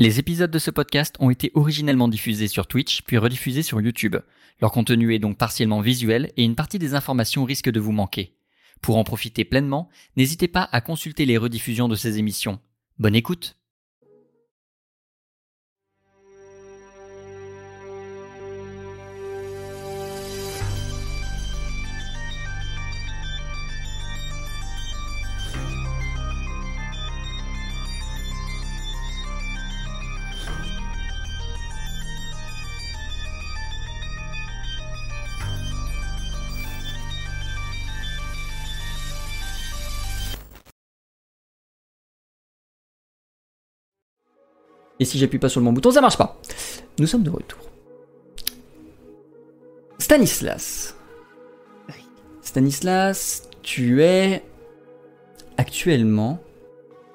[0.00, 4.14] Les épisodes de ce podcast ont été originellement diffusés sur Twitch, puis rediffusés sur YouTube.
[4.60, 8.36] Leur contenu est donc partiellement visuel et une partie des informations risque de vous manquer.
[8.80, 12.60] Pour en profiter pleinement, n'hésitez pas à consulter les rediffusions de ces émissions.
[13.00, 13.57] Bonne écoute
[45.00, 46.40] Et si j'appuie pas sur le bon bouton, ça marche pas.
[46.98, 47.60] Nous sommes de retour.
[49.98, 50.96] Stanislas.
[52.42, 54.42] Stanislas, tu es
[55.56, 56.40] actuellement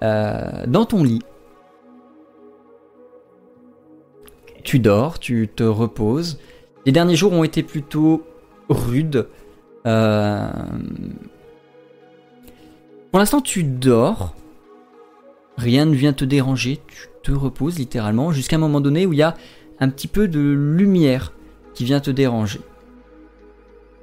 [0.03, 1.23] euh, dans ton lit.
[4.63, 6.39] Tu dors, tu te reposes.
[6.85, 8.23] Les derniers jours ont été plutôt
[8.69, 9.27] rudes.
[9.85, 10.49] Euh,
[13.11, 14.35] Pour l'instant, tu dors.
[15.57, 16.79] Rien ne vient te déranger.
[16.87, 19.33] Tu te reposes littéralement jusqu'à un moment donné où il y a
[19.79, 21.33] un petit peu de lumière
[21.73, 22.61] qui vient te déranger.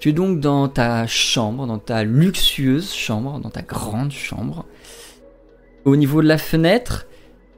[0.01, 4.65] Tu es donc dans ta chambre, dans ta luxueuse chambre, dans ta grande chambre.
[5.85, 7.07] Au niveau de la fenêtre,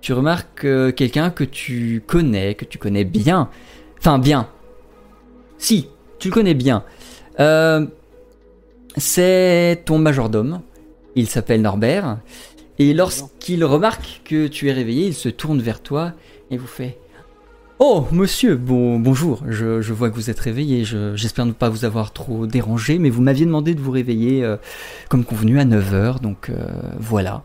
[0.00, 3.48] tu remarques euh, quelqu'un que tu connais, que tu connais bien.
[3.98, 4.48] Enfin bien.
[5.58, 6.84] Si, tu le connais bien.
[7.38, 7.86] Euh,
[8.96, 10.60] c'est ton majordome.
[11.14, 12.18] Il s'appelle Norbert.
[12.78, 16.12] Et lorsqu'il remarque que tu es réveillé, il se tourne vers toi
[16.50, 16.98] et vous fait
[17.84, 22.12] Oh, monsieur, bon, bonjour, je, vois que vous êtes réveillé, j'espère ne pas vous avoir
[22.12, 24.56] trop dérangé, mais vous m'aviez demandé de vous réveiller euh,
[25.08, 26.64] comme convenu à 9h, donc euh,
[27.00, 27.42] voilà.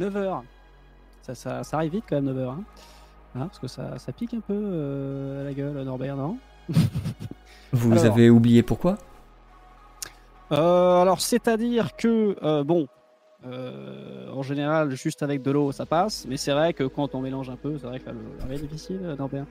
[0.00, 0.40] 9h
[1.20, 2.64] ça, ça, arrive vite quand même 9h, hein.
[3.36, 6.38] hein, parce que ça, ça, pique un peu euh, à la gueule, Norbert, non?
[7.72, 8.96] Vous avez oublié pourquoi?
[10.50, 12.88] Alors, c'est-à-dire que, bon,
[13.46, 16.26] euh, en général, juste avec de l'eau, ça passe.
[16.28, 19.00] Mais c'est vrai que quand on mélange un peu, c'est vrai que le est difficile,
[19.02, 19.46] euh, Norbert.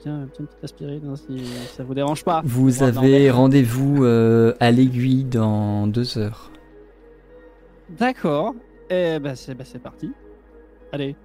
[0.00, 1.44] Tiens, une petite aspirine, hein, si
[1.74, 2.42] ça vous dérange pas.
[2.44, 6.50] Vous avez rendez-vous euh, à l'aiguille dans deux heures.
[7.88, 8.54] D'accord.
[8.90, 10.12] Et eh ben c'est bah, parti.
[10.92, 11.16] Allez,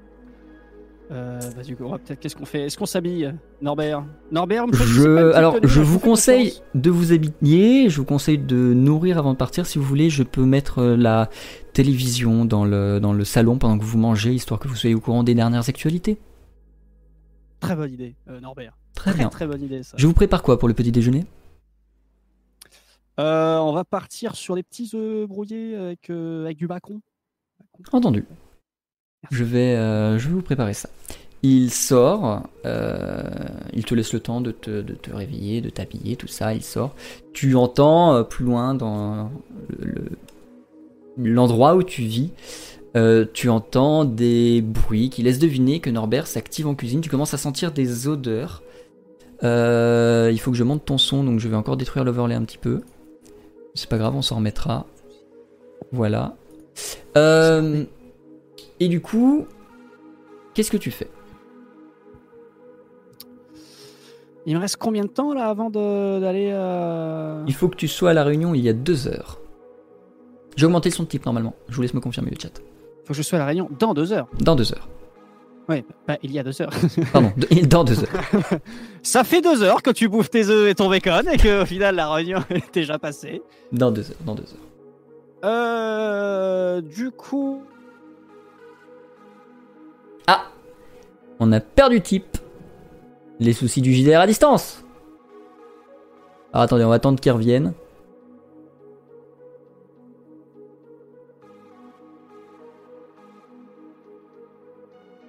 [1.12, 2.62] euh, bah, peut-être qu'est-ce qu'on fait?
[2.62, 4.06] Est-ce qu'on s'habille, Norbert?
[4.32, 7.90] Norbert, je, alors je vous conseille de vous habiller.
[7.90, 9.66] Je vous conseille de nourrir avant de partir.
[9.66, 11.30] Si vous voulez, je peux mettre euh, la
[11.74, 15.02] télévision dans le dans le salon pendant que vous mangez, histoire que vous soyez au
[15.02, 16.18] courant des dernières actualités.
[17.60, 18.78] Très bonne idée, euh, Norbert.
[18.96, 19.30] Très, bien.
[19.30, 19.84] Très bonne idée.
[19.84, 19.98] Ça.
[19.98, 21.26] Je vous prépare quoi pour le petit déjeuner?
[23.18, 27.00] On va partir sur les petits œufs brouillés avec avec du bacon.
[27.92, 28.26] Entendu.
[29.30, 30.90] Je vais, euh, je vais vous préparer ça.
[31.44, 33.24] Il sort, euh,
[33.74, 36.96] il te laisse le temps de te, réveiller, de t'habiller, tout ça, il sort.
[37.34, 39.32] Tu entends euh, plus loin dans
[41.18, 42.32] l'endroit où tu vis,
[43.34, 47.02] tu entends des bruits qui laissent deviner que Norbert s'active en cuisine.
[47.02, 48.62] Tu commences à sentir des odeurs.
[49.42, 52.60] il faut que je monte ton son, donc je vais encore détruire l'overlay un petit
[52.60, 52.82] peu.
[53.74, 54.86] C'est pas grave, on s'en remettra.
[55.92, 56.36] Voilà.
[57.18, 57.84] Euh,
[58.82, 59.46] et du coup,
[60.56, 61.08] qu'est-ce que tu fais?
[64.48, 68.10] Il me reste combien de temps là avant d'aller euh, Il faut que tu sois
[68.10, 69.40] à la réunion il y a deux heures.
[70.56, 71.54] J'ai augmenté le son de type normalement.
[71.70, 72.60] Je vous laisse me confirmer le chat.
[72.60, 74.28] Il faut que je sois à la réunion dans deux heures.
[74.40, 74.90] Dans deux heures.
[75.70, 76.74] Oui, bah, il y a deux heures.
[77.14, 77.32] Pardon,
[77.70, 78.60] dans deux heures.
[79.04, 81.94] Ça fait deux heures que tu bouffes tes œufs et ton bacon et qu'au final
[81.94, 83.44] la réunion est déjà passée.
[83.72, 85.44] Dans deux heures, dans deux heures.
[85.44, 87.62] Euh, du coup,
[90.28, 90.48] ah
[91.40, 92.38] On a perdu type.
[93.40, 94.84] Les soucis du JDR à distance.
[96.54, 97.74] Alors attendez, on va attendre qu'il revienne.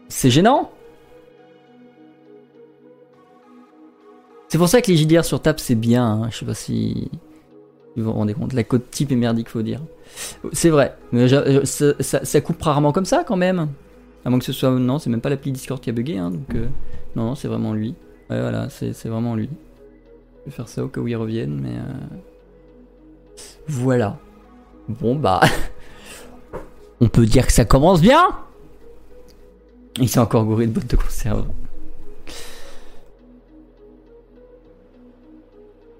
[0.09, 0.71] C'est gênant
[4.53, 6.29] C'est pour ça que les JDR sur table c'est bien, hein.
[6.31, 7.11] je sais pas si
[7.97, 9.81] vous vous rendez compte, la code type est merdique faut dire.
[10.53, 11.27] C'est vrai, mais
[11.65, 13.69] ça coupe rarement comme ça quand même.
[14.25, 14.71] À moins que ce soit.
[14.71, 16.55] Non, c'est même pas l'appli Discord qui a bugué, hein, donc.
[16.55, 16.67] Euh,
[17.17, 17.95] non, non, c'est vraiment lui.
[18.31, 19.51] Ouais, voilà, c'est vraiment lui.
[20.45, 21.77] Je vais faire ça au cas où il revienne, mais.
[21.77, 23.37] Euh...
[23.67, 24.19] Voilà.
[24.89, 25.41] Bon, bah.
[27.01, 28.29] On peut dire que ça commence bien
[29.97, 31.47] Il s'est encore gouré de bottes de conserve.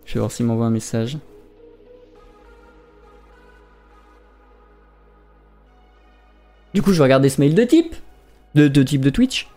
[0.05, 1.19] Je vais voir s'il m'envoie un message.
[6.75, 7.95] Du coup, je vais regarder ce mail de type.
[8.55, 9.49] De, de type de Twitch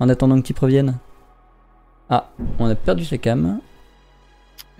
[0.00, 0.98] En attendant que tu reviennes.
[2.10, 3.60] Ah, on a perdu sa cam.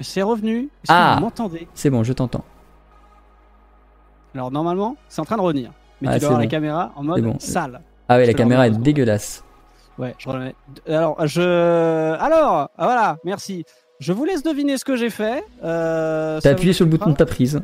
[0.00, 0.68] C'est revenu.
[0.84, 1.12] Est-ce Ah.
[1.14, 1.68] que vous m'entendez?
[1.74, 2.44] C'est bon, je t'entends.
[4.34, 5.70] Alors normalement, c'est en train de revenir.
[6.00, 6.44] Mais Ah, tu dois avoir bon.
[6.44, 7.36] la caméra en mode bon.
[7.38, 7.80] sale.
[8.08, 9.44] Ah ouais, Je la caméra est dégueulasse.
[9.98, 10.54] Ouais, je remets.
[10.88, 12.14] Alors, je.
[12.18, 13.64] Alors, ah, voilà, merci.
[14.00, 15.44] Je vous laisse deviner ce que j'ai fait.
[15.62, 17.60] Euh, T'as appuyé sur le bouton de ta prise.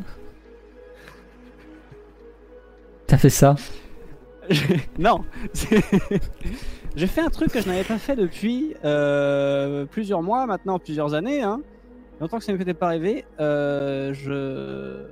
[3.07, 3.57] T'as fait ça
[4.99, 5.25] non.
[6.97, 11.15] J'ai fait un truc que je n'avais pas fait depuis euh, plusieurs mois maintenant, plusieurs
[11.15, 11.43] années.
[11.43, 11.61] Hein.
[12.21, 13.25] Longtemps que ça ne m'était pas arrivé.
[13.39, 15.05] Euh, je...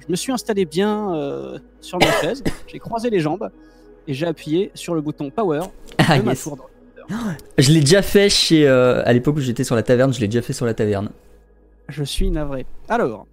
[0.00, 2.42] je me suis installé bien euh, sur ma chaise.
[2.66, 3.50] J'ai croisé les jambes
[4.08, 5.60] et j'ai appuyé sur le bouton Power
[5.98, 6.42] Ah de ma yes.
[6.42, 6.68] tour.
[7.58, 8.66] Je l'ai déjà fait chez.
[8.66, 11.10] euh, à l'époque où j'étais sur la taverne, je l'ai déjà fait sur la taverne.
[11.88, 12.66] Je suis navré.
[12.88, 13.26] Alors,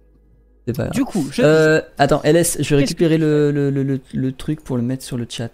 [0.72, 0.92] pas grave.
[0.94, 4.62] du coup, je Euh, attends, LS, je vais récupérer le, le, le, le- le truc
[4.64, 5.50] pour le mettre sur le chat.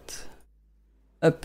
[1.22, 1.44] Hop,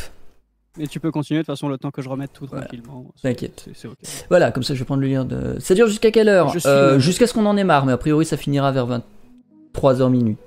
[0.77, 2.65] Mais tu peux continuer de toute façon le temps que je remette tout Voilà.
[2.65, 3.05] tranquillement.
[3.21, 3.61] T'inquiète.
[3.65, 3.97] C'est c'est ok.
[4.29, 5.59] voilà, comme ça je vais prendre le lien de.
[5.59, 7.97] Ça dure jusqu'à quelle heure suis Euh, Jusqu'à ce qu'on en ait marre, mais a
[7.97, 10.37] priori ça finira vers 23h minuit.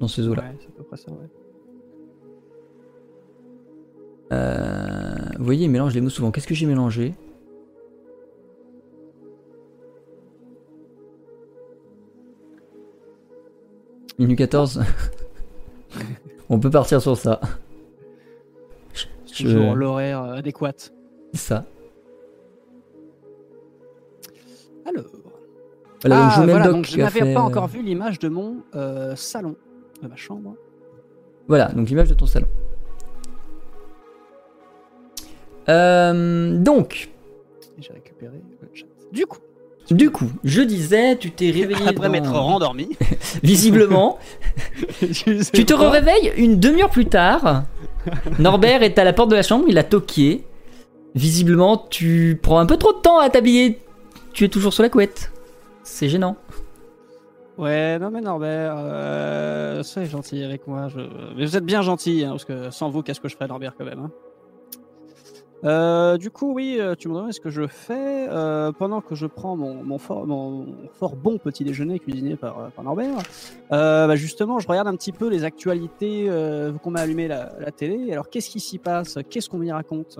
[0.00, 0.42] Dans ces eaux-là.
[0.42, 1.28] Ouais, c'est à peu près ça, ouais.
[4.32, 6.30] Euh, vous voyez, il mélange les mots souvent.
[6.30, 7.14] Qu'est-ce que j'ai mélangé?
[14.18, 14.82] Minute 14
[16.50, 17.40] On peut partir sur ça.
[18.94, 20.72] Je- Toujours l'horaire euh, adéquat.
[21.34, 21.64] Ça.
[24.86, 25.04] Alors.
[26.02, 28.28] Voilà, ah, voilà, donc je qui a n'avais fait, pas euh, encore vu l'image de
[28.28, 29.56] mon euh, salon,
[30.02, 30.54] de ma chambre.
[31.48, 32.46] Voilà, donc l'image de ton salon.
[35.68, 37.10] Euh, donc,
[37.78, 38.86] j'ai récupéré le chat.
[39.12, 39.40] Du coup,
[39.90, 41.74] du coup, je disais, tu t'es réveillé.
[41.88, 42.96] après dans- m'être rendormi,
[43.42, 44.18] Visiblement,
[45.52, 47.64] tu te réveilles une demi-heure plus tard.
[48.38, 50.44] Norbert est à la porte de la chambre, il a toqué.
[51.14, 53.80] Visiblement, tu prends un peu trop de temps à t'habiller.
[54.32, 55.32] Tu es toujours sur la couette.
[55.82, 56.36] C'est gênant.
[57.56, 60.88] Ouais, non mais Norbert, euh, soyez gentil avec moi.
[60.94, 61.00] Je...
[61.36, 63.72] Mais vous êtes bien gentil, hein, parce que sans vous, qu'est-ce que je ferais Norbert
[63.76, 64.10] quand même hein?
[65.64, 69.14] Euh, du coup, oui, euh, tu me demandes ce que je fais euh, pendant que
[69.14, 70.26] je prends mon, fort,
[71.16, 73.18] bon petit déjeuner cuisiné par, Norbert.
[73.70, 76.30] Bah, justement, je regarde un petit peu les actualités
[76.82, 78.12] qu'on m'a allumé la télé.
[78.12, 79.18] Alors, qu'est-ce qui s'y passe?
[79.28, 80.18] Qu'est-ce qu'on m'y raconte?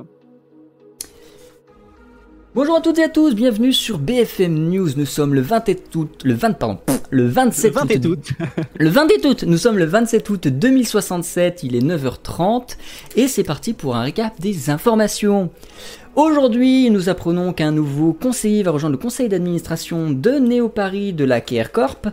[2.55, 4.89] Bonjour à toutes et à tous, bienvenue sur BFM News.
[4.97, 6.79] Nous sommes le 27 août, le 20 pardon,
[7.11, 8.33] le 27 Le 20 août.
[8.79, 12.79] Le 27 août, nous sommes le 27 août 2067, il est 9h30
[13.17, 15.51] et c'est parti pour un récap des informations.
[16.17, 21.25] Aujourd'hui, nous apprenons qu'un nouveau conseiller va rejoindre le conseil d'administration de Néo Paris de
[21.25, 22.09] la KR Corp.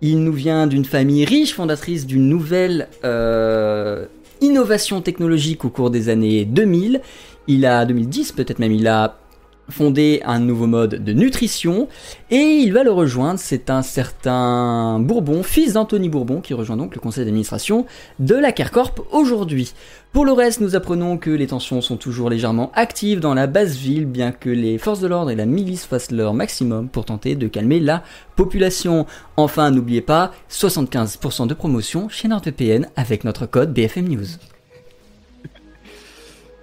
[0.00, 4.06] Il nous vient d'une famille riche, fondatrice d'une nouvelle euh,
[4.40, 7.02] innovation technologique au cours des années 2000.
[7.46, 9.18] Il a 2010 peut-être même, il a
[9.68, 11.88] fondé un nouveau mode de nutrition
[12.30, 13.40] et il va le rejoindre.
[13.40, 17.86] C'est un certain Bourbon, fils d'Anthony Bourbon, qui rejoint donc le conseil d'administration
[18.18, 19.72] de la CARCORP aujourd'hui.
[20.12, 23.76] Pour le reste, nous apprenons que les tensions sont toujours légèrement actives dans la basse
[23.76, 27.34] ville, bien que les forces de l'ordre et la milice fassent leur maximum pour tenter
[27.34, 28.02] de calmer la
[28.34, 29.04] population.
[29.36, 34.55] Enfin, n'oubliez pas, 75% de promotion chez NordVPN avec notre code BFM News.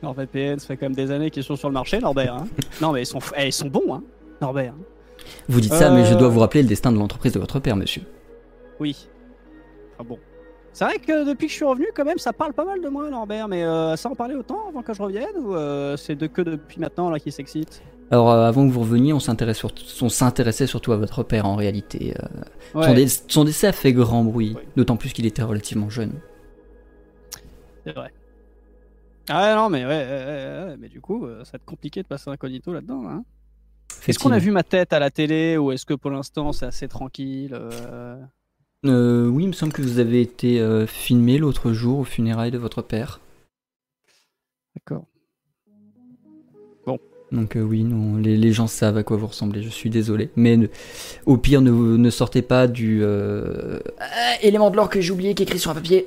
[0.04, 2.36] NordVPN, ça fait quand même des années qu'ils sont sur le marché, Norbert.
[2.36, 2.48] hein.
[2.82, 4.04] non, mais ils sont, eh, ils sont bons, hein,
[4.42, 4.74] Norbert.
[5.50, 6.18] Vous dites ça, mais je Euh.
[6.18, 8.04] dois vous rappeler le destin de l'entreprise de votre père, monsieur.
[8.80, 9.08] Oui.
[10.00, 10.20] Ah bon.
[10.74, 12.90] C'est vrai que depuis que je suis revenu, quand même, ça parle pas mal de
[12.90, 13.48] moi, Norbert.
[13.48, 16.42] Mais euh, ça en parlait autant avant que je revienne ou euh, c'est de que
[16.42, 17.82] depuis maintenant là qu'il s'excite?
[18.12, 22.16] Alors, euh, avant que vous reveniez, on s'intéressait surtout à votre père en réalité.
[22.74, 24.62] Ouais, son, dé- son décès a fait grand bruit, Oui.
[24.76, 26.14] d'autant plus qu'il était relativement jeune.
[27.86, 28.12] c'est vrai.
[29.30, 31.66] Ah ouais, non, mais ouais, ouais, ouais, ouais, mais du coup, euh, ça va être
[31.66, 33.04] compliqué de passer incognito là-dedans.
[33.08, 33.24] Hein.
[34.08, 36.66] Est-ce qu'on a vu ma tête à la télé ou est-ce que pour l'instant c'est
[36.66, 38.18] assez tranquille euh,
[38.86, 42.52] Euh, oui, il me semble que vous avez été euh, filmé l'autre jour aux funérailles
[42.52, 43.22] de votre père.
[44.76, 45.06] D'accord.
[47.32, 50.30] Donc euh, oui, non, les, les gens savent à quoi vous ressemblez, je suis désolé.
[50.36, 50.68] Mais ne-
[51.26, 53.00] au pire, ne, ne sortez pas du...
[53.02, 56.06] euh, ah, élément de l'or que j'ai oublié qui est écrit sur un papier.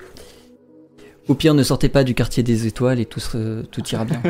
[1.29, 4.23] Au pire, ne sortez pas du quartier des étoiles et tout, se- tout ira bien.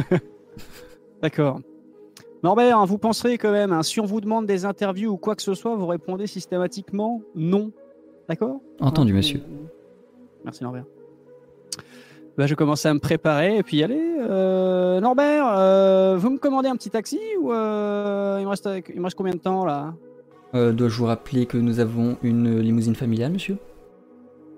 [1.23, 1.61] D'accord.
[2.43, 5.35] Norbert, hein, vous penserez quand même, hein, si on vous demande des interviews ou quoi
[5.35, 7.71] que ce soit, vous répondez systématiquement non.
[8.29, 8.61] D'accord?
[8.81, 9.41] Entendu, Hein, monsieur.
[10.45, 10.85] Merci Norbert.
[12.39, 13.99] Bah, je commence à me préparer et puis y aller.
[14.21, 19.01] Euh, Norbert, euh, vous me commandez un petit taxi ou euh, il, me reste, il
[19.01, 19.95] me reste combien de temps là?
[20.55, 23.57] Euh, Dois-je vous rappeler que nous avons une limousine familiale, monsieur?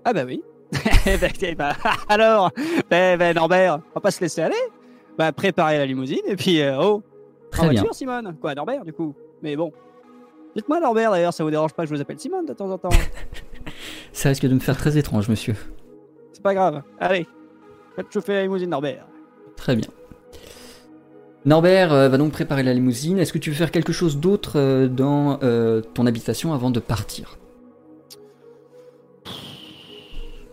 [0.05, 0.43] Ah bah oui.
[0.73, 1.73] ben, eh ben,
[2.09, 2.51] alors,
[2.91, 4.55] ben, ben, Norbert, on va pas se laisser aller.
[5.17, 7.03] Bah, préparez la limousine et puis, euh, oh,
[7.51, 7.81] Très en bien.
[7.81, 8.37] voiture, Simone?
[8.41, 9.15] Quoi, Norbert, du coup?
[9.43, 9.73] Mais bon.
[10.55, 12.79] Dites-moi, Norbert, d'ailleurs, ça vous dérange pas que je vous appelle Simone de temps en
[12.79, 12.89] temps?
[14.13, 15.55] Ça risque de me faire très étrange, monsieur.
[16.33, 16.83] C'est pas grave.
[17.01, 17.27] Allez,
[17.97, 19.07] faites chauffer la limousine, Norbert.
[19.57, 19.89] Très bien.
[21.45, 23.19] Norbert euh, va donc préparer la limousine.
[23.19, 26.81] Est-ce que tu veux faire quelque chose d'autre euh, dans euh, ton habitation avant de
[26.81, 27.39] partir?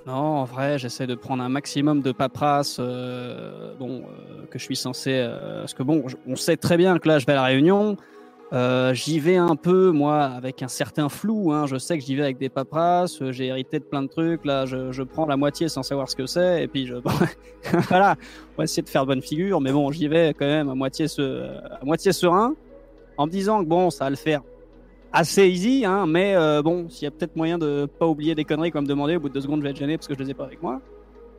[0.05, 4.63] Non, en vrai, j'essaie de prendre un maximum de paperasse, euh, bon, euh, que je
[4.63, 5.11] suis censé.
[5.13, 7.97] euh, parce que bon, on sait très bien que là, je vais à la Réunion.
[8.53, 11.51] Euh, j'y vais un peu, moi, avec un certain flou.
[11.51, 11.65] Hein.
[11.65, 13.19] Je sais que j'y vais avec des paperasses.
[13.23, 14.45] euh, J'ai hérité de plein de trucs.
[14.45, 16.63] Là, je, je prends la moitié sans savoir ce que c'est.
[16.63, 17.09] Et puis, je, bon,
[17.89, 18.15] voilà,
[18.53, 19.59] on va essayer de faire bonne figure.
[19.59, 21.47] Mais bon, j'y vais quand même à moitié, se-
[21.81, 22.53] à moitié serein,
[23.17, 24.41] en me disant que bon, ça va le faire
[25.13, 28.43] assez easy, hein, mais euh, bon, s'il y a peut-être moyen de pas oublier des
[28.45, 30.07] conneries qu'on va me demander, au bout de deux secondes, je vais être gêné parce
[30.07, 30.81] que je les ai pas avec moi.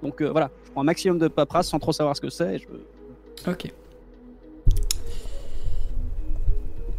[0.02, 2.58] Donc euh, voilà, je prends un maximum de paperasse sans trop savoir ce que c'est.
[2.58, 3.70] je- Ok.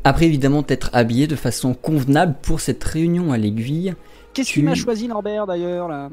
[0.04, 3.94] Après, évidemment, t'être habillé de façon convenable pour cette réunion à l'aiguille.
[4.34, 6.10] Qu'est-ce Tu- qu'il m'a choisi, Norbert, d'ailleurs, là?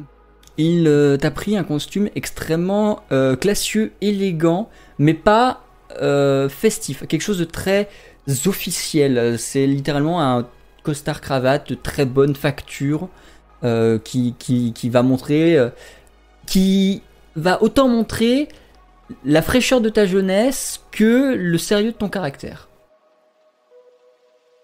[0.56, 4.68] Il euh, t'a pris un costume extrêmement euh, classieux, élégant,
[4.99, 5.64] mais pas
[6.00, 7.06] euh, festif.
[7.06, 7.88] Quelque chose de très
[8.47, 9.38] officiel.
[9.38, 10.47] C'est littéralement un
[10.83, 13.09] costard cravate de très bonne facture
[13.62, 15.57] euh, qui, qui, qui va montrer.
[15.57, 15.71] euh,
[16.47, 17.02] qui
[17.37, 18.49] va autant montrer
[19.25, 22.69] la fraîcheur de ta jeunesse que le sérieux de ton caractère.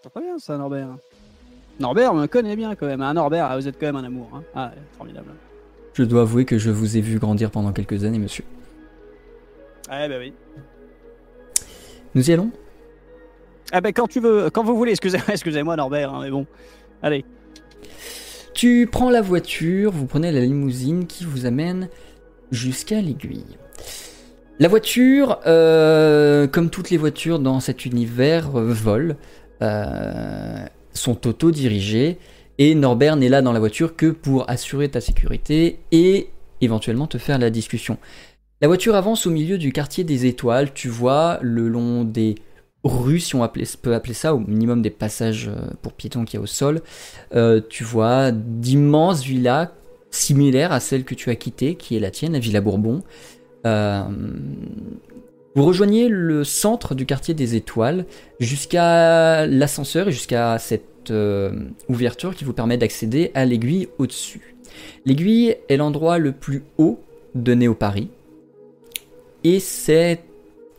[0.03, 0.89] C'est pas bien, ça, Norbert.
[1.79, 3.03] Norbert me connaît bien, quand même.
[3.03, 4.31] Hein, Norbert, vous êtes quand même un amour.
[4.35, 4.43] Hein.
[4.55, 5.33] Ah, formidable.
[5.95, 8.45] Je dois avouer que je vous ai vu grandir pendant quelques années, monsieur.
[9.89, 10.33] Ah, bah oui.
[12.15, 12.51] Nous y allons?
[13.73, 16.47] Ah, bah quand tu veux, quand vous voulez, excusez- excusez-moi, Norbert, hein, mais bon.
[17.03, 17.25] Allez.
[18.55, 21.89] Tu prends la voiture, vous prenez la limousine qui vous amène
[22.51, 23.57] jusqu'à l'aiguille.
[24.59, 29.17] La voiture, euh, comme toutes les voitures dans cet univers, euh, vole,
[29.63, 32.19] euh, sont auto-dirigées,
[32.59, 36.29] et Norbert n'est là dans la voiture que pour assurer ta sécurité et
[36.61, 37.97] éventuellement te faire la discussion.
[38.61, 42.35] La voiture avance au milieu du quartier des étoiles, tu vois le long des
[42.85, 43.47] rues, si on
[43.83, 46.81] peut appeler ça, au minimum des passages euh, pour piétons qu'il y a au sol,
[47.35, 49.71] euh, tu vois d'immenses villas
[50.11, 53.03] similaires à celle que tu as quittée, qui est la tienne, la Villa Bourbon.
[53.67, 54.03] Euh,
[55.55, 58.07] vous rejoignez le centre du quartier des étoiles
[58.39, 61.13] jusqu'à l'ascenseur et jusqu'à cette
[61.89, 64.55] ouverture qui vous permet d'accéder à l'aiguille au-dessus.
[65.05, 67.01] L'aiguille est l'endroit le plus haut
[67.35, 68.11] de Néo-Paris
[69.43, 70.21] et c'est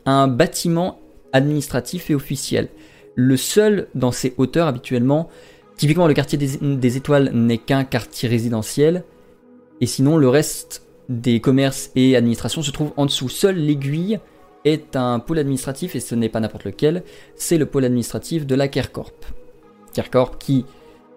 [0.06, 1.00] un bâtiment
[1.34, 2.70] administratif et officiel.
[3.16, 5.30] Le seul dans ces hauteurs habituellement
[5.82, 9.04] Typiquement, le quartier des, étoiles n'est qu'un quartier résidentiel,
[9.80, 13.30] et sinon, le reste des commerces et administrations se trouve en dessous.
[13.30, 14.20] Seule l'aiguille
[14.64, 17.02] est un pôle administratif, et ce n'est pas n'importe lequel,
[17.36, 19.12] c'est le pôle administratif de la Kercorp.
[19.96, 20.66] Kercorp qui,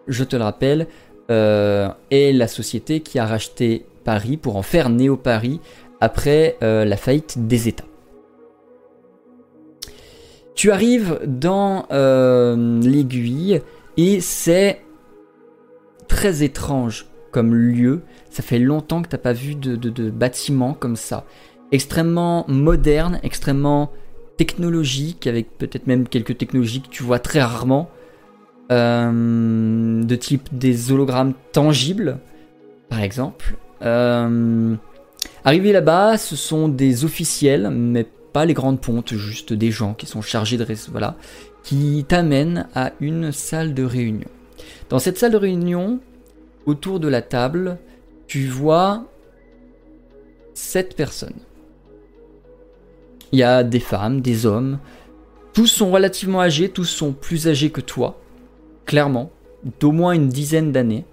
[0.08, 0.86] je te le rappelle,
[1.30, 5.60] euh, est la société qui a racheté Paris pour en faire Néo-Paris
[6.00, 7.84] après euh, la faillite des États.
[10.54, 13.60] Tu arrives dans euh, l'aiguille
[13.96, 14.80] et c'est
[16.08, 18.02] très étrange comme lieu.
[18.30, 21.24] Ça fait longtemps que t'as pas vu de, de, de bâtiment comme ça.
[21.72, 23.90] Extrêmement moderne, extrêmement
[24.36, 27.90] technologique, avec peut-être même quelques technologies que tu vois très rarement.
[28.72, 32.18] Euh, de type des hologrammes tangibles,
[32.88, 33.56] par exemple.
[33.82, 34.74] Euh,
[35.44, 40.04] arrivé là-bas, ce sont des officiels, mais pas les grandes pontes, juste des gens qui
[40.04, 40.66] sont chargés de...
[40.90, 41.16] Voilà
[41.64, 44.28] qui t'amène à une salle de réunion.
[44.90, 45.98] Dans cette salle de réunion,
[46.66, 47.78] autour de la table,
[48.28, 49.06] tu vois
[50.52, 51.40] sept personnes.
[53.32, 54.78] Il y a des femmes, des hommes,
[55.54, 58.20] tous sont relativement âgés, tous sont plus âgés que toi,
[58.84, 59.30] clairement,
[59.80, 61.06] d'au moins une dizaine d'années.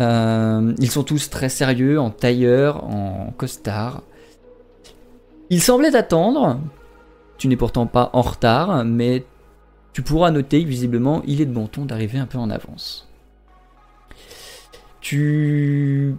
[0.00, 4.02] Euh, ils sont tous très sérieux, en tailleur, en costard.
[5.52, 6.58] Ils semblaient t'attendre.
[7.36, 9.22] Tu n'es pourtant pas en retard, mais
[9.92, 13.06] tu pourras noter que visiblement il est de bon ton d'arriver un peu en avance.
[15.02, 16.16] Tu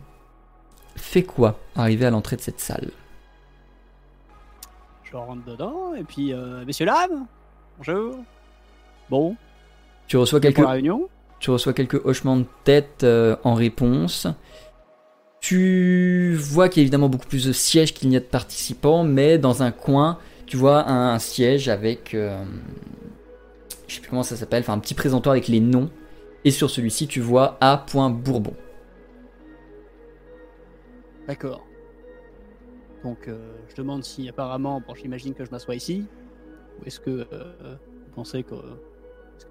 [0.96, 2.92] fais quoi arrivé à l'entrée de cette salle?
[5.04, 7.26] Je rentre dedans, et puis, euh, messieurs, dames,
[7.80, 8.18] bonjour.
[9.10, 9.36] Bon,
[10.06, 10.64] Tu reçois quelques,
[11.40, 14.28] tu reçois quelques hochements de tête euh, en réponse.
[15.44, 19.04] Tu vois qu'il y a évidemment beaucoup plus de sièges qu'il n'y a de participants,
[19.04, 22.42] mais dans un coin, tu vois un, siège avec, euh,
[23.86, 25.90] je sais plus comment ça s'appelle, enfin un petit présentoir avec les noms.
[26.46, 27.86] Et sur celui-ci, tu vois A.
[27.94, 28.54] Bourbon.
[31.28, 31.68] D'accord.
[33.04, 36.06] Donc, euh, je demande si apparemment, bon, j'imagine que je m'assois ici,
[36.80, 38.56] ou est-ce que euh, vous pensez que.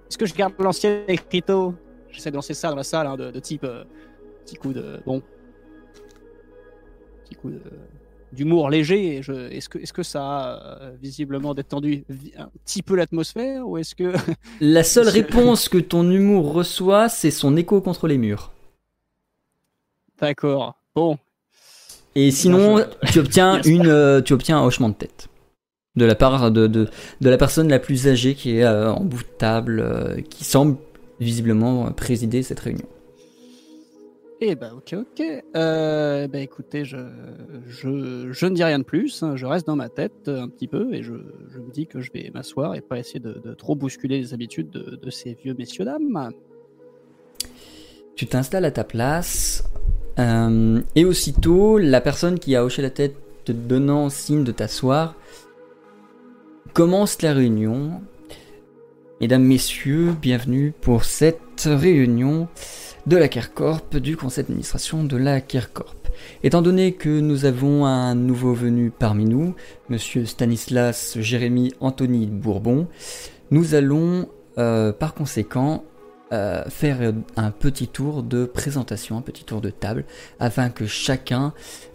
[0.09, 1.75] Est-ce que je garde l'ancien écriteau?
[2.09, 3.65] J'essaie de lancer ça dans la salle, hein, de, type.
[3.65, 3.85] euh,
[4.47, 5.03] petit coup de.
[5.05, 5.23] Bon.
[7.33, 7.61] Petit coup de-
[8.33, 9.17] d'humour léger.
[9.19, 12.05] Est-ce que, est que ça a euh, visiblement détendu
[12.39, 14.13] un petit peu l'atmosphère Ou est-ce que.
[14.61, 18.53] La seule réponse que ton humour reçoit, c'est son écho contre les murs.
[20.21, 20.77] D'accord.
[20.95, 21.19] Bon.
[22.15, 25.29] Et sinon, je- tu, obtiens une, euh, tu obtiens un hochement de tête.
[25.97, 26.89] De la part de, de,
[27.21, 30.45] de la personne la plus âgée qui est euh, en bout de table, euh, qui
[30.45, 30.77] semble
[31.21, 32.87] visiblement présider cette réunion.
[34.45, 35.23] Eh ben, ok, ok.
[35.55, 36.97] Euh, ben, écoutez, je,
[37.69, 39.23] je, je ne dis rien de plus.
[39.23, 39.37] hein.
[39.37, 41.13] Je reste dans ma tête un petit peu et je,
[41.49, 44.35] je me dis que je vais m'asseoir et pas essayer de, de trop bousculer les
[44.35, 46.33] habitudes de, de ces vieux messieurs-dames.
[48.17, 49.63] Tu t'installes à ta place,
[50.19, 55.15] euh, et aussitôt, la personne qui a hoché la tête te donnant signe de t'asseoir
[56.73, 58.03] commence la réunion.
[59.21, 62.49] Mesdames, Messieurs, bienvenue pour cette réunion
[63.07, 66.09] de la CARCORP, du conseil d'administration de la CARCORP.
[66.43, 69.55] Étant donné que nous avons un nouveau venu parmi nous,
[69.89, 72.87] Monsieur Stanislas Jérémy Anthony Bourbon,
[73.51, 74.29] nous allons
[74.59, 75.85] euh, par conséquent
[76.33, 80.05] euh, faire un petit tour de présentation, un petit tour de table,
[80.39, 81.53] afin que chacun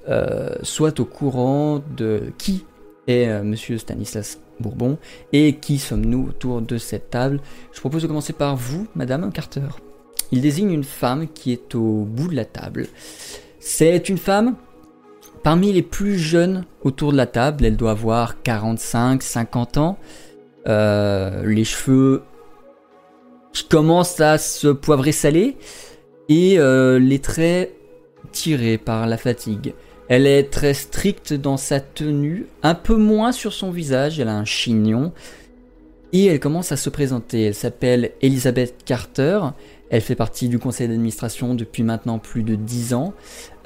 [0.09, 2.65] euh, soit au courant de qui
[3.07, 4.97] est Monsieur Stanislas Bourbon
[5.31, 7.39] et qui sommes-nous autour de cette table.
[7.71, 9.69] Je propose de commencer par vous, Madame Carter.
[10.31, 12.87] Il désigne une femme qui est au bout de la table.
[13.59, 14.55] C'est une femme
[15.43, 17.65] parmi les plus jeunes autour de la table.
[17.65, 19.97] Elle doit avoir 45-50 ans.
[20.67, 22.23] Euh, les cheveux
[23.53, 25.57] qui commencent à se poivrer salé
[26.29, 27.73] et euh, les traits
[28.31, 29.73] tirés par la fatigue.
[30.09, 34.35] Elle est très stricte dans sa tenue, un peu moins sur son visage, elle a
[34.35, 35.11] un chignon
[36.13, 37.45] et elle commence à se présenter.
[37.45, 39.39] Elle s'appelle Elizabeth Carter,
[39.89, 43.13] elle fait partie du conseil d'administration depuis maintenant plus de 10 ans.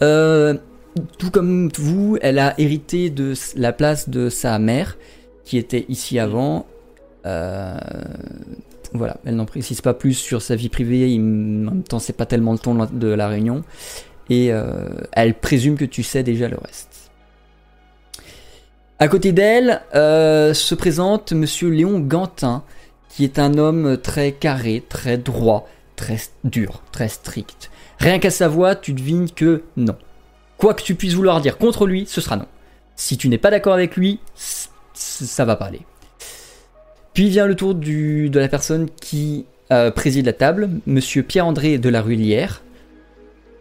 [0.02, 0.56] Euh,
[1.18, 4.98] tout comme vous, elle a hérité de la place de sa mère
[5.44, 6.66] qui était ici avant.
[7.26, 7.78] Euh,
[8.94, 12.26] voilà, elle n'en précise pas plus sur sa vie privée, en même temps c'est pas
[12.26, 13.64] tellement le ton de la réunion,
[14.30, 16.90] et euh, elle présume que tu sais déjà le reste.
[19.00, 22.64] À côté d'elle se présente Monsieur Léon Gantin,
[23.08, 25.68] qui est un homme très carré, très droit,
[26.02, 27.70] très dur, très strict.
[28.00, 29.96] Rien qu'à sa voix, tu devines que non.
[30.58, 32.48] Quoi que tu puisses vouloir dire contre lui, ce sera non.
[32.96, 34.20] Si tu n'es pas d'accord avec lui,
[34.94, 35.82] ça va pas aller.
[37.14, 41.78] Puis vient le tour du, de la personne qui euh, préside la table, Monsieur Pierre-André
[41.78, 42.64] de la Rullière,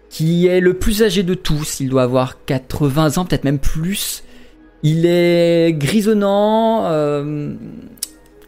[0.09, 1.81] qui est le plus âgé de tous.
[1.81, 4.25] Il doit avoir 80 ans, peut-être même plus.
[4.83, 7.53] Il est grisonnant, euh,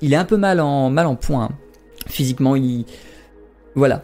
[0.01, 1.51] il est un peu mal en, mal en point.
[2.07, 2.87] Physiquement, il...
[3.75, 4.03] Voilà.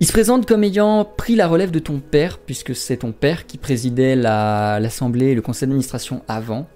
[0.00, 3.46] Il se présente comme ayant pris la relève de ton père, puisque c'est ton père
[3.46, 6.66] qui présidait la- l'Assemblée et le conseil d'administration avant.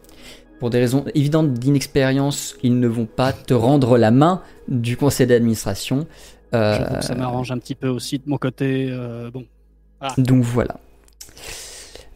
[0.61, 5.27] Pour des raisons évidentes d'inexpérience, ils ne vont pas te rendre la main du conseil
[5.27, 6.07] d'administration.
[6.55, 8.89] Euh, ça m'arrange un petit peu aussi de mon côté.
[8.91, 9.45] euh, bon.
[10.17, 10.77] donc voilà.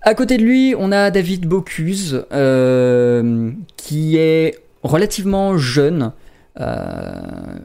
[0.03, 6.13] À côté de lui, on a David Bocuse, euh, qui est relativement jeune.
[6.61, 7.13] Euh,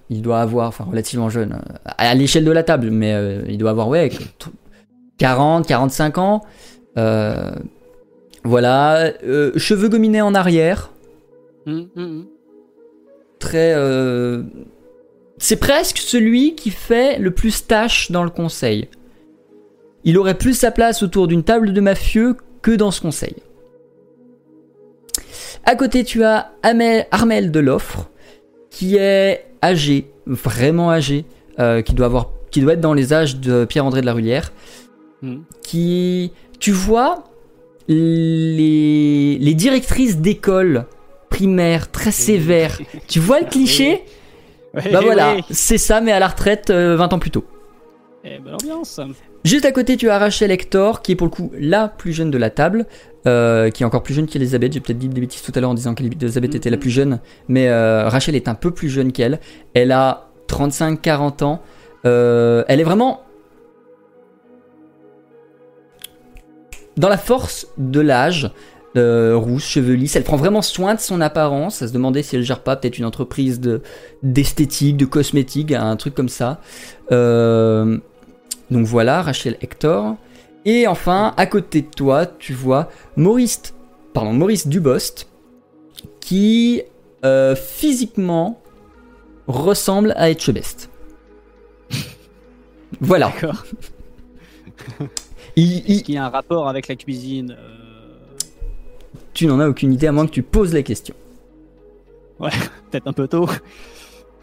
[0.09, 3.57] il doit avoir, enfin relativement jeune, euh, à l'échelle de la table, mais euh, il
[3.57, 4.09] doit avoir, ouais,
[5.17, 6.41] 40, 45 ans.
[8.43, 9.11] Voilà,
[9.57, 10.91] cheveux gominés en arrière,
[11.65, 12.25] Hum, hum, hum.
[13.39, 13.73] très.
[13.75, 14.43] euh,
[15.37, 18.87] C'est presque celui qui fait le plus tâche dans le conseil.
[20.05, 23.35] Il aurait plus sa place autour d'une table de mafieux que dans ce conseil.
[25.65, 28.09] À côté, tu as Amel- Armel de l'offre,
[28.69, 31.25] qui est âgé, vraiment âgé,
[31.59, 34.51] euh, qui doit avoir, qui doit être dans les âges de Pierre-André de la Rullière,
[35.23, 35.43] hum.
[35.61, 37.23] qui, tu vois,
[37.87, 40.85] les, les directrices d'école
[41.29, 42.79] primaire très sévères.
[43.07, 44.03] Tu vois le cliché?
[44.73, 47.45] Ouais, Bah voilà, c'est ça, mais à la retraite euh, 20 ans plus tôt.
[48.23, 48.99] Eh, bonne ambiance.
[49.43, 52.31] Juste à côté, tu as Rachel Hector, qui est pour le coup la plus jeune
[52.31, 52.85] de la table,
[53.27, 54.71] euh, qui est encore plus jeune qu'Elisabeth.
[54.71, 57.19] J'ai peut-être dit des bêtises tout à l'heure en disant qu'Elisabeth était la plus jeune,
[57.49, 59.41] mais euh, Rachel est un peu plus jeune qu'elle.
[59.73, 61.61] Elle a 35-40 ans.
[62.05, 63.23] Euh, elle est vraiment
[66.95, 68.49] dans la force de l'âge.
[68.95, 71.81] rousse, cheveux lisses, elle prend vraiment soin de son apparence.
[71.81, 73.81] À se demander si elle gère pas peut-être une entreprise de
[74.23, 76.61] d'esthétique, de cosmétique, un truc comme ça.
[77.11, 77.99] Donc
[78.71, 80.15] voilà, Rachel Hector.
[80.65, 83.73] Et enfin, à côté de toi, tu vois Maurice,
[84.13, 85.27] pardon, Maurice Dubost,
[86.19, 86.81] qui
[87.25, 88.59] euh, physiquement
[89.47, 90.89] ressemble à Etchebest.
[93.01, 93.27] voilà.
[93.27, 93.63] D'accord.
[95.55, 98.37] Il- il- Est-ce qu'il y a un rapport avec la cuisine euh,
[99.33, 101.15] tu n'en as aucune idée à moins que tu poses la question.
[102.39, 103.47] Peut-être un peu tôt.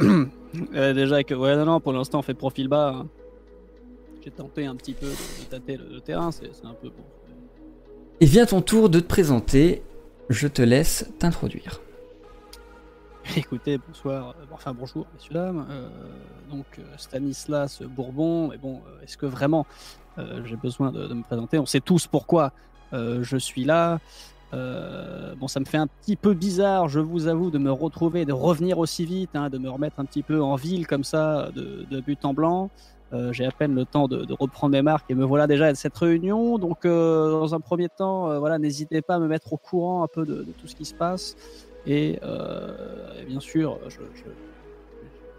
[0.76, 2.94] Euh, déjà que, ouais, non, non, pour l'instant, on fait profil bas.
[3.00, 3.06] hein.
[4.24, 7.04] J'ai tenté un petit peu de, tâter le, le terrain, c'est un peu bon.
[8.20, 9.82] Et vient ton tour de te présenter.
[10.30, 11.82] Je te laisse t'introduire.
[13.36, 15.66] Écoutez, bonsoir, euh, enfin bonjour, messieurs, dames.
[15.68, 15.88] Euh,
[16.50, 19.66] donc, euh, Stanislas Bourbon, mais bon, est-ce que vraiment
[20.16, 21.58] euh, j'ai besoin de, de me présenter?
[21.58, 22.52] On sait tous pourquoi
[22.94, 24.00] euh, je suis là.
[24.52, 28.32] Bon, ça me fait un petit peu bizarre, je vous avoue, de me retrouver, de
[28.32, 31.84] revenir aussi vite, hein, de me remettre un petit peu en ville comme ça, de,
[31.90, 32.70] de but en blanc.
[33.12, 35.66] Euh, j'ai à peine le temps de, de reprendre mes marques et me voilà déjà
[35.66, 36.58] à cette réunion.
[36.58, 40.02] Donc, euh, dans un premier temps, euh, voilà, n'hésitez pas à me mettre au courant
[40.02, 41.36] un peu de, de tout ce qui se passe.
[41.86, 44.24] Et, et bien sûr, je, je-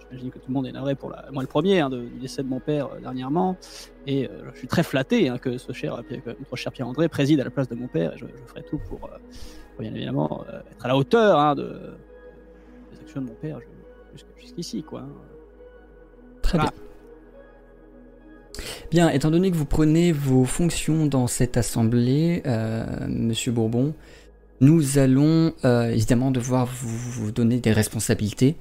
[0.07, 2.19] j'imagine que tout le monde est navré pour la, moi le premier hein, de- du
[2.19, 3.57] décès de mon père dernièrement.
[4.05, 7.43] Et je suis très flatté hein, que ce cher, que notre cher Pierre-André préside à
[7.43, 8.13] la place de mon père.
[8.13, 9.09] Et je, je ferai tout pour, pour,
[9.79, 11.67] bien évidemment être à la hauteur hein, de,
[12.93, 13.59] des actions de mon père
[14.15, 14.83] jusqu'- jusqu'ici.
[14.83, 15.01] Quoi.
[16.43, 16.69] Très Ah.
[18.89, 19.09] Bien.
[19.09, 23.93] Étant donné que vous prenez vos fonctions dans cette assemblée, euh, Monsieur Bourbon,
[24.61, 28.55] nous allons euh, évidemment devoir vous, vous donner des responsabilités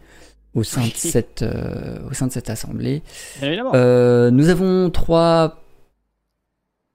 [0.54, 3.02] au sein de cette, euh, au sein de cette assemblée.
[3.42, 5.62] Nous avons trois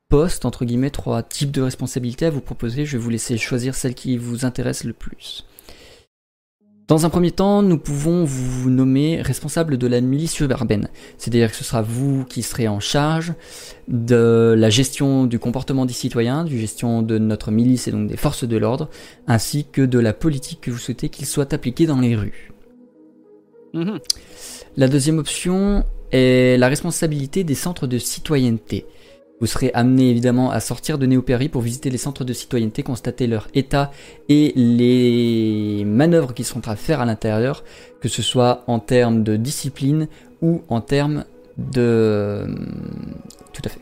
[0.09, 2.85] postes, entre guillemets, trois types de responsabilités à vous proposer.
[2.85, 5.45] Je vais vous laisser choisir celle qui vous intéresse le plus.
[6.89, 10.89] Dans un premier temps, nous pouvons vous nommer responsable de la milice urbaine.
[11.19, 13.33] C'est-à-dire que ce sera vous qui serez en charge
[13.87, 18.17] de la gestion du comportement des citoyens, du gestion de notre milice et donc des
[18.17, 18.89] forces de l'ordre,
[19.27, 22.51] ainsi que de la politique que vous souhaitez qu'il soit appliqué dans les rues.
[23.75, 23.99] Mhm.
[24.75, 28.87] La deuxième option est la responsabilité des centres de citoyenneté.
[29.39, 33.25] Vous serez amené évidemment à sortir de Néopéry pour visiter les centres de citoyenneté, constater
[33.25, 33.91] leur état
[34.27, 37.63] et les manœuvres qui seront à faire à l'intérieur,
[38.01, 40.07] que ce soit en termes de discipline
[40.41, 41.23] ou en termes
[41.57, 42.47] de...
[43.53, 43.81] Tout à fait.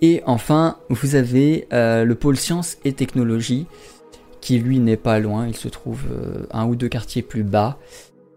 [0.00, 3.66] Et enfin, vous avez euh, le pôle sciences et technologies,
[4.40, 7.78] qui lui n'est pas loin, il se trouve euh, un ou deux quartiers plus bas,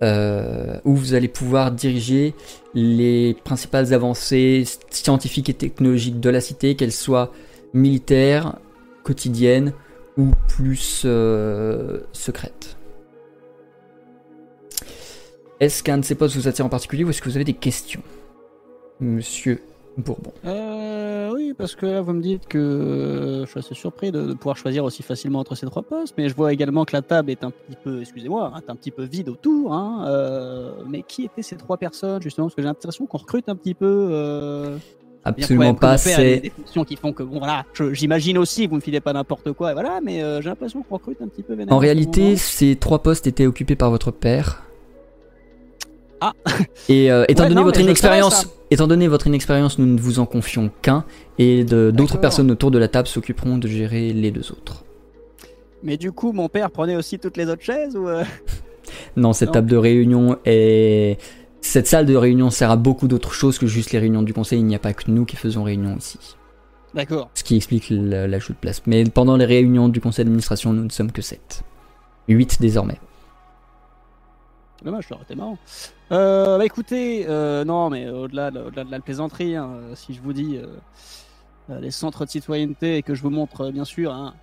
[0.04, 2.34] euh, où vous allez pouvoir diriger
[2.74, 7.32] les principales avancées scientifiques et technologiques de la cité, qu'elles soient
[7.74, 8.58] militaires,
[9.04, 9.74] quotidiennes
[10.18, 12.78] ou plus euh, secrètes.
[15.60, 17.54] Est-ce qu'un de ces postes vous attire en particulier ou est-ce que vous avez des
[17.54, 18.02] questions?
[19.00, 19.62] Monsieur
[19.97, 20.32] Bourbon.
[20.45, 24.21] Euh, oui, parce que là, vous me dites que euh, je suis assez surpris de,
[24.21, 27.01] de pouvoir choisir aussi facilement entre ces trois postes, mais je vois également que la
[27.01, 29.73] table est un petit peu, excusez-moi, hein, est un petit peu vide autour.
[29.73, 32.47] Hein, euh, mais qui étaient ces trois personnes, justement?
[32.47, 34.10] Parce que j'ai l'impression qu'on recrute un petit peu.
[34.12, 34.77] Euh,
[35.23, 36.39] Absolument pas, c'est...
[36.39, 39.69] des fonctions qui font que, bon, voilà, j'imagine aussi, vous me filez pas n'importe quoi,
[39.71, 43.04] et voilà, mais euh, j'ai l'impression qu'on recrute un petit peu En réalité, ces trois
[43.04, 44.63] postes étaient occupés par votre père.
[46.22, 46.34] Ah.
[46.88, 48.48] Et euh, étant Ouais, donné non, votre inexpérience, ça.
[48.70, 51.04] étant donné votre inexpérience, nous ne vous en confions qu'un,
[51.40, 54.84] et d'autres personnes autour de la table s'occuperont de gérer les deux autres.
[55.84, 58.24] Mais du coup, mon père prenait aussi toutes les autres chaises ou euh,
[59.16, 59.54] Non, cette Non.
[59.54, 61.18] table de réunion est.
[61.64, 64.60] Cette salle de réunion sert à beaucoup d'autres choses que juste les réunions du conseil.
[64.60, 66.18] Il n'y a pas que nous qui faisons réunion ici.
[66.96, 67.30] D'accord.
[67.36, 68.82] Ce qui explique la- l'ajout de place.
[68.88, 71.64] Mais pendant les réunions du conseil d'administration, nous ne sommes que 7.
[72.28, 73.00] 8 désormais.
[74.84, 75.58] Dommage, ça aurait été marrant.
[76.12, 80.34] Euh, bah écoutez, euh, non, mais au-delà de, la plaisanterie, hein, euh, si je vous
[80.34, 80.60] dis
[81.70, 84.34] les centres de citoyenneté et que je vous montre bien sûr hein,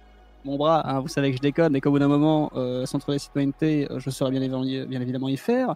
[0.44, 2.50] mon bras, hein, vous savez que je déconne, mais qu'au bout d'un moment,
[2.86, 5.74] centre de citoyenneté, je saurais bien évidemment, y- faire.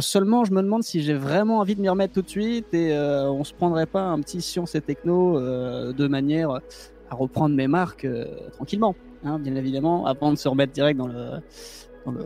[0.00, 2.96] Seulement, je me demande si j'ai vraiment envie de m'y remettre tout de suite et
[2.96, 8.06] on se prendrait pas un petit science et techno de manière à reprendre mes marques
[8.52, 11.40] tranquillement, bien évidemment, avant de se remettre direct dans le,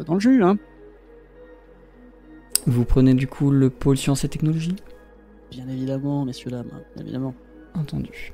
[0.04, 0.42] dans le, jus.
[2.66, 4.76] Vous prenez du coup le pôle sciences et technologies
[5.50, 7.34] Bien évidemment, messieurs, dames, bien évidemment.
[7.74, 8.32] Entendu.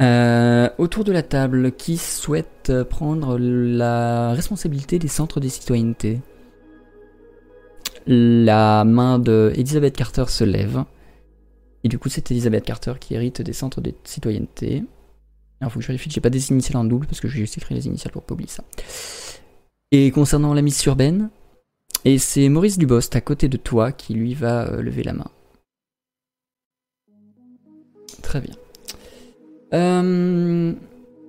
[0.00, 6.20] Euh, autour de la table, qui souhaite prendre la responsabilité des centres des citoyennetés?
[8.06, 10.84] La main de Elizabeth Carter se lève.
[11.84, 14.84] Et du coup, c'est Elizabeth Carter qui hérite des centres des citoyennetés.
[15.60, 17.40] Alors, faut que je vérifie que j'ai pas des initiales en double parce que j'ai
[17.40, 18.64] juste écrit les initiales pour pas oublier ça.
[19.90, 21.30] Et concernant la miss urbaine,
[22.04, 25.30] et c'est Maurice Dubost à côté de toi qui lui va euh, lever la main.
[28.22, 28.54] Très bien.
[29.74, 30.72] Euh,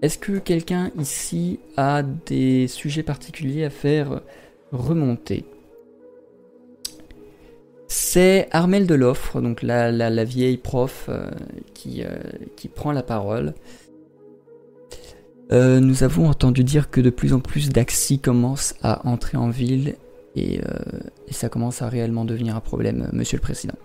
[0.01, 4.21] Est-ce que quelqu'un ici a des sujets particuliers à faire
[4.71, 5.45] remonter?
[7.91, 11.31] C'est Armel de l'Offre, donc la, vieille prof euh,
[11.73, 12.19] qui, euh,
[12.55, 13.55] qui prend la parole.
[15.51, 19.49] Euh, nous avons entendu dire que de plus en plus d'Axi commencent à entrer en
[19.49, 19.95] ville
[20.35, 23.75] et, euh, et ça commence à réellement devenir un problème, euh, monsieur le président.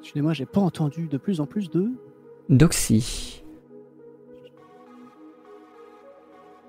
[0.00, 1.90] Excusez-moi, j'ai pas entendu de plus en plus de.
[2.48, 3.42] Doxy.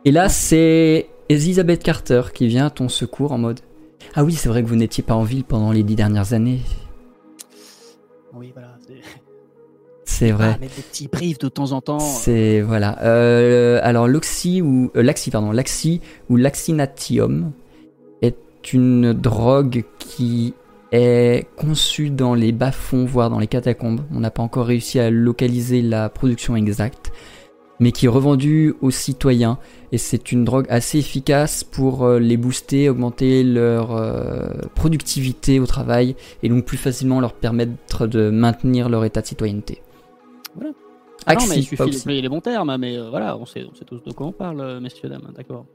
[0.05, 3.59] Et là, c'est Elizabeth Carter qui vient à ton secours en mode
[4.15, 6.61] Ah oui, c'est vrai que vous n'étiez pas en ville pendant les dix dernières années.
[8.33, 8.76] Oui, voilà.
[10.19, 10.51] C'est- vrai.
[10.55, 11.99] Ah, mettre des petits briefs de temps en temps.
[11.99, 12.97] C'est voilà.
[13.03, 17.51] Euh, alors l'oxy ou euh, l'axi pardon, l'axi ou l'axinatium
[18.21, 20.53] est une drogue qui
[20.91, 24.01] est conçue dans les bas-fonds voire dans les catacombes.
[24.13, 27.11] On n'a pas encore réussi à localiser la production exacte,
[27.79, 29.57] mais qui est revendue aux citoyens
[29.91, 35.65] et c'est une drogue assez efficace pour euh, les booster, augmenter leur euh, productivité au
[35.65, 39.81] travail et donc plus facilement leur permettre de maintenir leur état de citoyenneté.
[40.57, 40.73] Voilà.
[41.25, 41.97] Ah non, mais il suffit oxy.
[41.97, 44.27] d'employer les bons termes, hein, mais euh, voilà, on sait, on sait tous de quoi
[44.27, 45.65] on parle, euh, messieurs, dames, d'accord.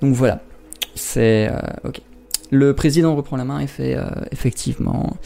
[0.00, 0.40] Donc voilà,
[0.94, 2.00] c'est euh, ok.
[2.50, 5.16] Le président reprend la main et fait euh, effectivement.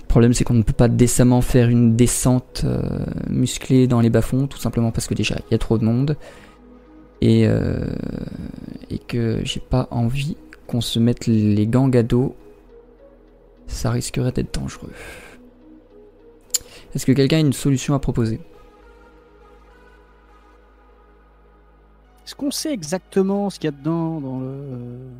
[0.00, 2.80] Le problème c'est qu'on ne peut pas décemment faire une descente euh,
[3.28, 6.16] musclée dans les bas-fonds, tout simplement parce que déjà il y a trop de monde
[7.20, 7.42] et
[8.90, 10.36] et que j'ai pas envie
[10.68, 12.36] qu'on se mette les gangs à dos.
[13.68, 14.92] Ça risquerait d'être dangereux.
[16.94, 18.40] Est-ce que quelqu'un a une solution à proposer
[22.26, 24.46] Est-ce qu'on sait exactement ce qu'il y a dedans dans le.
[24.46, 25.10] euh,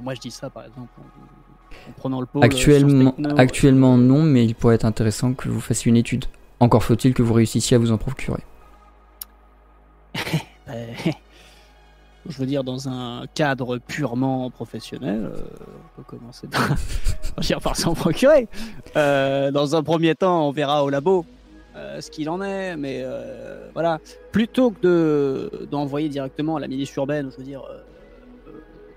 [0.00, 2.42] Moi, je dis ça, par exemple, en, en prenant le pôle.
[2.42, 3.38] euh, Actuellement, techno.
[3.38, 6.24] actuellement non, mais il pourrait être intéressant que vous fassiez une étude.
[6.58, 8.42] Encore faut-il que vous réussissiez à vous en procurer.
[12.28, 15.40] Je veux dire, dans un cadre purement professionnel, euh,
[15.98, 16.68] on peut commencer par,
[17.62, 18.46] par s'en procurer.
[18.96, 21.24] Euh, dans un premier temps, on verra au labo
[21.76, 23.04] euh, ce qu'il en est, mais
[23.72, 23.98] voilà,
[24.32, 27.62] plutôt que de d'envoyer directement à la milice urbaine, je veux dire,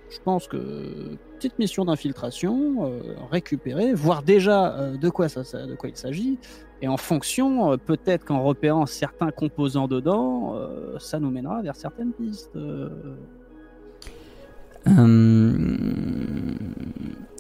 [0.10, 2.92] je pense que petite mission d'infiltration,
[3.32, 6.38] récupérer, voir déjà de quoi ça- de quoi il s'agit,
[6.82, 11.76] et en fonction, euh, peut-être qu'en repérant certains composants dedans, euh, ça nous mènera vers
[11.76, 12.56] certaines pistes.
[12.56, 12.90] euh.
[14.88, 15.78] Euh,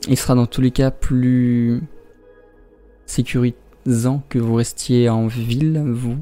[0.07, 1.81] il sera dans tous les cas plus
[3.05, 6.17] sécurisant que vous restiez en ville, vous.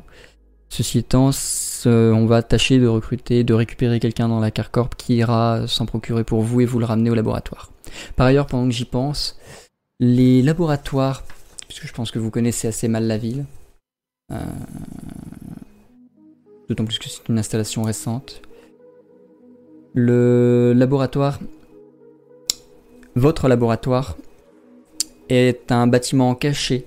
[0.69, 1.29] Ceci étant,
[1.85, 6.23] on va tâcher de recruter, de récupérer quelqu'un dans la Carcorp qui ira s'en procurer
[6.23, 7.71] pour vous et vous le ramener au laboratoire.
[8.15, 9.37] Par ailleurs, pendant que j'y pense,
[9.99, 11.23] les laboratoires,
[11.71, 13.45] puisque je pense que vous connaissez assez mal la ville,
[14.29, 14.35] euh,
[16.67, 18.41] d'autant plus que c'est une installation récente,
[19.93, 21.39] le laboratoire,
[23.15, 24.17] votre laboratoire,
[25.29, 26.85] est un bâtiment caché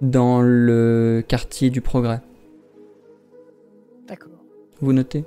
[0.00, 2.20] dans le quartier du Progrès.
[4.06, 4.30] D'accord.
[4.80, 5.24] Vous notez?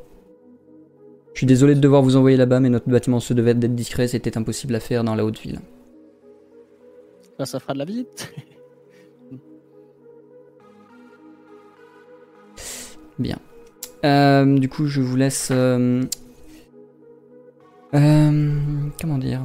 [1.33, 4.07] Je suis désolé de devoir vous envoyer là-bas, mais notre bâtiment se devait d'être discret,
[4.07, 5.59] c'était impossible à faire dans la haute ville.
[7.37, 8.33] Ça, ça fera de la visite.
[13.21, 13.37] Bien.
[14.03, 15.49] Euh, du coup, je vous laisse.
[15.51, 16.03] euh,
[17.93, 18.59] euh,
[18.99, 19.43] comment dire?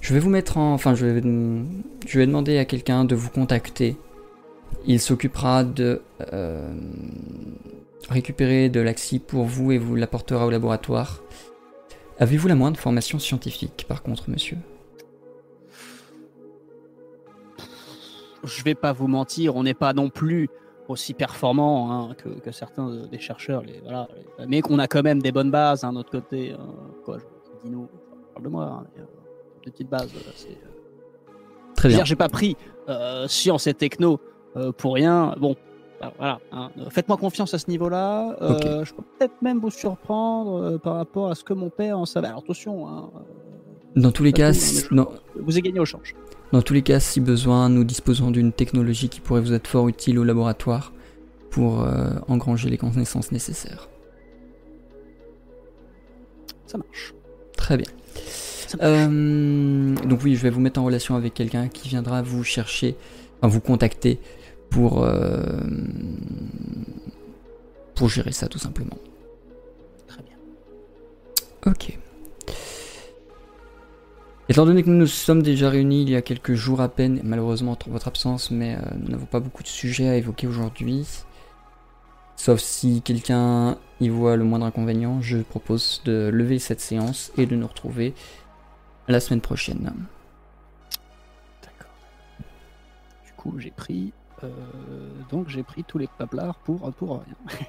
[0.00, 0.74] Je vais vous mettre en.
[0.74, 1.22] Enfin, je vais,
[2.06, 3.96] je vais demander à quelqu'un de vous contacter.
[4.84, 6.02] Il s'occupera de
[8.08, 11.22] récupérer de l'axi pour vous et vous l'apportera au laboratoire.
[12.18, 14.56] Avez-vous la moindre formation scientifique, par contre, monsieur?
[18.42, 20.48] Je vais pas vous mentir, on n'est pas non plus
[20.88, 24.86] aussi performant hein, que, que certains de- des chercheurs, les, voilà, les- mais qu'on a
[24.86, 26.52] quand même des bonnes bases d'un autre côté.
[26.52, 26.58] hein.
[27.04, 29.06] quoi, je, je dis nous, je parle de moi, hein, mais, euh,
[29.64, 30.10] petites bases.
[30.14, 31.32] euh, c'est, euh,
[31.76, 32.04] Très bien.
[32.04, 32.56] j'ai pas pris
[32.88, 34.20] euh, sciences et techno
[34.56, 35.34] euh, pour rien.
[35.40, 35.56] Bon,
[36.00, 36.38] bah, voilà.
[36.52, 36.70] hein.
[36.78, 38.36] Euh, Faites-moi confiance à ce niveau-là.
[38.42, 38.84] Euh.
[38.84, 42.06] Je peux peut-être même vous surprendre euh, par rapport à ce que mon père en
[42.06, 42.28] savait.
[42.28, 45.84] Alors attention, hein, euh, Dans tous les cas, tout, hein, non, vous ai gagné au
[45.84, 46.14] change.
[46.52, 49.88] Dans tous les cas, si besoin, nous disposons d'une technologie qui pourrait vous être fort
[49.88, 50.92] utile au laboratoire
[51.50, 53.88] pour euh, engranger les connaissances nécessaires.
[56.66, 57.14] Ça marche.
[57.56, 57.86] Très bien.
[58.82, 62.96] Euh, donc oui, je vais vous mettre en relation avec quelqu'un qui viendra vous chercher,
[63.38, 64.18] enfin vous contacter
[64.70, 65.60] pour euh,
[67.94, 68.98] pour gérer ça tout simplement.
[70.06, 70.36] Très bien.
[71.66, 71.98] Ok.
[74.48, 77.20] Étant donné que nous nous sommes déjà réunis il y a quelques jours à peine,
[77.24, 81.04] malheureusement en votre absence, mais euh, nous n'avons pas beaucoup de sujets à évoquer aujourd'hui.
[82.36, 87.46] Sauf si quelqu'un y voit le moindre inconvénient, je propose de lever cette séance et
[87.46, 88.14] de nous retrouver
[89.08, 89.92] la semaine prochaine.
[91.62, 91.90] D'accord.
[93.24, 94.12] Du coup, j'ai pris.
[94.44, 94.48] euh,
[95.30, 97.58] donc, j'ai pris tous les paplards pour, pour rien.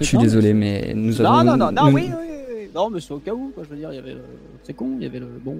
[0.00, 1.44] Je suis désolé, mais nous avons.
[1.44, 2.26] Non, non, non, non, nous- oui, oui,
[2.62, 2.70] oui.
[2.74, 3.64] Non, mais c'est au cas où, quoi.
[3.64, 4.22] Je veux dire, il y avait le.
[4.62, 5.26] C'est con, il y avait le.
[5.26, 5.58] Bon.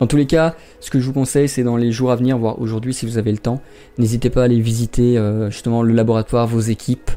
[0.00, 2.36] Dans tous les cas, ce que je vous conseille, c'est dans les jours à venir,
[2.36, 3.60] voire aujourd'hui si vous avez le temps,
[3.96, 7.12] n'hésitez pas à aller visiter euh, justement le laboratoire, vos équipes,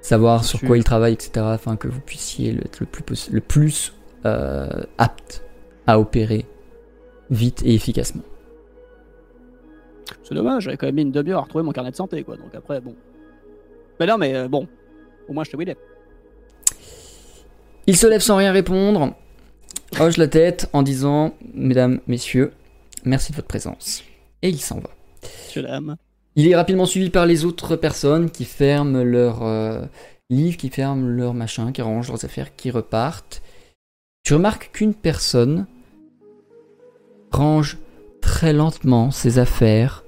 [0.00, 0.66] savoir Bien sur sûr.
[0.68, 1.46] quoi ils travaillent, etc.
[1.46, 3.94] afin que vous puissiez être le plus, le plus
[4.26, 4.68] euh,
[4.98, 5.44] apte
[5.86, 6.44] à opérer
[7.30, 8.22] vite et efficacement.
[10.24, 12.36] C'est dommage, j'avais quand même mis une demi-heure à retrouver mon carnet de santé, quoi.
[12.36, 12.94] Donc après, bon.
[14.00, 14.66] Mais non, mais euh, bon.
[15.28, 15.76] Au moins, je te il.
[17.88, 19.14] Il se lève sans rien répondre,
[19.98, 22.52] hoche la tête en disant Mesdames, Messieurs,
[23.04, 24.04] merci de votre présence.
[24.42, 24.90] Et il s'en va.
[25.54, 25.96] Je l'aime.
[26.36, 29.80] Il est rapidement suivi par les autres personnes qui ferment leurs euh,
[30.28, 33.40] livres, qui ferment leurs machins, qui rangent leurs affaires, qui repartent.
[34.22, 35.66] Tu remarques qu'une personne
[37.32, 37.78] range
[38.20, 40.04] très lentement ses affaires,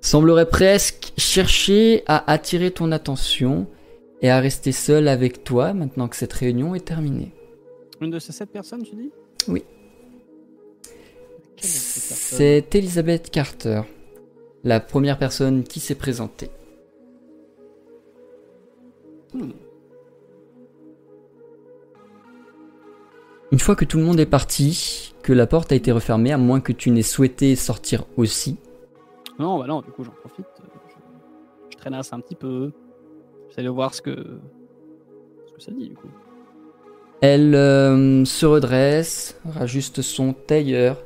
[0.00, 3.66] semblerait presque chercher à attirer ton attention
[4.22, 7.32] et à rester seule avec toi maintenant que cette réunion est terminée.
[8.00, 9.10] Une de ces sept personnes, tu dis?
[9.48, 9.64] Oui.
[11.56, 13.82] C'est Elizabeth Carter,
[14.64, 16.50] la première personne qui s'est présentée.
[19.34, 19.50] Hmm.
[23.50, 26.38] Une fois que tout le monde est parti, que la porte a été refermée, à
[26.38, 28.58] moins que tu n'aies souhaité sortir aussi,
[29.38, 30.44] Non, bah non, du coup, j'en profite.
[30.60, 30.94] euh, Je,
[31.72, 32.72] je traînasse un petit peu.
[33.48, 34.10] J'essaie de voir ce que.
[35.46, 36.08] ce que ça dit, du coup.
[37.20, 41.02] elle euh, se redresse, rajuste son tailleur,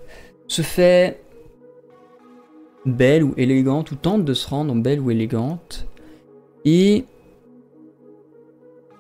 [0.49, 1.23] se fait
[2.85, 5.87] belle ou élégante, ou tente de se rendre belle ou élégante,
[6.65, 7.05] et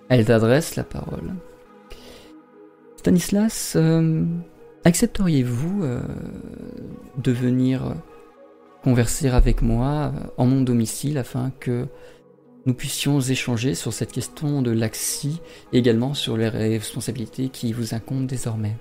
[0.09, 1.35] elle t'adresse la parole.
[2.97, 4.25] Stanislas, euh,
[4.85, 6.01] accepteriez-vous euh,
[7.19, 7.95] de venir
[8.85, 11.87] converser avec moi en mon domicile afin que
[12.67, 15.41] nous puissions échanger sur cette question de l'AXI
[15.73, 18.77] et également sur les responsabilités qui vous incombent désormais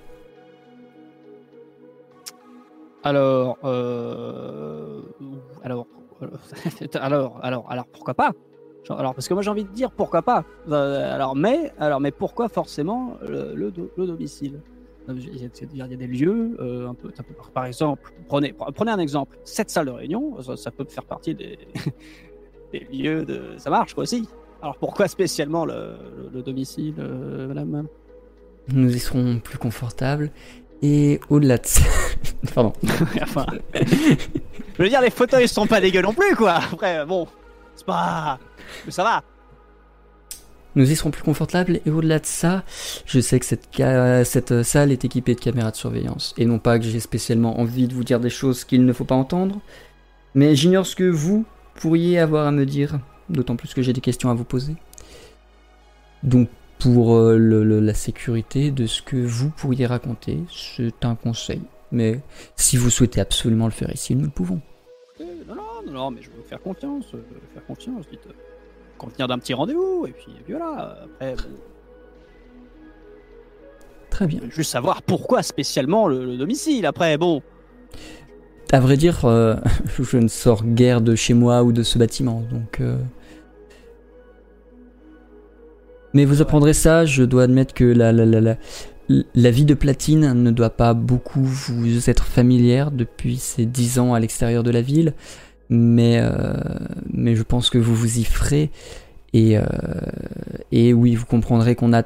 [3.04, 5.00] Alors, euh...
[5.64, 5.86] alors,
[6.94, 8.32] alors, alors, alors, pourquoi pas?
[8.88, 10.44] Alors, parce que moi j'ai envie de dire pourquoi pas.
[10.68, 14.60] Euh, alors, mais, alors, mais pourquoi forcément le, le, do- le domicile?
[15.08, 16.56] Euh, Il y, a, des lieux,
[16.88, 17.10] un peu,
[17.52, 19.36] par exemple, prenez, prenez un exemple.
[19.42, 21.58] Cette salle de réunion, ça peut faire partie des,
[22.72, 24.28] des lieux de, ça marche quoi aussi.
[24.62, 27.86] Alors pourquoi spécialement le, le- le domicile, euh, madame
[28.68, 30.30] Nous y serons plus confortables
[30.82, 31.82] et au-delà de ça...
[32.54, 32.72] Pardon.
[33.22, 36.54] Enfin, je veux dire, les fauteuils sont pas dégueux non plus, quoi.
[36.72, 37.26] Après, bon,
[37.74, 38.38] c'est pas.
[38.86, 39.22] Mais ça va.
[40.74, 42.62] Nous y serons plus confortables et au-delà de ça,
[43.04, 46.34] je sais que cette, ca- cette salle est équipée de caméras de surveillance.
[46.38, 49.04] Et non pas que j'ai spécialement envie de vous dire des choses qu'il ne faut
[49.04, 49.60] pas entendre,
[50.34, 54.00] mais j'ignore ce que vous pourriez avoir à me dire, d'autant plus que j'ai des
[54.00, 54.74] questions à vous poser.
[56.22, 61.14] Donc pour euh, le- le- la sécurité de ce que vous pourriez raconter, c'est un
[61.14, 61.60] conseil.
[61.90, 62.20] Mais
[62.56, 64.60] si vous souhaitez absolument le faire ici, nous le pouvons.
[65.20, 65.54] Non, non,
[65.86, 67.04] non, non, mais je veux vous faire confiance.
[67.14, 68.26] euh, faire confiance, dites.
[68.28, 68.32] euh,
[68.98, 70.98] Convenir d'un petit rendez-vous, et puis, et puis voilà.
[71.04, 71.42] Après, bon,
[74.10, 74.40] Très bien.
[74.50, 76.86] juste savoir pourquoi spécialement le, le domicile.
[76.86, 77.42] Après, bon.
[78.72, 79.54] À vrai dire, euh,
[80.02, 82.80] je ne sors guère de chez moi ou de ce bâtiment, donc.
[82.80, 82.96] euh,
[86.14, 90.70] Mais vous apprendrez ça, je dois admettre que la, la, vie de platine ne doit
[90.70, 95.12] pas beaucoup vous être familière depuis ces dix ans à l'extérieur de la ville,
[95.68, 96.54] mais, euh,
[97.12, 98.70] mais je pense que vous vous y ferez,
[99.34, 99.56] et,
[100.70, 102.02] et oui, vous comprendrez qu'on a...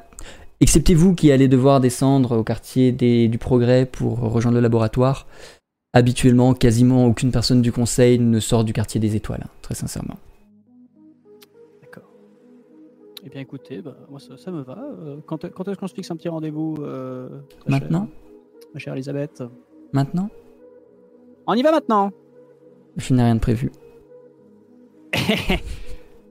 [0.60, 5.26] Excepté vous qui allez devoir descendre au quartier des, du Progrès pour rejoindre le laboratoire,
[5.96, 10.16] habituellement, quasiment aucune personne du conseil ne sort du quartier des étoiles, hein, très sincèrement.
[11.82, 12.08] D'accord.
[13.24, 14.78] Eh bien, écoutez, bah, moi, ça, ça me va.
[14.78, 17.28] Euh, quand quand est-ce qu'on se fixe un petit rendez-vous euh,
[17.66, 18.08] Maintenant?
[18.74, 19.42] Ma chère Elisabeth?
[19.92, 20.28] Maintenant?
[21.46, 22.12] On y va maintenant
[22.96, 23.72] Je n'ai rien de prévu.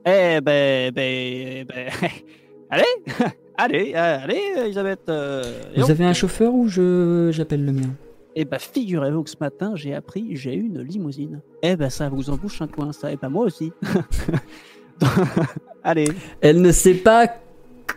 [0.08, 1.90] Eh ben, ben, ben,
[2.70, 2.84] allez,
[3.58, 5.00] allez, euh, allez, Elisabeth.
[5.08, 5.42] euh,
[5.74, 7.90] et Vous avez un chauffeur ou je j'appelle le mien?
[8.38, 11.40] Eh ben, figurez-vous que ce matin, j'ai appris, j'ai une limousine.
[11.62, 13.10] Eh ben, ça vous en bouche un coin, ça.
[13.10, 13.72] Et ben, moi aussi.
[15.82, 16.08] allez.
[16.42, 17.28] Elle ne sait pas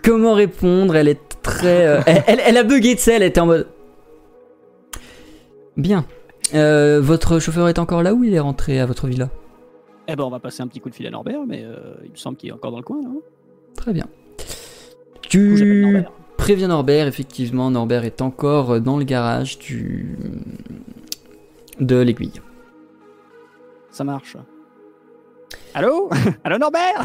[0.02, 1.86] comment répondre, elle est très...
[1.86, 3.68] euh, elle, elle- elle a bugué de ça, elle était en mode...
[5.76, 6.06] Bien.
[6.54, 9.30] Euh, votre chauffeur est encore là ou il est rentré à votre villa?
[10.08, 12.12] Eh ben, on va passer un petit coup de fil à Norbert, mais euh, il
[12.12, 13.22] me semble qu'il est encore dans le coin, non?
[13.76, 14.06] Très bien.
[15.30, 15.38] Coup,
[16.40, 16.46] Tu Norbert.
[16.46, 20.18] préviens Norbert, effectivement, Norbert est encore dans le garage du...
[21.80, 22.42] de l'aiguille.
[23.92, 24.38] Ça marche.
[25.74, 26.10] Allô?
[26.44, 27.04] Allô Norbert?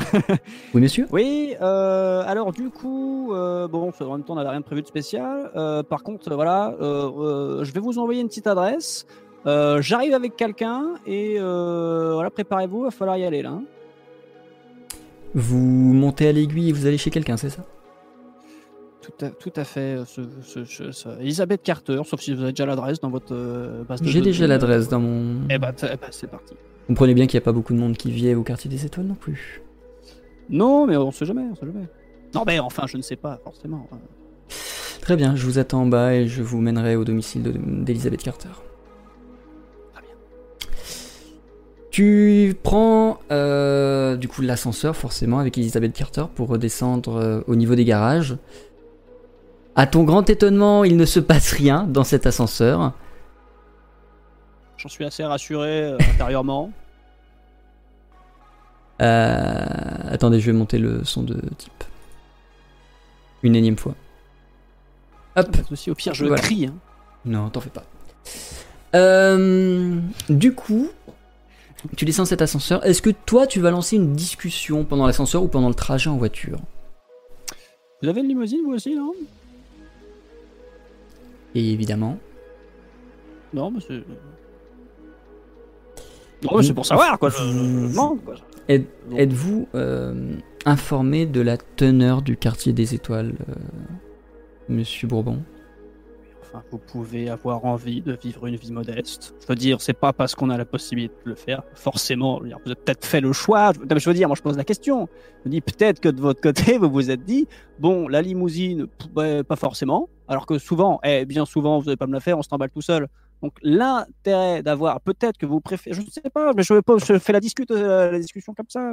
[0.72, 1.06] Oui, monsieur?
[1.10, 4.82] Oui, euh, alors du coup, euh, bon, en même temps, on n'avait rien de prévu
[4.82, 5.50] de spécial.
[5.56, 9.06] Euh, par contre, voilà, je vais vous envoyer une petite adresse.
[9.44, 13.50] J'arrive avec quelqu'un et voilà, préparez-vous, il va falloir y aller là.
[13.50, 13.64] hein.
[15.34, 17.64] Vous montez à l'aiguille et vous allez chez quelqu'un, c'est ça?
[19.04, 19.80] Tout à, tout à fait.
[19.98, 23.34] euh, Ce, ce- ce- ce- Elisabeth Carter, sauf si vous avez déjà l'adresse dans votre
[23.34, 25.42] euh, base de J'ai déjà l'adresse dans mon...
[25.50, 26.54] Eh ben, eh ben, c'est parti.
[26.54, 28.84] Vous comprenez bien qu'il n'y a pas beaucoup de monde qui vit au quartier des
[28.86, 29.62] étoiles non plus.
[30.50, 31.86] Non, mais on sait jamais, on sait jamais.
[32.34, 33.88] Non, mais enfin, je ne sais pas forcément.
[35.00, 38.22] Très bien, je vous attends en bas et je vous mènerai au domicile de- d'Elizabeth
[38.22, 38.48] Carter.
[39.92, 40.14] Très bien.
[41.90, 47.74] Tu prends euh, du coup l'ascenseur forcément avec Elizabeth Carter pour redescendre euh, au niveau
[47.74, 48.36] des garages.
[49.76, 52.92] À ton grand étonnement, il ne se passe rien dans cet ascenseur.
[54.76, 56.70] J'en suis assez rassuré euh, intérieurement.
[59.02, 59.66] Euh,
[60.08, 61.84] attendez, je vais monter le son de type.
[63.42, 63.96] Une énième fois.
[65.34, 65.48] Hop.
[65.88, 66.40] Au pire, je Voilà.
[66.40, 66.66] crie.
[66.66, 66.74] hein.
[67.24, 67.82] Non, t'en fais pas.
[68.94, 69.98] Euh,
[70.28, 70.90] du coup,
[71.96, 72.86] tu descends cet ascenseur.
[72.86, 76.16] Est-ce que toi, tu vas lancer une discussion pendant l'ascenseur ou pendant le trajet en
[76.16, 76.60] voiture?
[78.00, 79.12] Vous avez une limousine, vous aussi, non?
[81.54, 82.18] Et évidemment.
[83.52, 84.02] Non, mais c'est.
[86.42, 87.30] Non, mais c'est pour savoir, quoi.
[87.30, 88.34] Je, je- je demande, quoi.
[88.68, 90.34] Êtes- Êtes-vous euh,
[90.66, 93.54] informé de la teneur du quartier des étoiles, euh,
[94.68, 95.42] Monsieur Bourbon?
[96.70, 99.34] Vous pouvez avoir envie de vivre une vie modeste.
[99.40, 102.40] Je veux dire, c'est pas parce qu'on a la possibilité de le faire, forcément.
[102.40, 103.72] Vous avez peut-être fait le choix.
[103.72, 105.08] Je, veux dire, moi, je pose la question.
[105.42, 107.46] Je me dis peut-être que de votre côté, vous vous êtes dit,
[107.78, 108.86] bon, la limousine,
[109.16, 110.08] ouais, pas forcément.
[110.28, 112.70] Alors que souvent, eh, bien souvent, vous n'allez pas me la faire, on se t'emballe
[112.70, 113.08] tout seul.
[113.42, 116.80] Donc l'intérêt d'avoir, peut-être que vous préférez, je ne sais pas, mais je,
[117.18, 117.40] fais la,
[117.70, 118.92] euh, la discussion comme ça.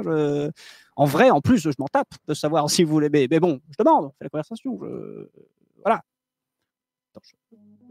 [0.96, 3.28] En vrai, en plus, je m'en tape de savoir si vous l'aimez.
[3.30, 4.78] Mais bon, je demande, on fait la conversation.
[4.82, 5.26] je-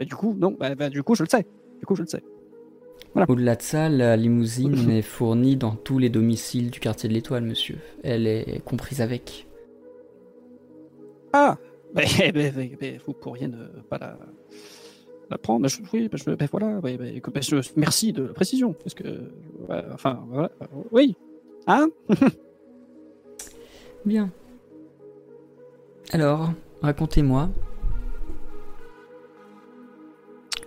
[0.05, 1.45] du coup, non, bah, bah, du coup, je le sais.
[1.79, 2.23] Du coup, je le sais.
[3.27, 7.43] Au-delà de ça, la limousine est fournie dans tous les domiciles du quartier de l'étoile,
[7.43, 7.77] monsieur.
[8.03, 9.47] Elle est comprise avec.
[11.33, 11.57] Ah
[11.93, 14.17] mais vous pourriez ne pas la,
[15.29, 15.67] la prendre.
[15.67, 16.79] Je- oui, bah, je, bah, voilà.
[16.79, 18.73] bah, bah, je- merci de la précision.
[18.73, 19.03] Parce que,
[19.69, 20.51] ouais, enfin, voilà.
[20.91, 21.15] Oui.
[21.67, 21.89] Hein?
[24.05, 24.31] Bien.
[26.13, 27.49] Alors, racontez-moi.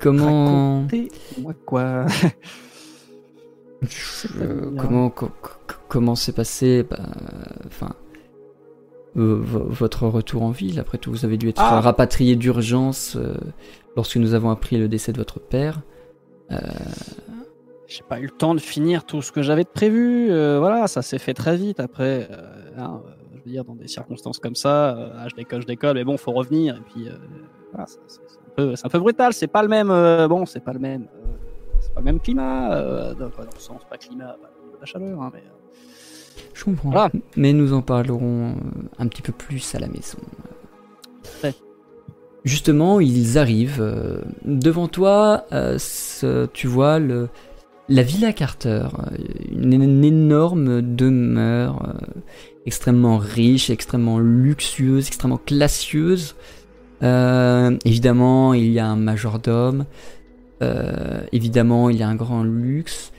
[0.04, 2.06] Comment, Racontez-moi quoi
[4.40, 6.98] euh, comment, co- co- comment s'est passé, bah,
[7.66, 7.94] enfin,
[9.16, 11.80] euh, vo- votre retour en ville Après tout, vous avez dû être Ah.
[11.80, 13.34] rapatrié d'urgence euh,
[13.96, 15.80] lorsque nous avons appris le décès de votre père.
[17.86, 20.28] J'ai pas eu le temps de finir tout ce que j'avais de prévu.
[20.28, 21.80] voilà, ça s'est fait très vite.
[21.80, 22.28] Après,
[22.76, 23.00] hein,
[23.32, 26.16] je veux dire, dans des circonstances comme ça, ah, je décolle, je décolle, mais bon,
[26.18, 26.76] faut revenir.
[26.76, 27.08] Et puis,
[27.72, 27.88] voilà, un,
[28.56, 29.32] peu- c'est un peu brutal.
[29.32, 29.90] C'est pas le même.
[29.90, 31.02] euh, bon, c'est pas le même.
[31.02, 31.26] euh,
[31.80, 32.72] c'est pas le même climat.
[32.74, 34.50] euh, dans, le sens, pas climat, pas
[34.80, 35.42] la chaleur, hein, mais.
[36.52, 36.90] Je comprends.
[36.90, 37.10] Voilà.
[37.36, 38.54] Mais nous en parlerons
[38.98, 40.18] un petit peu plus à la maison.
[41.42, 41.54] Ouais.
[42.44, 43.84] Justement, ils arrivent.
[44.44, 45.44] devant toi,
[46.52, 47.28] tu vois le,
[47.88, 48.86] la Villa Carter,
[49.50, 51.94] une, énorme demeure
[52.66, 56.34] extrêmement riche, extrêmement luxueuse, extrêmement classieuse.
[57.02, 59.86] Euh, évidemment, il y a un majordome.
[60.62, 63.12] Euh, évidemment, il y a un grand luxe.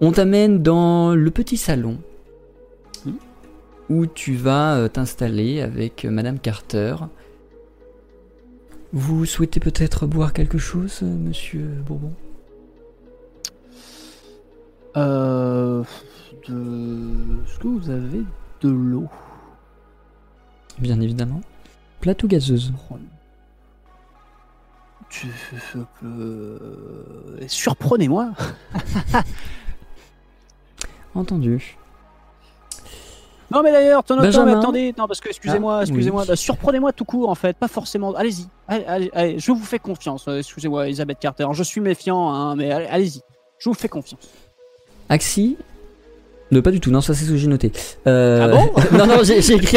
[0.00, 1.98] On t'amène dans le petit salon
[3.90, 6.94] où tu vas euh, t'installer avec Madame Carter.
[8.92, 12.12] Vous souhaitez peut-être boire quelque chose, Monsieur Bourbon?
[14.96, 15.84] Euh,
[16.48, 17.44] de...
[17.44, 18.24] Est-ce que vous avez
[18.62, 19.06] de l'eau?
[20.78, 21.40] Bien évidemment.
[22.00, 22.72] Plate ou gazeuse
[25.10, 25.26] Tu-
[27.48, 28.30] Surprenez-moi.
[31.14, 31.76] Entendu.
[33.50, 34.46] Non mais d'ailleurs, non, Benjamin.
[34.46, 36.28] mais attendez, non parce que excusez-moi, Ah, excusez-moi, oui.
[36.28, 38.14] bah, surprenez-moi tout court en fait, pas forcément.
[38.14, 40.28] Allez-y, allez, allez, allez, je vous fais confiance.
[40.28, 43.20] euh, excusez-moi, Elisabeth Carter, je suis méfiant, hein, mais allez- allez-y,
[43.58, 44.28] je vous fais confiance.
[45.08, 45.56] Axi
[46.52, 46.90] Non, pas du tout.
[46.90, 47.70] Non, ça c'est ce que j'ai noté.
[48.06, 49.76] Euh, Ah bon Non, non, j'ai écrit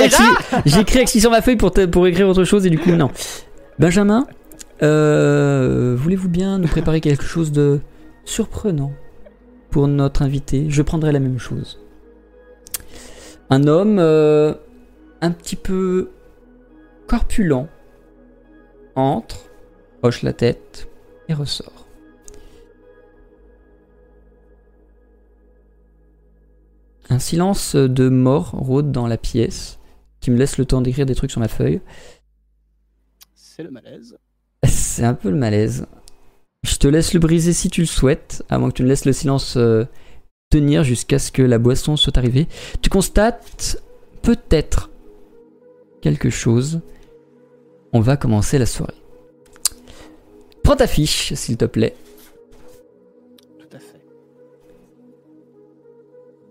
[0.82, 3.09] écrit Axi sur ma feuille pour, pour écrire autre chose et du coup, non.
[3.80, 4.28] Benjamin,
[4.82, 7.80] Euh, Voulez-vous bien nous préparer quelque chose de
[8.26, 8.91] surprenant
[9.69, 10.65] pour notre invité?
[10.69, 11.80] Je prendrai la même chose.
[13.49, 14.53] Un homme euh,
[15.21, 16.09] un petit peu
[17.07, 17.67] corpulent
[18.95, 19.45] entre,
[20.01, 20.88] hoche la tête
[21.30, 21.83] et ressort.
[27.10, 29.80] Un silence de mort rôde dans la pièce
[30.20, 31.82] qui me laisse le temps d'écrire des trucs sur ma feuille.
[33.36, 34.18] C'est le malaise.
[34.64, 35.86] C'est un peu le malaise.
[36.64, 39.06] Je te laisse le briser si tu le souhaites, à moins que tu me laisses
[39.06, 39.86] le silence euh,
[40.49, 42.47] tenir jusqu'à ce que la boisson soit arrivée.
[42.82, 43.82] Tu constates
[44.22, 44.89] peut-être
[46.01, 46.80] quelque chose.
[47.91, 48.93] On va commencer la soirée.
[50.64, 51.95] Prends ta fiche, s'il te plaît.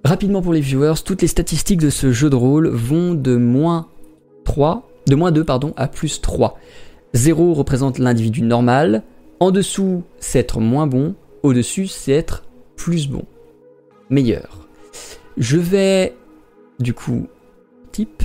[0.05, 3.89] Rapidement pour les viewers, toutes les statistiques de ce jeu de rôle vont de moins
[4.45, 6.59] 3, de moins 2 pardon, à plus 3.
[7.15, 9.03] 0 représente l'individu normal,
[9.39, 12.45] en dessous c'est être moins bon, au-dessus c'est être
[12.77, 13.25] plus bon,
[14.11, 14.67] meilleur.
[15.37, 16.15] Je vais
[16.81, 17.29] du coup,
[17.93, 18.23] type,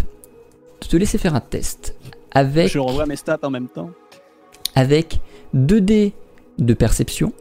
[0.79, 1.95] te laisser faire un test
[2.31, 3.91] avec, Je revois mes stats en même temps.
[4.73, 5.19] avec
[5.53, 6.13] 2 dés
[6.57, 7.33] de perception,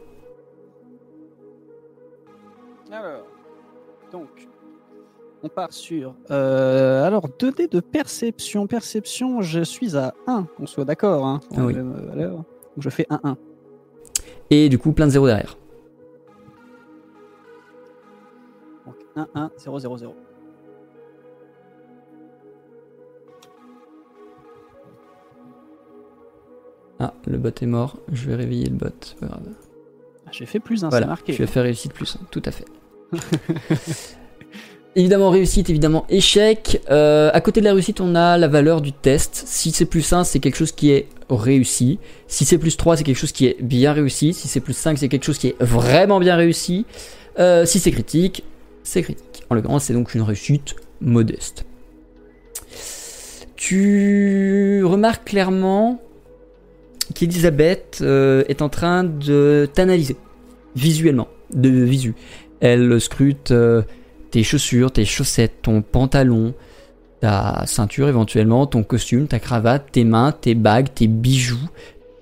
[5.47, 6.13] on part sur.
[6.31, 8.67] euh, alors, 2D de perception.
[8.67, 11.25] Perception, je suis à 1, qu'on soit d'accord.
[11.25, 11.73] Hein, Ah oui.
[11.75, 12.31] Euh, valeur.
[12.37, 12.45] Donc,
[12.77, 13.35] je fais 1-1.
[14.49, 15.57] et du coup plein de 0 derrière.
[18.85, 18.95] Donc,
[19.35, 20.13] 1-1, 0-0-0.
[26.99, 28.87] Ah, le bot est mort, je vais réveiller le bot,
[29.21, 29.27] c'est.
[30.25, 31.33] Ah, J'ai fait plus 1, c'est Voilà, marqué.
[31.33, 32.65] je vais faire réussite plus 1, tout à fait.
[34.97, 36.81] évidemment réussite, évidemment échec.
[36.89, 39.43] Euh, à côté de la réussite, on a la valeur du test.
[39.45, 41.99] Si c'est plus 1, c'est quelque chose qui est réussi.
[42.27, 44.33] Si c'est plus 3, c'est quelque chose qui est bien réussi.
[44.33, 46.85] Si c'est plus 5, c'est quelque chose qui est vraiment bien réussi.
[47.37, 48.43] Euh, si c'est critique,
[48.83, 49.43] c'est critique.
[49.51, 51.65] En l'occurrence, c'est donc une réussite modeste.
[53.55, 56.01] Tu remarques clairement
[57.13, 60.15] qu'Elisabeth euh, est en train de t'analyser
[60.75, 62.15] visuellement, de visu.
[62.61, 63.53] Elle scrute
[64.31, 66.53] tes chaussures, tes chaussettes, ton pantalon,
[67.21, 71.69] ta ceinture éventuellement, ton costume, ta cravate, tes mains, tes bagues, tes bijoux,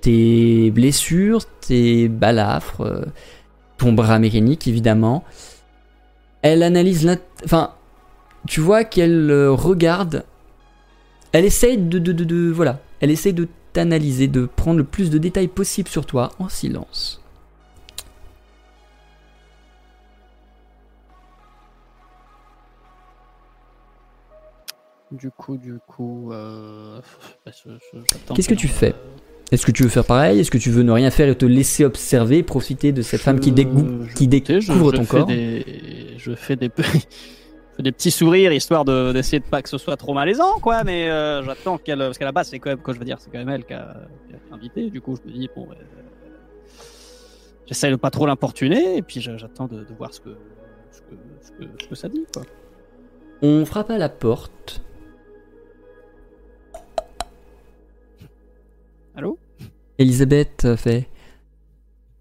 [0.01, 3.05] tes blessures, tes balafres, euh,
[3.77, 5.23] ton bras mécanique évidemment.
[6.41, 7.71] Elle analyse l'int- Enfin,
[8.47, 10.23] tu vois qu'elle euh, regarde.
[11.31, 12.79] Elle essaye de, de, de, Voilà.
[13.01, 17.21] Elle essaye de t'analyser, de prendre le plus de détails possible sur toi en silence.
[25.17, 26.31] Du coup, du coup.
[26.31, 26.99] euh,
[27.45, 27.51] bah,
[28.35, 28.93] Qu'est-ce que tu en- fais
[29.51, 31.45] Est-ce que tu veux faire pareil Est-ce que tu veux ne rien faire et te
[31.45, 34.05] laisser observer, profiter de cette femme qui, je- découvre
[34.61, 36.69] je ton corps des- Je fais des,
[37.79, 40.83] des petits sourires histoire de- d'essayer de, pas que ce soit trop malaisant, quoi.
[40.83, 41.99] Mais euh, j'attends qu'elle.
[41.99, 43.65] Parce qu'à la base, c'est quand même, quoi, je veux dire, c'est quand même elle
[43.65, 43.95] qui a,
[44.27, 44.89] qui a invité.
[44.89, 45.67] Du coup, je me dis, bon.
[45.71, 45.75] euh,
[47.67, 50.29] J'essaie de pas trop l'importuner et puis j'attends de, de voir ce que,
[50.91, 52.43] ce, que, ce, que, ce que ça dit, quoi.
[53.41, 54.81] On frappe à la porte.
[59.15, 59.37] Allô
[59.97, 61.07] Elisabeth euh, fait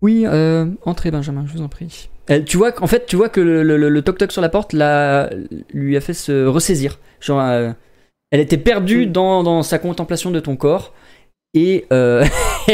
[0.03, 2.09] Oui, euh, entrez Benjamin, je vous en prie.
[2.27, 4.49] Elle, tu vois qu'en fait, tu vois que le, le- le toc toc sur la
[4.49, 5.31] porte l'a-
[5.73, 6.99] lui a fait se ressaisir.
[7.21, 7.73] Genre, euh,
[8.31, 10.95] elle était perdue dans, dans sa contemplation de ton corps.
[11.53, 12.25] Et, euh,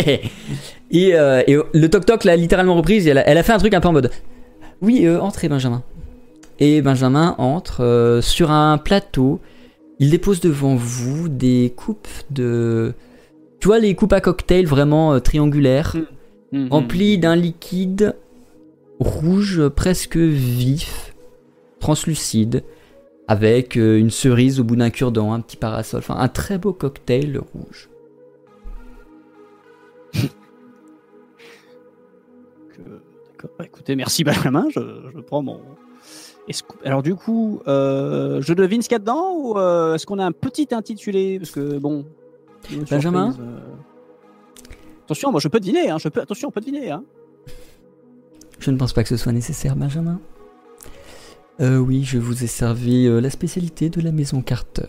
[0.90, 3.06] et, euh, et le toc toc l'a littéralement reprise.
[3.06, 4.10] Et elle, a, elle a fait un truc un peu en mode
[4.82, 5.82] Oui, euh, entrez Benjamin.
[6.58, 9.40] Et Benjamin entre euh, sur un plateau.
[9.98, 12.94] Il dépose devant vous des coupes de.
[13.60, 15.96] Tu vois, les coupes à cocktail vraiment euh, triangulaires,
[16.52, 16.68] Mhm.
[16.70, 18.16] remplies d'un liquide
[18.98, 21.14] rouge presque vif,
[21.78, 22.64] translucide,
[23.28, 25.98] avec euh, une cerise au bout d'un cure-dent, un petit parasol.
[26.00, 27.88] Enfin, un très beau cocktail rouge.
[32.78, 33.50] D'accord.
[33.58, 34.80] Bah, écoutez, merci Benjamin, je,
[35.14, 35.60] je prends mon.
[36.84, 40.18] Alors du coup, euh, je devine ce qu'il y a dedans ou euh, est-ce qu'on
[40.18, 41.38] a un petit intitulé?
[41.38, 42.04] Parce que bon.
[42.70, 43.70] Une Benjamin surprise, euh.
[45.04, 46.20] Attention, moi je peux deviner, hein, je peux...
[46.20, 46.90] attention, on peut deviner.
[46.90, 47.04] Hein.
[48.60, 50.20] Je ne pense pas que ce soit nécessaire, Benjamin.
[51.60, 54.86] Euh, oui, je vous ai servi euh, la spécialité de la maison Carter.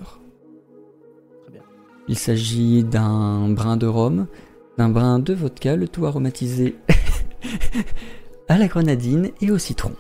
[1.44, 1.64] Très bien.
[2.08, 4.28] Il s'agit d'un brin de rhum,
[4.78, 6.76] d'un brin de vodka, le tout aromatisé
[8.48, 9.94] à la grenadine et au citron.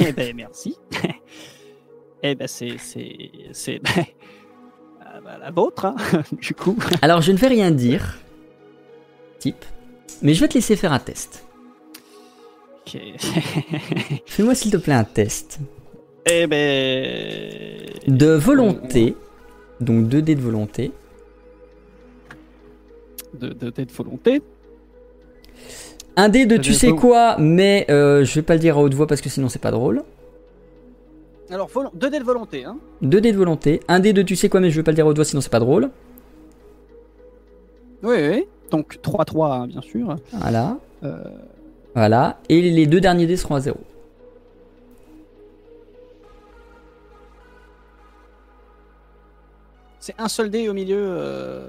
[0.00, 0.76] eh ben merci.
[2.22, 3.80] eh ben c'est c'est c'est
[5.24, 5.96] bah, la vôtre, hein,
[6.40, 6.76] du coup.
[7.00, 8.18] Alors, je ne vais rien dire,
[9.38, 9.64] type.
[10.22, 11.44] Mais je vais te laisser faire un test.
[12.86, 13.00] Ok.
[14.26, 15.60] Fais-moi s'il te plaît un test
[16.26, 17.88] eh ben.
[18.06, 19.16] de volonté.
[19.80, 20.92] Donc 2 dés de volonté.
[23.34, 24.42] De, de, de volonté.
[26.16, 28.80] Un dé de tu dés sais quoi, mais euh, je vais pas le dire à
[28.80, 30.02] haute voix parce que sinon c'est pas drôle.
[31.50, 32.76] Alors, volo- deux dés de volonté, hein.
[33.02, 33.80] 2 dés de volonté.
[33.88, 35.40] Un dé de tu sais quoi, mais je vais pas le dire haute voix sinon
[35.42, 35.90] c'est pas drôle.
[38.02, 38.44] Oui, oui.
[38.70, 40.16] Donc 3-3, hein, bien sûr.
[40.32, 40.78] Voilà.
[41.04, 41.18] Euh,
[41.94, 42.38] Voilà.
[42.48, 43.76] Et les deux derniers dés seront à 0.
[50.00, 50.98] c'est un seul dé au milieu.
[51.00, 51.68] euh,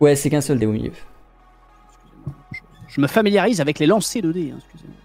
[0.00, 0.92] Ouais, c'est qu'un seul dé au milieu.
[2.88, 4.96] je me familiarise avec les lancers de dés, hein, excusez-moi.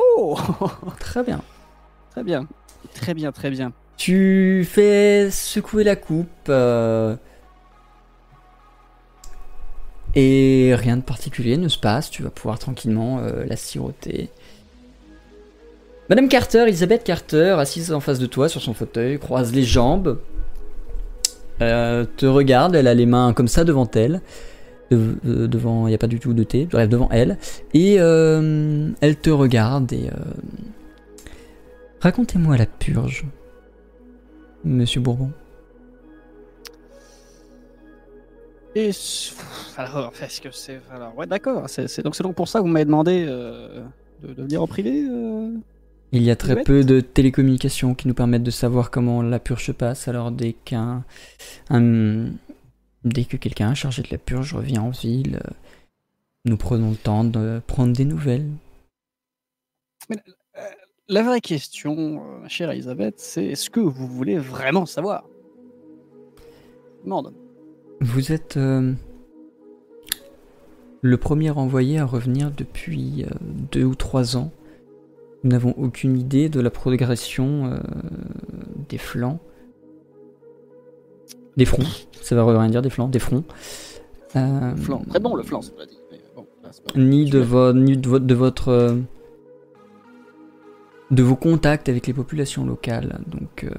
[0.00, 0.38] Oh
[0.98, 1.40] Très bien.
[2.12, 2.46] Très bien.
[2.94, 3.72] Très bien, très bien.
[3.96, 6.28] Tu fais secouer la coupe.
[6.48, 7.14] euh,
[10.14, 12.10] Et rien de particulier ne se passe.
[12.10, 14.30] Tu vas pouvoir tranquillement euh, la siroter.
[16.08, 20.18] Madame Carter, Elisabeth Carter, assise en face de toi sur son fauteuil, croise les jambes,
[21.60, 24.20] euh, te regarde, elle a les mains comme ça devant elle.
[24.90, 27.38] De- euh, devant, il n'y a pas du tout de thé, bref, devant elle.
[27.74, 30.08] Et euh, elle te regarde et...
[30.08, 30.14] euh,
[32.00, 33.24] Racontez-moi la purge.
[34.64, 35.30] Monsieur Bourbon.
[38.76, 38.90] Et
[39.76, 41.64] alors, est-ce que c'est alors ouais d'accord.
[41.68, 43.82] C'est donc c'est donc pour ça que vous m'avez demandé euh,
[44.22, 45.04] de, de venir en privé.
[45.10, 45.50] euh
[46.12, 49.66] Il y a très peu de télécommunications qui nous permettent de savoir comment la purge
[49.66, 50.06] se passe.
[50.08, 51.04] Alors dès qu'un,
[51.68, 52.26] un-
[53.04, 55.50] dès que quelqu'un chargé de la purge revient en ville, euh,
[56.44, 58.50] nous prenons le temps de prendre des nouvelles.
[61.08, 65.24] La vraie question, euh, chère Elisabeth, c'est est-ce que vous voulez vraiment savoir?
[67.04, 67.34] Demande.
[68.00, 68.94] Vous êtes euh,
[71.02, 73.28] le premier envoyé à revenir depuis euh,
[73.72, 74.52] deux ou trois ans.
[75.42, 77.78] Nous n'avons aucune idée de la progression euh,
[78.88, 79.40] des flancs.
[81.60, 81.84] Des fronts,
[82.22, 83.44] ça va rien dire, des flancs, des fronts.
[84.34, 84.72] Euh.
[85.10, 85.98] Très bon le flan, c'est pas dit.
[86.10, 88.68] mais bon, là, c'est pas- Ni de, vo- ni de, vo- de votre.
[88.68, 88.96] euh,
[91.10, 93.20] de vos contacts avec les populations locales.
[93.26, 93.70] Donc, euh,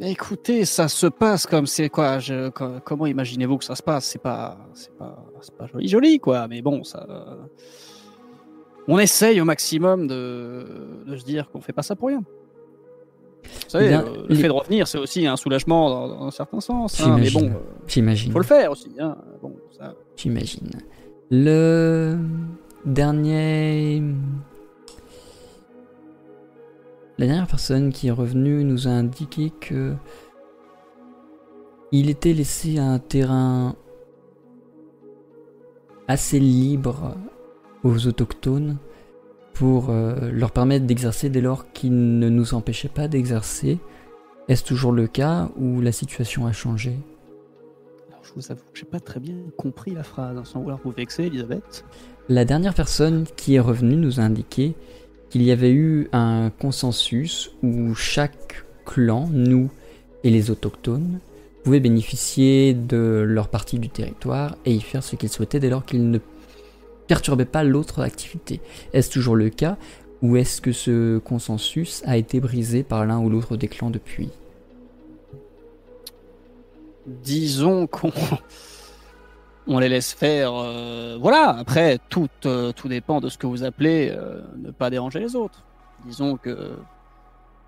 [0.00, 3.82] Mais Écoutez, ça se passe comme c'est quoi je- co- Comment imaginez-vous que ça se
[3.82, 4.04] passe?
[4.06, 6.48] C'est pas, c'est pas, c'est pas joli, joli quoi.
[6.48, 7.06] Mais bon, ça.
[7.08, 7.36] euh,
[8.88, 10.66] On essaye au maximum de,
[11.06, 12.22] de se dire qu'on fait pas ça pour rien.
[13.42, 16.26] Vous savez, Bien, euh, le les- fait de revenir, c'est aussi un soulagement dans, dans
[16.26, 17.00] un certain sens.
[17.00, 17.52] hein, mais bon, euh,
[17.86, 18.32] j'imagine.
[18.32, 18.90] faut le faire aussi.
[18.98, 19.16] Hein.
[19.42, 19.94] Bon, ça.
[20.16, 20.70] J'imagine.
[21.30, 22.18] Le
[22.84, 24.02] dernier.
[27.18, 29.94] La dernière personne qui est revenue nous a indiqué que.
[31.94, 33.76] Il était laissé un terrain
[36.08, 37.14] assez libre
[37.84, 38.78] aux autochtones
[39.54, 43.78] pour euh, leur permettre d'exercer dès lors qu'ils ne nous empêchaient pas d'exercer.
[44.48, 46.96] Est-ce toujours le cas ou la situation a changé?
[48.08, 50.80] Alors, je vous avoue que j'ai pas très bien compris la phrase, hein, sans vouloir
[50.84, 51.84] vous vexer, Elisabeth.
[52.28, 54.74] La dernière personne qui est revenue nous a indiqué
[55.30, 59.70] qu'il y avait eu un consensus où chaque clan, nous
[60.24, 61.20] et les autochtones,
[61.64, 65.84] pouvaient bénéficier de leur partie du territoire et y faire ce qu'ils souhaitaient dès lors
[65.84, 66.18] qu'ils ne
[67.12, 68.62] perturbaient pas l'autre activité.
[68.94, 69.76] Est-ce toujours le cas
[70.22, 74.30] ou est-ce que ce consensus a été brisé par l'un ou l'autre des clans depuis?
[77.06, 78.12] Disons qu'on
[79.66, 80.52] on les laisse faire.
[80.54, 84.88] euh, voilà, après, tout, euh, tout dépend de ce que vous appelez euh, ne pas
[84.88, 85.62] déranger les autres.
[86.06, 86.70] Disons que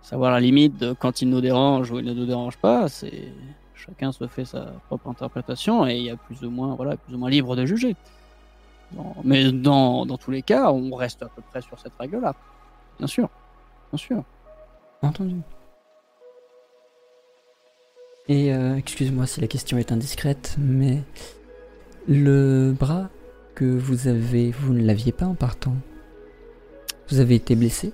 [0.01, 3.29] savoir la limite de quand ils nous dérangent ou ils ne nous dérangent pas, c'est
[3.75, 7.15] chacun se fait sa propre interprétation et il y a plus ou moins, voilà, plus
[7.15, 7.95] ou moins libre de juger.
[8.95, 12.35] Dans- mais dans, dans tous les cas, on reste à peu près sur cette règle-là.
[12.99, 13.29] Bien sûr,
[13.93, 14.23] bien sûr.
[15.03, 15.37] Entendu.
[18.29, 21.03] Et euh, excuse-moi si la question est indiscrète, mais
[22.09, 23.11] le bras
[23.55, 25.75] que vous avez, vous ne l'aviez pas en partant.
[27.09, 27.93] Vous avez été blessé?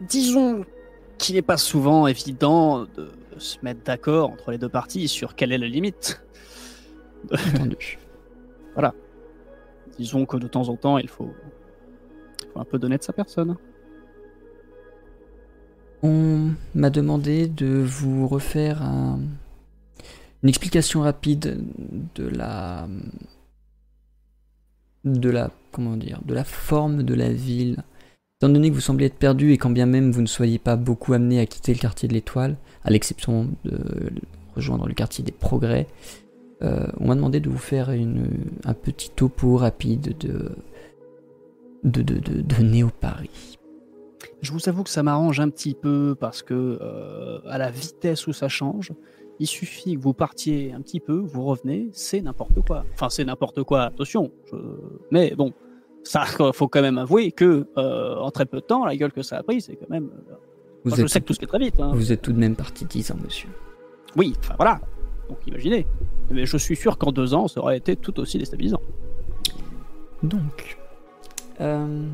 [0.00, 0.64] Disons
[1.18, 5.52] qu'il n'est pas souvent évident de se mettre d'accord entre les deux parties sur quelle
[5.52, 6.20] est la limite.
[7.32, 7.98] Entendu.
[9.98, 11.32] Disons que de temps en temps, il faut,
[12.42, 13.56] il faut un peu donner de sa personne.
[16.02, 19.18] On m'a demandé de vous refaire un-
[20.44, 21.58] une explication rapide
[22.14, 22.86] de la
[25.04, 27.82] de la comment dire de la forme de la ville.
[28.40, 30.76] Étant donné que vous semblez être perdu et quand bien même vous ne soyez pas
[30.76, 33.78] beaucoup amené à quitter le quartier de l'Étoile, à l'exception de
[34.54, 35.88] rejoindre le quartier des Progrès.
[36.62, 38.28] Euh, on m'a demandé de vous faire une,
[38.64, 40.50] un petit topo rapide de,
[41.84, 43.58] de, de, de, de Néo Paris.
[44.40, 48.26] Je vous avoue que ça m'arrange un petit peu parce que euh, à la vitesse
[48.26, 48.92] où ça change,
[49.40, 52.84] il suffit que vous partiez un petit peu, vous revenez, c'est n'importe quoi.
[52.94, 54.32] Enfin, c'est n'importe quoi, attention.
[54.50, 54.56] je-
[55.12, 55.52] Mais bon,
[56.02, 59.22] ça, faut quand même avouer que euh, en très peu de temps, la gueule que
[59.22, 60.10] ça a pris, c'est quand même.
[60.84, 61.78] Vous, moi, je êtes, sais que tout se fait très vite.
[61.78, 61.92] hein.
[61.94, 63.48] vous êtes tout de même parti 10 ans, monsieur.
[64.16, 64.80] Oui, enfin voilà.
[65.28, 65.86] Donc imaginez.
[66.30, 68.80] Mais je suis sûr qu'en deux ans, ça aurait été tout aussi déstabilisant.
[70.22, 70.76] Donc.
[71.60, 72.06] euh,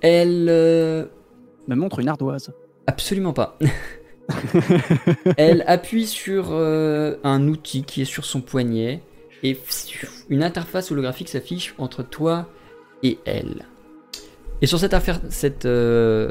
[0.00, 0.46] Elle.
[0.48, 1.04] euh,
[1.68, 2.52] Me montre une ardoise.
[2.86, 3.58] Absolument pas.
[5.36, 9.00] Elle appuie sur euh, un outil qui est sur son poignet
[9.42, 9.56] et
[10.28, 12.48] une interface holographique s'affiche entre toi
[13.02, 13.66] et elle.
[14.62, 16.30] Et sur cette, affaire, cette euh,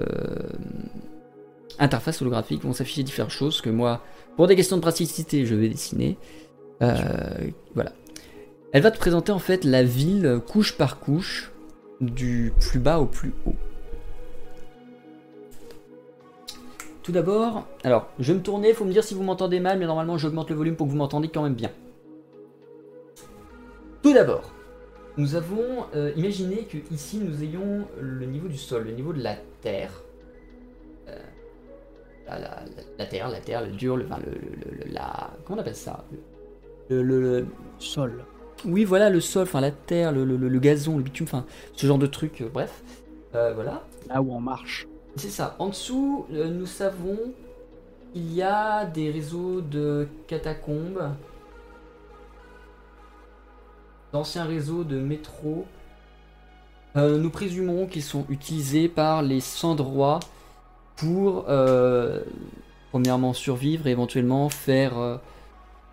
[1.79, 4.01] interface holographique vont s'afficher différentes choses que moi,
[4.35, 6.17] pour des questions de praticité, je vais dessiner.
[6.81, 6.95] Euh,
[7.73, 7.91] voilà.
[8.71, 11.51] Elle va te présenter en fait la ville couche par couche,
[12.01, 13.55] du plus bas au plus haut.
[17.03, 19.85] Tout d'abord, alors je vais me tourner, faut me dire si vous m'entendez mal, mais
[19.85, 21.71] normalement j'augmente le volume pour que vous m'entendiez quand même bien.
[24.01, 24.51] Tout d'abord,
[25.17, 29.21] nous avons euh, imaginé que ici nous ayons le niveau du sol, le niveau de
[29.21, 29.91] la terre.
[32.27, 35.29] La, la- la- la terre, la terre, le dur, le, enfin, le, le- le- la,
[35.45, 36.03] comment on appelle ça?
[36.89, 37.45] Le,
[37.79, 38.23] Sol.
[38.65, 40.25] oui, voilà, le sol, enfin la terre, le,
[40.59, 42.83] gazon, le bitume, enfin ce genre de truc, euh, bref.
[43.35, 43.83] Euh, voilà.
[44.07, 44.87] Là où on marche.
[45.15, 45.55] C'est ça.
[45.59, 47.17] En dessous, euh, nous savons
[48.13, 51.09] qu'il y a des réseaux de catacombes,
[54.13, 55.65] d'anciens réseaux de métro.
[56.95, 60.21] Nous présumons qu'ils sont utilisés par les sans-droits
[60.95, 62.21] pour, euh,
[62.91, 65.17] premièrement, survivre et éventuellement faire euh,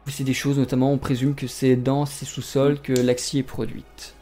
[0.05, 0.59] pousser des choses.
[0.59, 4.15] Notamment, on présume que c'est dans ces sous-sols que l'axie est produite.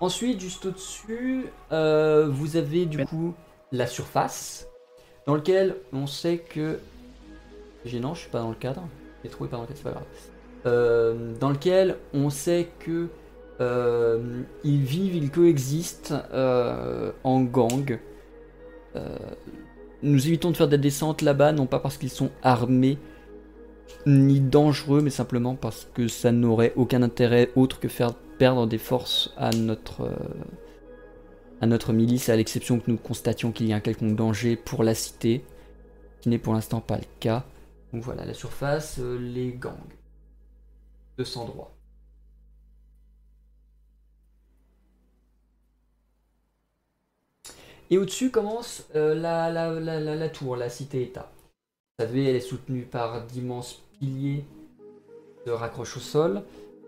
[0.00, 3.34] Ensuite, juste au-dessus, euh, vous avez du coup
[3.72, 4.66] la surface,
[5.26, 6.80] dans lequel on sait que.
[7.84, 8.82] Gênant, je suis pas dans le cadre.
[9.22, 11.38] Les trous est pas dans le cadre, c'est pas grave.
[11.38, 13.08] Dans lequel on sait que
[13.60, 17.98] ils vivent, ils coexistent en gang.
[18.96, 19.16] Euh,
[20.02, 22.98] nous évitons de faire des descentes là-bas, non pas parce qu'ils sont armés
[24.06, 28.78] ni dangereux, mais simplement parce que ça n'aurait aucun intérêt autre que faire perdre des
[28.78, 30.14] forces à notre, euh,
[31.60, 34.84] à notre milice, à l'exception que nous constations qu'il y a un quelconque danger pour
[34.84, 35.44] la cité,
[36.20, 37.44] qui n'est pour l'instant pas le cas.
[37.92, 39.72] Donc voilà, la surface, euh, les gangs.
[41.18, 41.73] 200 droits.
[47.94, 49.70] Et au-dessus commence euh, la, la,
[50.00, 51.30] la, tour, la cité-État.
[51.96, 54.42] Vous savez, elle est soutenue par d'immenses piliers
[55.46, 56.42] de raccroche au sol.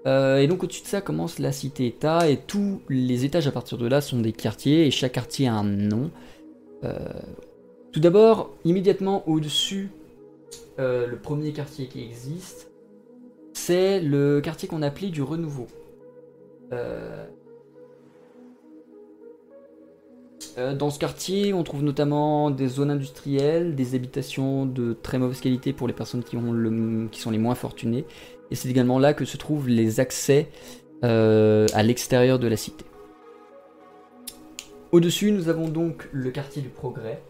[0.09, 3.79] Euh, et donc au-dessus de ça commence la cité-État et tous les étages à partir
[3.79, 6.11] de là sont des quartiers et chaque quartier a un nom.
[6.83, 6.99] Euh,
[7.93, 9.91] tout d'abord, immédiatement au-dessus,
[10.77, 12.69] le premier quartier qui existe,
[13.53, 15.69] c'est le quartier qu'on appelait du renouveau.
[20.59, 25.41] Euh, dans ce quartier, on trouve notamment des zones industrielles, des habitations de très mauvaise
[25.41, 28.05] qualité pour les personnes qui, ont le, qui sont les moins fortunées.
[28.51, 30.49] Et c'est également là que se trouvent les accès
[31.05, 32.85] euh, à l'extérieur de la cité.
[34.93, 37.23] Au-dessus, nous avons donc le quartier du progrès,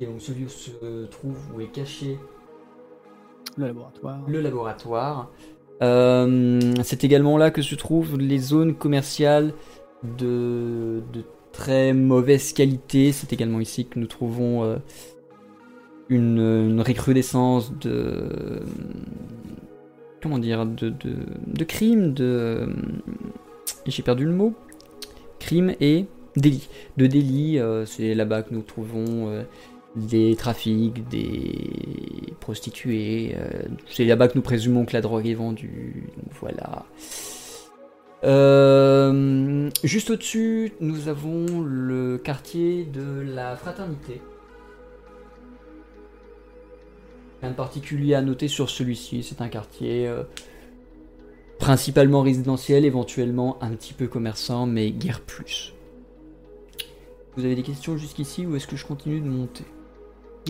[0.00, 2.18] et donc celui où se trouve, où est caché
[3.56, 4.20] Le laboratoire.
[4.26, 5.30] le laboratoire.
[5.82, 9.52] Euh, c'est également là que se trouvent les zones commerciales
[10.18, 11.24] de, de
[11.60, 13.12] très mauvaise qualité.
[13.12, 14.76] C'est également ici que nous trouvons euh,
[16.08, 18.62] une, recrudescence de.
[20.22, 22.66] Comment dire De, de, de crimes, de.
[23.86, 24.54] J'ai perdu le mot.
[25.38, 26.68] Crimes et délits.
[26.96, 29.42] De délits, euh, c'est là-bas que nous trouvons euh,
[29.96, 33.34] des trafics, des prostituées.
[33.36, 36.06] euh, c'est là-bas que nous présumons que la drogue est vendue.
[36.40, 36.86] Voilà.
[38.22, 44.20] Euh, juste au-dessus, nous avons le quartier de la fraternité.
[47.40, 50.24] Rien de particulier à noter sur celui-ci, c'est un quartier euh,
[51.58, 55.74] principalement résidentiel, éventuellement un petit peu commerçant, mais guère plus.
[57.36, 59.64] Vous avez des questions jusqu'ici ou est-ce que je continue de monter?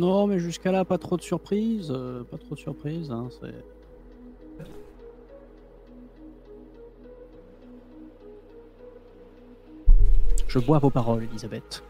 [0.01, 1.93] Non, mais jusqu'à là, pas trop de surprises.
[1.95, 3.11] euh, pas trop de surprises.
[3.11, 3.29] Hein,
[10.51, 11.85] Je bois vos paroles, Elisabeth.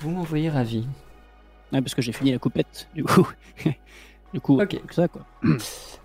[0.00, 0.84] Vous m'envoyez ravi.
[1.72, 3.26] Ouais, parce que j'ai fini la coupette, du coup.
[4.34, 5.24] du coup, ça, quoi.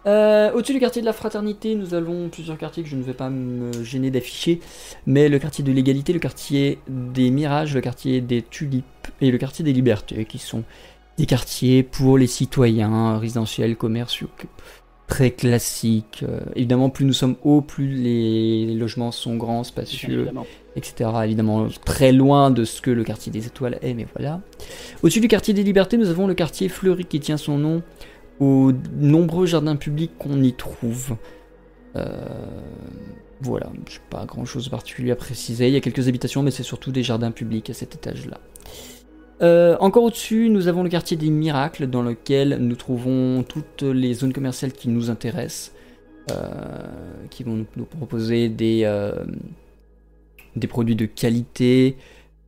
[0.05, 3.13] Euh, Au-dessus du quartier de la fraternité, nous avons plusieurs quartiers que je ne vais
[3.13, 4.61] pas me gêner d'afficher,
[5.05, 8.85] mais le quartier de l'égalité, le quartier des mirages, le quartier des tulipes
[9.19, 10.63] et le quartier des libertés, qui sont
[11.17, 14.29] des quartiers pour les citoyens, résidentiels, commerciaux,
[15.07, 16.23] très classiques.
[16.23, 20.47] Euh, évidemment, plus nous sommes hauts, plus les logements sont grands, spacieux, évidemment.
[20.77, 21.09] Etc.
[21.25, 24.41] Évidemment, très loin de ce que le quartier des étoiles est, mais voilà.
[25.03, 27.83] Au-dessus du quartier des libertés, nous avons le quartier fleuri qui tient son nom
[28.39, 31.17] aux nombreux jardins publics qu'on y trouve.
[31.95, 32.05] Euh,
[33.41, 35.67] voilà, je n'ai pas grand-chose de particulier à préciser.
[35.67, 38.39] Il y a quelques habitations, mais c'est surtout des jardins publics à cet étage-là.
[39.41, 44.13] Euh, encore au-dessus, nous avons le quartier des miracles, dans lequel nous trouvons toutes les
[44.13, 45.73] zones commerciales qui nous intéressent,
[46.31, 46.47] euh,
[47.29, 48.83] qui vont nous, proposer des,
[50.57, 51.95] des produits de qualité,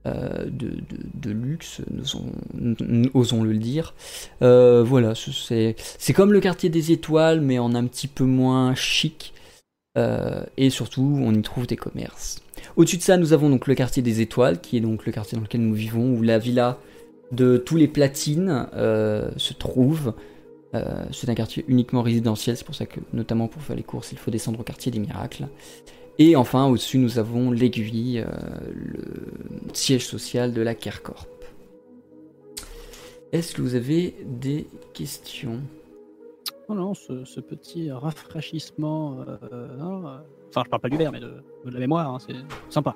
[0.06, 0.78] euh, de,
[1.16, 1.82] de- luxe,
[3.14, 3.94] osons le dire.
[4.42, 5.32] Euh, voilà, ce-
[5.98, 9.34] c'est comme le quartier des étoiles, mais en un petit peu moins chic.
[9.98, 12.42] Euh, et surtout, on y trouve des commerces.
[12.76, 15.36] Au-dessus de ça, nous avons donc le quartier des étoiles, qui est donc le quartier
[15.38, 16.78] dans lequel nous vivons, où la villa
[17.32, 20.14] de tous les platines se trouve.
[21.12, 24.18] C'est un quartier uniquement résidentiel, c'est pour ça que, notamment pour faire les courses, il
[24.18, 25.48] faut descendre au quartier des miracles.
[26.22, 28.28] Et enfin, au-dessus, nous avons l'aiguille, euh,
[28.74, 31.28] le siège social de la Kercorp.
[33.32, 35.62] Est-ce que vous avez des questions?
[36.68, 39.24] Non, non, ce, ce petit rafraîchissement.
[39.52, 40.18] euh, non, euh,
[40.50, 41.32] Enfin, je parle pas du verre, mais de,
[41.66, 42.14] de la mémoire.
[42.14, 42.34] hein, c'est
[42.70, 42.96] sympa.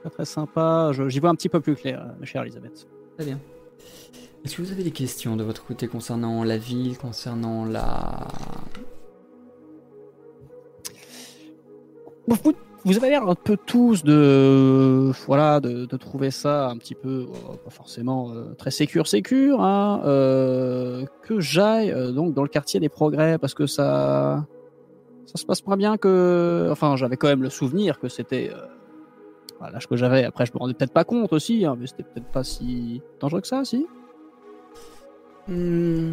[0.00, 0.90] Très, très sympa.
[1.08, 2.86] J'y vois un petit peu plus clair, ma chère Elisabeth.
[3.16, 3.40] Très bien.
[4.44, 8.28] Est-ce que vous avez des questions de votre côté concernant la ville, concernant la...
[12.84, 17.26] Vous, avez l'air un peu tous de voilà de, de trouver ça un petit peu
[17.28, 22.80] euh, pas forcément euh, très sécure sécure hein, euh, que j'aille donc dans le quartier
[22.80, 24.46] des progrès parce que ça
[25.28, 28.66] ça se passe pas bien que enfin j'avais quand même le souvenir que c'était euh,
[29.60, 30.24] à l'âge que j'avais.
[30.24, 33.42] Après je me rendais peut-être pas compte aussi hein, mais c'était peut-être pas si dangereux
[33.42, 33.86] que ça si.
[35.46, 36.12] Hmm.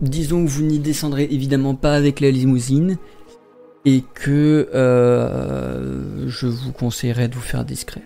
[0.00, 2.98] Disons que vous n'y descendrez évidemment pas avec la limousine
[3.84, 8.02] et que euh, je vous conseillerais de vous faire discret.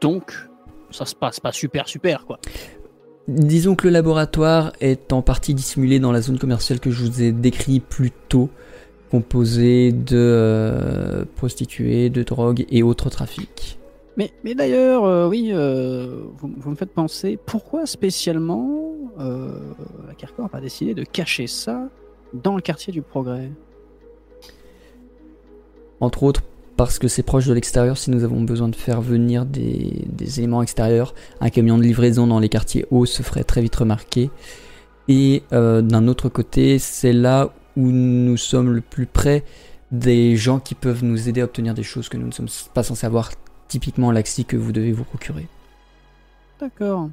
[0.00, 0.32] donc
[0.90, 2.38] ça se passe pas super super quoi
[3.28, 7.22] Disons que le laboratoire est en partie dissimulé dans la zone commerciale que je vous
[7.22, 8.50] ai décrit plus tôt,
[9.10, 13.80] composée de euh, prostituées, de drogue et autres trafics.
[14.16, 20.50] Mais, mais d'ailleurs, euh, oui, euh, vous, vous me faites penser, pourquoi spécialement la Kercorp
[20.52, 21.88] a décidé de cacher ça
[22.42, 23.50] dans le quartier du Progrès
[26.00, 26.42] Entre autres
[26.76, 30.40] parce que c'est proche de l'extérieur si nous avons besoin de faire venir des, des
[30.40, 31.14] éléments extérieurs.
[31.40, 34.30] Un camion de livraison dans les quartiers hauts se ferait très vite remarquer.
[35.08, 39.44] Et euh, d'un autre côté, c'est là où nous sommes le plus près
[39.92, 42.82] des gens qui peuvent nous aider à obtenir des choses que nous ne sommes pas
[42.82, 43.30] censés avoir,
[43.68, 45.46] typiquement l'axi que vous devez vous procurer.
[46.60, 47.10] D'accord.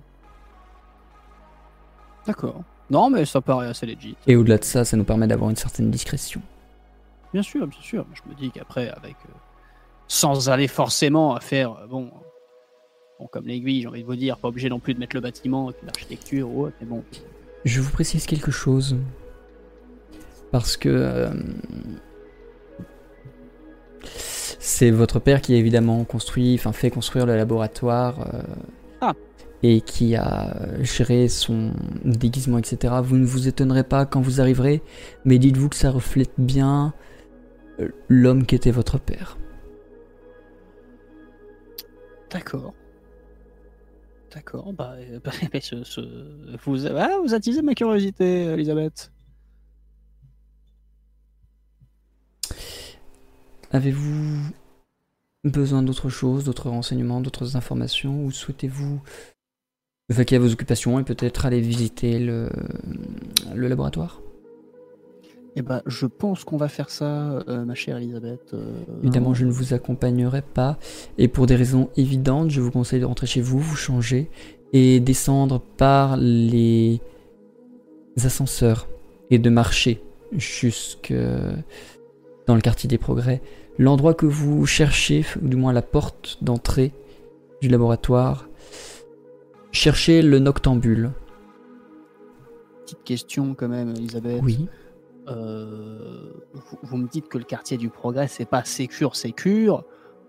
[2.25, 2.63] D'accord.
[2.89, 4.15] Non, mais ça paraît assez legit.
[4.27, 6.41] Et au-delà de ça, ça nous permet d'avoir une certaine discrétion.
[7.33, 8.05] Bien sûr, bien sûr.
[8.13, 9.15] Je me dis qu'après, avec.
[9.29, 9.33] euh,
[10.07, 11.71] sans aller forcément à faire.
[11.81, 12.11] euh, bon.
[13.19, 15.21] Bon, comme l'aiguille, j'ai envie de vous dire, pas obligé non plus de mettre le
[15.21, 17.03] bâtiment l'architecture ou autre, mais bon.
[17.63, 18.97] Je vous précise quelque chose.
[20.51, 21.29] Parce que euh,
[24.59, 28.27] c'est votre père qui a évidemment construit, enfin fait construire le laboratoire
[29.05, 29.13] Ah.
[29.63, 31.73] et qui a géré son
[32.05, 32.95] déguisement, etc.
[33.03, 34.81] Vous ne vous étonnerez pas quand vous arriverez,
[35.25, 36.93] mais dites-vous que ça reflète bien
[37.79, 39.37] euh, l'homme qui était votre père.
[42.29, 42.73] D'accord.
[44.33, 45.31] D'accord, bah, euh, bah,
[45.61, 49.11] ce- vous, ah, vous attisez ma curiosité, Elisabeth.
[53.71, 54.51] Avez-vous
[55.43, 59.01] besoin d'autre chose, d'autres renseignements, d'autres informations, ou souhaitez-vous
[60.09, 62.49] vaquer à vos occupations et peut-être aller visiter le,
[63.53, 64.21] le laboratoire?
[65.55, 68.53] Eh ben, je pense qu'on va faire ça, euh, ma chère Elisabeth.
[68.53, 68.73] euh,
[69.03, 70.79] Évidemment, je ne vous accompagnerai pas,
[71.19, 74.31] et pour des raisons évidentes, je vous conseille de rentrer chez vous, vous changer,
[74.71, 77.01] et descendre par les
[78.17, 78.87] ascenseurs,
[79.29, 81.13] et de marcher jusque
[82.47, 83.41] dans le quartier des progrès.
[83.79, 86.93] L'endroit que vous cherchez, ou du moins la porte d'entrée
[87.61, 88.47] du laboratoire,
[89.71, 91.11] cherchez le noctambule.
[92.85, 94.41] Petite question quand même, Elisabeth.
[94.43, 94.67] Oui.
[95.27, 99.83] euh, vous, vous me dites que le quartier du Progrès, c'est pas sécure, sécure.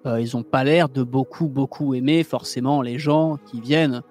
[0.06, 4.02] Euh, ils ont pas l'air de beaucoup, beaucoup aimer forcément les gens qui viennent,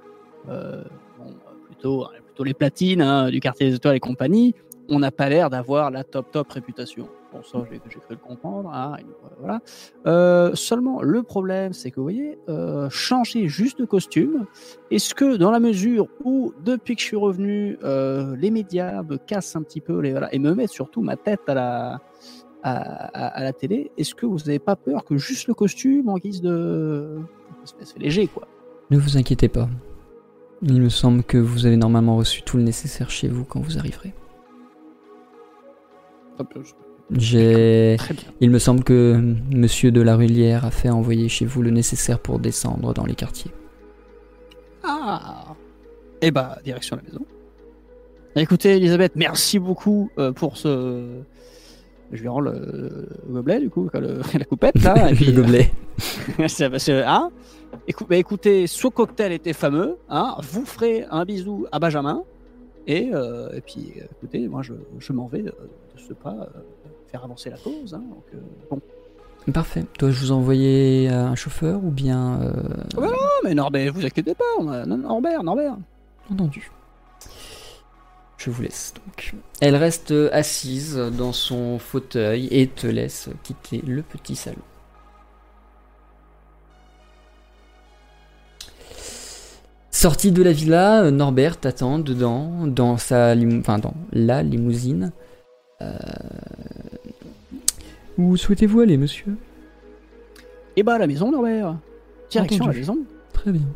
[0.50, 0.84] euh,
[1.18, 1.34] bon,
[1.66, 4.56] plutôt, plutôt les platines hein, du quartier des étoiles et compagnie.
[4.90, 7.08] On n'a pas l'air d'avoir la top, top réputation.
[7.34, 8.70] Bon, ça, j'ai cru le comprendre.
[8.72, 8.96] hein,
[9.40, 9.60] voilà.
[10.06, 14.46] Euh, seulement, le problème, c'est que vous voyez, euh, changer juste de costume,
[14.92, 19.18] est-ce que dans la mesure où, depuis que je suis revenu, euh, les médias me
[19.18, 22.02] cassent un petit peu les, voilà, et me mettent surtout ma tête à la,
[22.62, 26.10] à, à- à la télé, est-ce que vous n'avez pas peur que juste le costume,
[26.10, 27.18] en guise de.
[27.66, 28.48] C'est c'est léger, quoi?
[28.92, 29.68] Ne vous inquiétez pas.
[30.62, 33.78] Il me semble que vous avez normalement reçu tout le nécessaire chez vous quand vous
[33.80, 34.14] arriverez.
[37.18, 37.97] J'ai.
[38.41, 39.20] Il me semble que
[39.51, 43.16] Monsieur de la Rullière a fait envoyer chez vous le nécessaire pour descendre dans les
[43.16, 43.51] quartiers.
[44.84, 45.55] Ah
[46.22, 47.26] Et bah, direction la maison.
[48.36, 51.03] Écoutez, Elisabeth, merci beaucoup euh, pour ce.
[52.11, 52.51] Je lui rends le,
[53.28, 55.09] le gobelet, du coup, le- la coupette, là.
[55.11, 55.72] et puis, le gobelet.
[56.47, 57.30] C'est que, hein
[57.88, 59.97] Écou- bah, écoutez, ce cocktail était fameux.
[60.09, 62.24] Hein vous ferez un bisou à Benjamin.
[62.86, 65.53] Et, euh, et puis, euh, écoutez, moi, je, je m'en vais de, de
[66.07, 66.59] ce pas euh,
[67.14, 67.93] faire avancer la cause.
[67.93, 68.39] Hein, donc, euh,
[68.72, 68.82] bon.
[69.53, 69.86] Parfait.
[69.99, 72.41] Dois-je vous envoyer un chauffeur ou bien.
[72.41, 72.53] euh,
[72.99, 73.11] Non,
[73.43, 74.43] mais Norbert, vous inquiétez pas.
[74.59, 74.84] On a...
[74.88, 75.78] non, Norbert, Norbert.
[76.32, 76.72] Entendu.
[78.38, 79.34] Je vous laisse donc.
[79.61, 84.57] Elle reste assise dans son fauteuil et te laisse quitter le petit salon.
[89.91, 95.11] Sortie de la villa, euh, Norbert t'attend dedans, dans sa lim- enfin dans la limousine.
[95.82, 95.97] Euh,
[98.17, 99.36] Où souhaitez-vous aller, monsieur?
[100.76, 101.78] Et bah, à la maison, Norbert.
[102.30, 102.74] Direction Entendu.
[102.78, 102.97] la maison.
[103.34, 103.67] Très bien.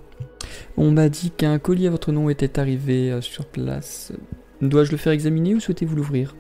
[0.77, 4.13] On m'a dit qu'un colis à votre nom était arrivé euh, sur place.
[4.61, 6.35] Dois-je le faire examiner ou souhaitez-vous l'ouvrir?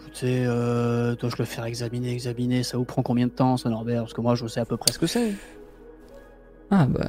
[0.00, 2.62] Écoutez, euh, dois-je le faire examiner, examiner?
[2.62, 4.02] Ça vous prend combien de temps, ça, Norbert?
[4.02, 5.32] Parce que moi, je sais à peu près ce que c'est.
[6.70, 7.08] Ah bah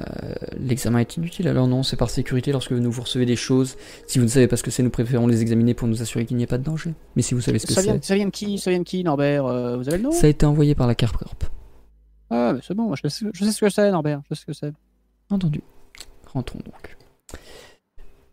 [0.56, 3.76] l'examen est inutile alors non, c'est par sécurité lorsque nous vous recevez des choses.
[4.06, 6.26] Si vous ne savez pas ce que c'est, nous préférons les examiner pour nous assurer
[6.26, 6.94] qu'il n'y ait pas de danger.
[7.16, 9.02] Mais si vous savez ce que c'est, ça vient de qui Ça vient de qui,
[9.02, 10.12] Norbert Euh, Vous avez le nom?
[10.12, 11.36] Ça a été envoyé par la Carcorp.
[12.30, 14.20] Ah, mais c'est bon, moi, je sais, je sais ce que c'est, Norbert.
[14.30, 14.72] Je sais ce que c'est.
[15.30, 15.60] Entendu.
[16.32, 16.96] Rentrons donc.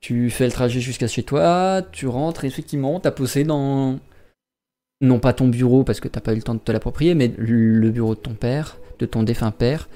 [0.01, 3.99] Tu fais le trajet jusqu'à chez toi, tu rentres, et effectivement, t'as posé dans.
[5.01, 7.33] Non pas ton bureau parce que t'as pas eu le temps de te l'approprier, mais
[7.37, 9.89] le bureau de ton père, de ton défunt père.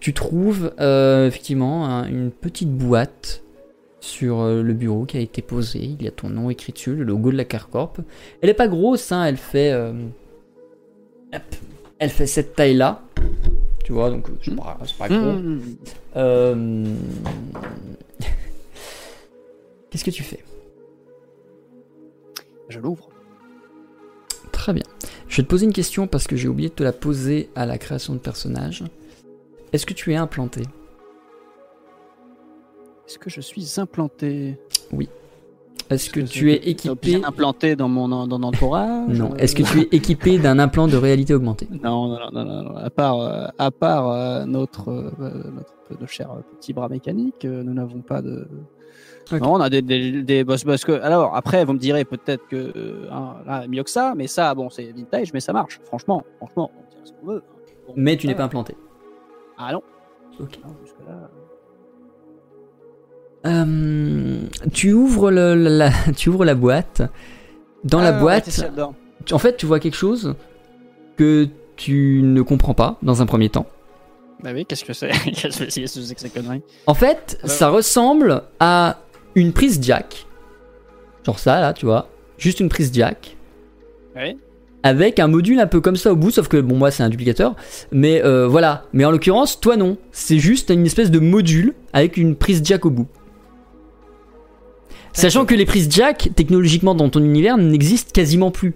[0.00, 3.42] Tu trouves euh, effectivement un- une petite boîte
[4.00, 5.78] sur euh, le bureau qui a été posée.
[5.84, 7.94] Il y a ton nom écrit dessus, le logo de la Carcorp.
[8.40, 9.70] Elle est pas grosse, hein, elle fait.
[9.72, 9.92] euh,
[11.34, 11.42] hop,
[11.98, 13.02] elle fait cette taille-là.
[13.84, 15.16] Tu vois, donc c'est pas, pas gros.
[15.32, 15.60] Mmh.
[16.16, 16.84] Euh,
[19.90, 20.42] Qu'est-ce que tu fais?
[22.68, 23.08] Je l'ouvre.
[24.52, 24.84] Très bien.
[25.32, 27.64] Je vais te poser une question parce que j'ai oublié de te la poser à
[27.64, 28.84] la création de personnage.
[29.72, 30.60] Est-ce que tu es implanté?
[33.08, 34.58] Est-ce que je suis implanté?
[35.88, 39.32] Est-ce que Est-ce tu es équipé implanté dans mon, dans mon entourage Non.
[39.32, 41.66] euh, Est-ce que tu es équipé d'un implant de réalité augmentée?
[41.82, 46.12] Non, non, non, non, non, À part, euh, à part euh, notre, euh, notre notre
[46.12, 46.28] cher
[46.60, 48.46] petit bras mécanique, nous n'avons pas de.
[49.40, 52.46] Non, on a des, des, des boss parce que alors après vous me direz peut-être
[52.48, 55.80] que euh, hein, là mieux que ça, mais ça bon c'est vintage, mais ça marche.
[55.84, 57.42] Franchement, franchement, on dirait ce qu'on veut.
[57.86, 58.76] Bon, Mais tu n'es pas implanté.
[59.58, 59.82] Ah non.
[60.40, 60.58] Ok.
[60.64, 60.74] non
[63.44, 64.40] Euh,
[64.72, 67.02] tu ouvres le, la, tu ouvres la boîte.
[67.84, 68.86] Dans la Ah, boîte, ouais,
[69.26, 70.34] tu- en fait, tu vois quelque chose
[71.16, 73.66] que tu ne comprends pas dans un premier temps.
[74.44, 75.08] Bah oui, qu'est-ce que c'est?
[75.34, 75.70] Qu'est-ce que
[76.04, 76.62] c'est que ces conneries?
[76.86, 78.98] En fait, Alors- ça ressemble à
[79.34, 80.26] une prise jack.
[81.24, 82.08] Genre ça, là, tu vois.
[82.38, 83.36] Juste une prise jack.
[84.16, 84.36] Oui.
[84.82, 87.08] Avec un module un peu comme ça au bout, sauf que, bon, moi, c'est un
[87.08, 87.54] duplicateur.
[87.92, 88.84] Mais euh, voilà.
[88.92, 89.96] Mais en l'occurrence, toi, non.
[90.10, 93.06] C'est juste une espèce de module avec une prise jack au bout.
[95.12, 98.74] Sachant que les prises jack, technologiquement, dans ton univers, n'existent quasiment plus.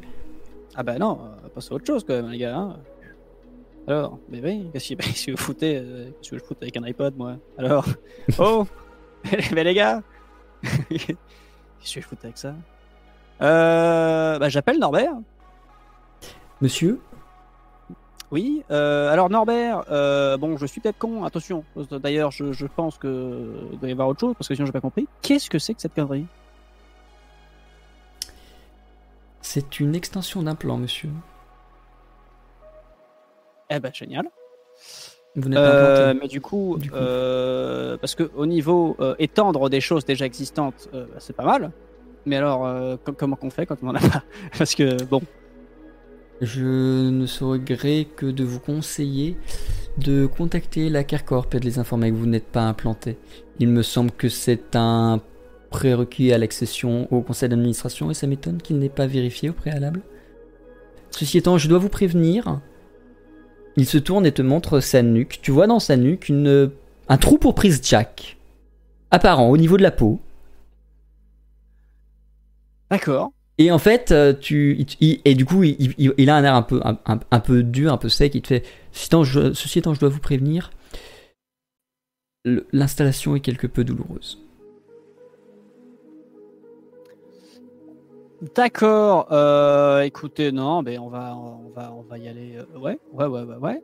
[0.74, 2.57] Ah bah non, on va passer à autre chose quand même, les gars.
[2.57, 2.76] hein.
[3.88, 6.76] Alors, mais oui, qu'est-ce que, qu'est-ce que vous foutez euh, Qu'est-ce que je foute avec
[6.76, 7.36] un iPod, moi?
[7.57, 7.86] Alors?
[8.38, 8.66] Oh
[9.54, 10.02] Mais les gars
[10.89, 12.55] Qu'est-ce que je foute avec ça?
[13.43, 15.14] Euh, Bah j'appelle Norbert.
[16.61, 17.01] Monsieur?
[18.33, 21.64] Oui, euh, alors Norbert, euh, bon, je suis peut-être con, attention.
[21.93, 24.73] D'ailleurs, je, je pense que il doit y avoir autre chose parce que sinon j'ai
[24.73, 25.07] pas compris.
[25.23, 26.27] Qu'est-ce que c'est que cette connerie?
[29.43, 31.11] C'est une extension d'un plan, monsieur.
[33.71, 34.29] Eh ben génial.
[35.37, 36.20] Vous n'êtes pas Euh, implanté.
[36.22, 36.97] mais du coup, Du coup.
[36.97, 41.45] euh, parce que au niveau euh, étendre des choses déjà existantes, euh, bah, c'est pas
[41.45, 41.70] mal.
[42.24, 44.22] Mais alors, euh, com- comment qu'on fait quand on en a pas
[44.59, 45.20] Parce que bon,
[46.41, 49.37] Je ne saurais que de vous conseiller
[49.99, 53.16] de contacter la CARCORP et de les informer que vous n'êtes pas implanté.
[53.59, 55.20] Il me semble que c'est un
[55.70, 60.01] prérequis à l'accession au conseil d'administration et ça m'étonne qu'il n'ait pas vérifié au préalable.
[61.11, 62.61] Ceci étant, je dois vous prévenir.
[63.77, 65.39] Il se tourne et te montre sa nuque.
[65.43, 66.70] Tu vois dans sa nuque une,
[67.09, 68.37] un trou pour prise jack.
[69.11, 70.20] Apparent au niveau de la peau.
[72.91, 73.33] d'accord.
[73.59, 76.55] Et en fait, euh, tu, il- et du coup, il, il- il a un air
[76.55, 78.35] un peu, un, un- un peu dur, un peu sec.
[78.35, 80.70] Il te fait Ceci étant, je, dois vous prévenir,
[82.72, 84.45] l'installation est quelque peu douloureuse.
[88.43, 89.28] D'accord.
[89.32, 92.57] Euh, écoutez, non, mais on va, on va, on va y aller.
[92.57, 93.82] euh, ouais, ouais, ouais, ouais, ouais.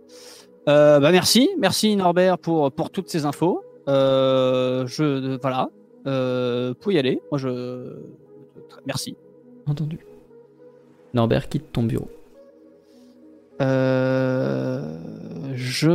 [0.68, 3.64] Euh, bah merci, merci Norbert pour pour toutes ces infos.
[3.88, 5.70] Euh, je, voilà,
[6.80, 7.20] pour y aller.
[7.30, 7.96] Moi, je,
[8.86, 9.16] merci.
[9.66, 9.98] Entendu.
[11.14, 12.08] Norbert quitte ton bureau.
[15.54, 15.88] Je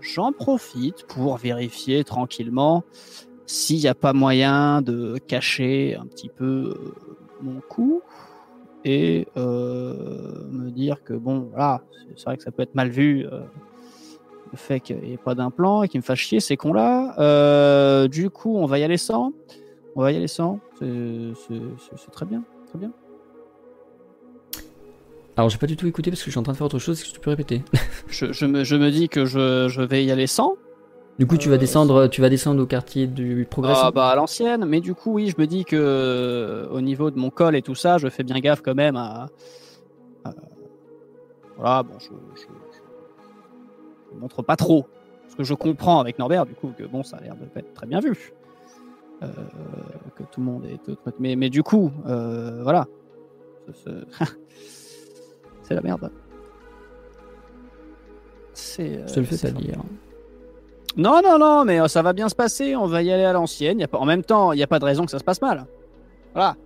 [0.00, 2.84] j'en profite pour vérifier tranquillement
[3.46, 6.44] s'il n'y a pas moyen de cacher un petit peu
[6.76, 6.94] euh,
[7.42, 8.00] mon coup
[8.84, 12.88] et euh, me dire que bon voilà c'est- c'est vrai que ça peut être mal
[12.90, 13.40] vu euh,
[14.52, 18.06] le fait qu'il n'y ait pas d'implant et qu'il me fasse chier ces cons là
[18.08, 19.32] du coup on va y aller sans
[19.96, 20.86] on va y aller sans c'est
[21.46, 22.90] c'est- c'est- c'est très bien très bien
[25.36, 26.78] Alors, j'ai pas du tout écouté parce que je suis en train de faire autre
[26.78, 27.00] chose.
[27.00, 27.62] Est-ce que tu peux répéter
[28.08, 30.54] je, je me, je me dis que je, je vais y aller sans.
[31.18, 33.72] Du coup, tu Euh, vas descendre, tu vas descendre au quartier du Progrès.
[33.76, 37.10] Ah, bah, à l'ancienne, mais du coup, oui, je me dis que euh, au niveau
[37.12, 39.28] de mon col et tout ça, je fais bien gaffe quand même à.
[40.24, 40.34] à-
[41.56, 42.46] voilà, bon, je, je, je-
[44.12, 44.86] je montre pas trop.
[45.22, 47.60] Parce que je comprends avec Norbert, du coup, que bon, ça a l'air de pas
[47.60, 48.32] être très bien vu.
[49.22, 49.28] Euh,
[50.16, 50.80] que tout le monde est.
[51.20, 52.86] Mais, mais du coup, euh, voilà.
[53.68, 54.04] Ce- ce-
[55.62, 56.10] C'est la merde.
[58.52, 59.00] C'est.
[59.08, 59.78] Je te le fais euh, pas c'est dire.
[60.96, 62.76] Non, non, non, mais euh, ça va bien se passer.
[62.76, 63.86] On va y aller à l'ancienne.
[63.86, 63.98] Pas...
[63.98, 65.66] En même temps, il n'y a pas de raison que ça se passe mal.
[66.32, 66.56] Voilà.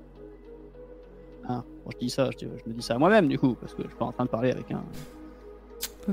[1.48, 3.74] Hein, bon, je dis ça, je, je me dis ça à moi-même, du coup, parce
[3.74, 4.82] que je suis pas en train de parler avec un.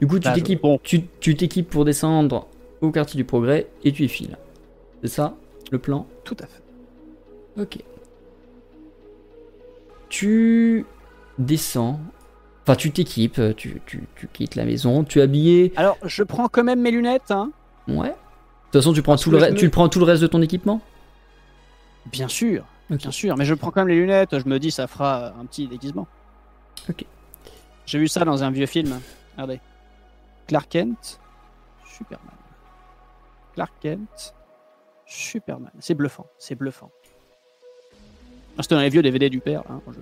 [0.00, 0.78] Du coup, tu t'équipes, bon.
[0.82, 2.46] tu, tu t'équipes pour descendre
[2.80, 4.38] au quartier du Progrès et tu y files.
[5.02, 5.34] C'est ça
[5.70, 6.06] le plan?
[6.24, 6.62] Tout à fait.
[7.60, 7.78] Ok.
[10.08, 10.86] Tu
[11.38, 12.00] descends.
[12.68, 15.72] Enfin, tu t'équipes, tu, tu, tu quittes la maison, tu es habillé.
[15.76, 17.50] Alors, je prends quand même mes lunettes, hein.
[17.88, 18.08] Ouais.
[18.08, 20.26] De toute façon, tu prends Parce tout le, me- tu prends tout le reste de
[20.26, 20.82] ton équipement?
[22.12, 23.38] Bien sûr, bien sûr.
[23.38, 24.38] Mais je prends quand même les lunettes.
[24.38, 26.06] Je me dis, ça fera un petit déguisement.
[26.90, 27.06] Ok.
[27.86, 29.00] J'ai vu ça dans un vieux film.
[29.36, 29.60] Regardez.
[30.46, 31.18] Clark Kent,
[31.96, 32.34] Superman.
[33.54, 34.34] Clark Kent,
[35.06, 35.70] Superman.
[35.78, 36.90] C'est bluffant, c'est bluffant.
[38.58, 39.62] Ah, C'était dans les vieux DVD du père.
[39.70, 39.92] hein, je-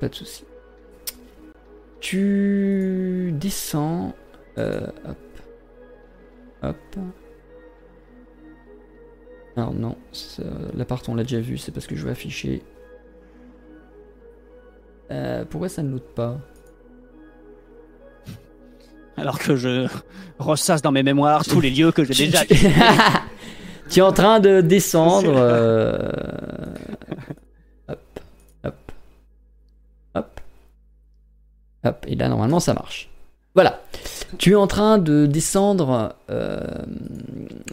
[0.00, 0.44] Pas de souci.
[2.00, 4.14] Tu descends.
[4.58, 5.16] euh, hop.
[6.62, 6.76] Hop.
[9.56, 9.96] Alors non,
[10.74, 12.62] l'appart on l'a déjà vu, c'est parce que je vais afficher.
[15.10, 16.38] Euh, pourquoi ça ne load pas?
[19.16, 19.86] Alors que je
[20.38, 22.44] ressasse dans mes mémoires tous les lieux que j'ai déjà
[23.90, 25.34] tu es en train de descendre.
[25.36, 26.10] euh,
[27.88, 28.20] Hop,
[28.64, 28.92] hop,
[30.14, 30.40] hop,
[31.84, 32.04] hop.
[32.08, 33.08] Et là, normalement, ça marche.
[33.54, 33.82] Voilà.
[34.38, 36.60] Tu es en train de descendre euh,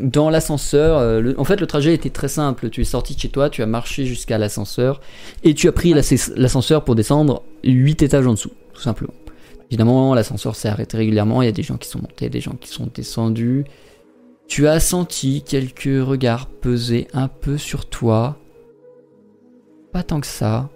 [0.01, 0.97] dans l'ascenseur.
[0.97, 2.69] euh, En fait, le trajet était très simple.
[2.71, 5.01] Tu es sorti de chez toi, tu as marché jusqu'à l'ascenseur
[5.43, 9.13] et tu as pris l'ascenseur pour descendre 8 étages en dessous, tout simplement.
[9.69, 11.43] Évidemment, l'ascenseur s'est arrêté régulièrement.
[11.43, 13.65] Il y a des gens qui sont montés, des gens qui sont descendus.
[14.47, 18.38] Tu as senti quelques regards peser un peu sur toi.
[19.91, 20.69] Pas tant que ça.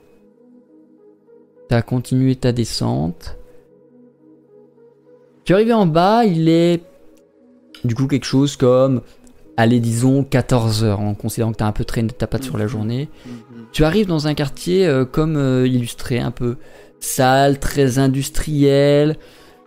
[1.71, 3.37] Tu as continué ta descente.
[5.45, 6.81] Tu es arrivé en bas, il est
[7.85, 8.99] du coup quelque chose comme,
[9.55, 12.57] allez disons 14 heures en considérant que tu as un peu traîné ta patte sur
[12.57, 12.69] la Mhm.
[12.69, 13.09] journée.
[13.71, 16.57] Tu arrives dans un quartier euh, comme euh, illustré, un peu
[16.99, 19.15] sale, très industriel.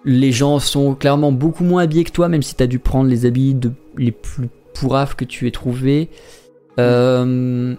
[0.04, 3.08] Les gens sont clairement beaucoup moins habillés que toi, même si tu as dû prendre
[3.08, 6.10] les habits de, les plus pourraves que tu aies trouvés.
[6.78, 7.74] Euh,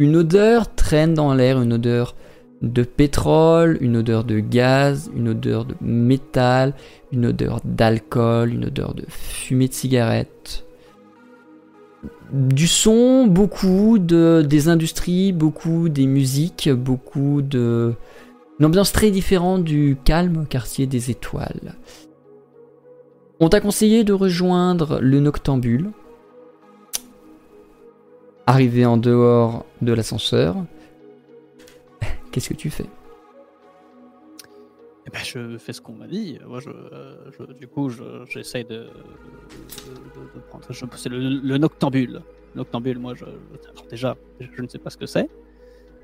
[0.00, 2.16] une odeur traîne dans l'air, une odeur
[2.62, 6.74] de pétrole, une odeur de gaz, une odeur de métal,
[7.12, 10.64] une odeur d'alcool, une odeur de fumée de cigarette
[12.32, 17.94] du son, beaucoup de, des industries, beaucoup des musiques, beaucoup de...
[18.58, 21.74] Une ambiance très différente du calme quartier des étoiles.
[23.40, 25.90] On t'a conseillé de rejoindre le Noctambule.
[28.50, 30.56] Arrivé en dehors de l'ascenseur,
[32.32, 32.86] qu'est-ce que tu fais?
[35.06, 36.38] Eh ben, je fais ce qu'on m'a dit.
[36.46, 40.64] Moi, je, euh, je- du coup, je- j'essaye de, de- de- de prendre.
[40.68, 42.20] je- C'est le, le noctambule.
[42.54, 45.28] Noctambule, moi, je, alors déjà, je ne sais pas ce que c'est.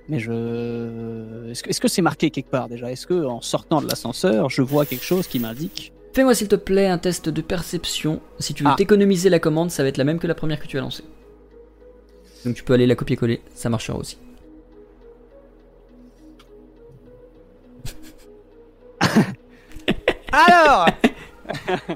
[0.08, 1.50] Mais je.
[1.50, 2.90] Est-ce que est-ce que c'est marqué quelque part déjà?
[2.90, 6.54] Est-ce que en sortant de l'ascenseur, je vois quelque chose qui m'indique Fais-moi s'il te
[6.56, 8.20] plaît un test de perception.
[8.38, 8.76] Si tu veux Ah.
[8.78, 11.04] t'économiser la commande, ça va être la même que la première que tu as lancée.
[12.46, 14.16] Donc tu peux aller la copier-coller, ça marchera aussi.
[20.32, 20.86] Alors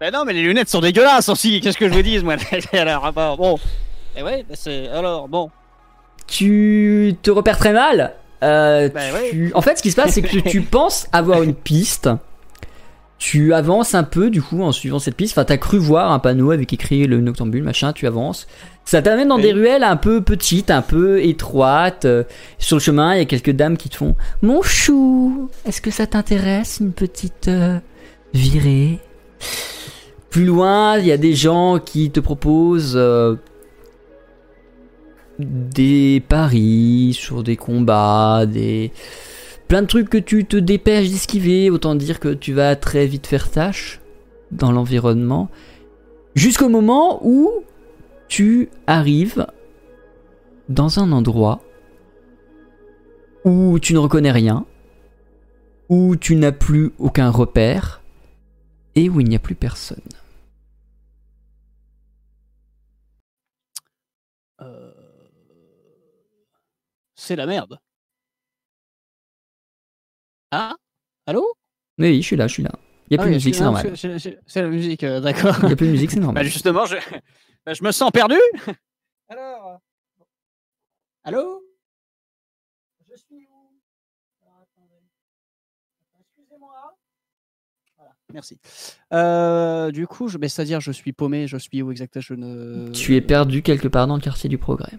[0.00, 1.60] Ben non, mais les lunettes sont dégueulasses aussi.
[1.60, 2.34] Qu'est-ce que je vous dis, moi
[2.72, 3.56] Alors, bah, bon.
[4.16, 4.88] Et ouais, bah, c'est.
[4.88, 5.48] Alors, bon.
[6.26, 8.14] Tu te repères très mal.
[8.42, 9.00] Euh, Bah
[9.30, 12.10] tu- En fait, ce qui se passe, c'est que tu penses avoir une piste.
[13.24, 15.34] Tu avances un peu, du coup, en suivant cette piste.
[15.38, 18.48] Enfin, t'as cru voir un panneau avec écrit le noctambule, machin, tu avances.
[18.84, 19.42] Ça t'amène dans Oui.
[19.42, 22.04] des ruelles un peu petites, un peu étroites.
[22.04, 22.24] Euh,
[22.58, 25.92] Sur le chemin, il y a quelques dames qui te font Mon chou, est-ce que
[25.92, 27.78] ça t'intéresse une petite euh,
[28.34, 28.98] virée?
[30.30, 33.36] Plus loin, il y a des gens qui te proposent euh,
[35.38, 38.90] des paris sur des combats, des
[39.72, 41.70] plein de trucs que tu te dépêches d'esquiver.
[41.70, 44.02] Autant dire que tu vas très vite faire tâche
[44.50, 45.48] dans l'environnement,
[46.34, 47.64] jusqu'au moment où
[48.28, 49.46] tu arrives
[50.68, 51.62] dans un endroit
[53.46, 54.66] où tu ne reconnais rien,
[55.88, 58.02] où tu n'as plus aucun repère
[58.94, 60.02] et où il n'y a plus personne.
[64.60, 64.92] Euh,
[67.14, 67.78] C'est la merde.
[70.54, 70.76] Ah
[71.26, 71.54] Allô?
[71.98, 72.70] Oui, je suis là, je suis là.
[73.08, 73.96] Il n'y a Ah plus oui, de musique, c'est normal.
[73.96, 75.56] c'est- la musique, euh, d'accord.
[75.62, 76.44] Il n'y a plus de musique, c'est Bah normal.
[76.44, 76.96] justement, je,
[77.64, 78.36] bah, je me sens perdu.
[79.28, 79.80] Alors,
[81.24, 81.62] allô?
[83.10, 83.80] Je suis où?
[84.42, 85.00] Alors, attendez.
[86.20, 86.96] Excusez-moi.
[87.96, 88.58] Voilà, merci.
[89.14, 91.46] Euh, du coup, je, c'est-à-dire, je suis paumé.
[91.46, 92.22] Je suis où exactement?
[92.22, 92.90] Je ne.
[92.90, 94.92] Tu es perdu quelque part dans le quartier du progrès.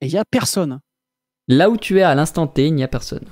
[0.00, 0.80] Et il y a personne.
[1.48, 3.26] Là où tu es à l'instant T, il n'y a personne.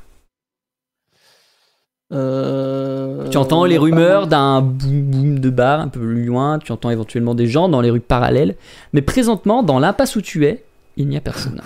[2.13, 6.73] Euh, Tu entends les rumeurs d'un boum boum de bar un peu plus loin, tu
[6.73, 8.57] entends éventuellement des gens dans les rues parallèles,
[8.93, 10.65] mais présentement, dans l'impasse où tu es,
[10.97, 11.61] il n'y a personne.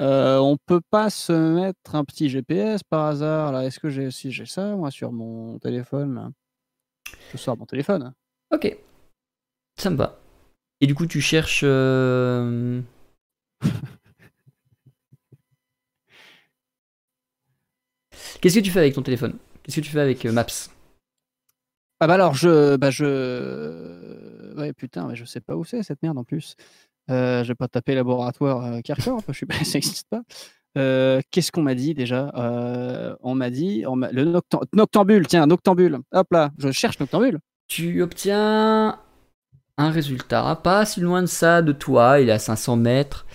[0.00, 4.10] Euh, on peut pas se mettre un petit GPS par hasard là Est-ce que j'ai
[4.10, 6.30] si j'ai ça moi sur mon téléphone là?
[7.32, 8.12] Je sors mon téléphone.
[8.52, 8.76] Ok,
[9.76, 10.18] ça me va.
[10.80, 11.62] Et du coup, tu cherches...
[11.64, 12.80] euh,
[18.40, 19.38] Qu'est-ce que tu fais avec ton téléphone?
[19.64, 20.46] Qu'est-ce que tu fais avec euh, Maps?
[22.00, 26.02] Ah bah alors je bah je ouais putain mais je sais pas où c'est cette
[26.02, 26.54] merde en plus.
[27.10, 30.22] Euh, je vais pas taper laboratoire euh, Kirchhoff, je suis pas ça existe pas.
[30.76, 32.30] Euh, Qu'est-ce qu'on m'a dit déjà?
[33.22, 35.98] On m'a dit on le noctam- noctambule tiens noctambule.
[36.12, 37.38] Hop là je cherche noctambule.
[37.68, 38.98] Tu obtiens
[39.78, 43.26] un résultat, pas si loin de ça de toi, il est à 500 mètres.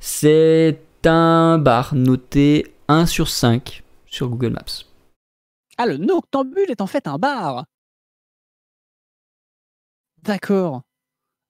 [0.00, 4.84] C'est un bar noté 1 sur 5 sur Google Maps.
[5.78, 7.66] Ah le noctambule est en fait un bar.
[10.22, 10.82] D'accord.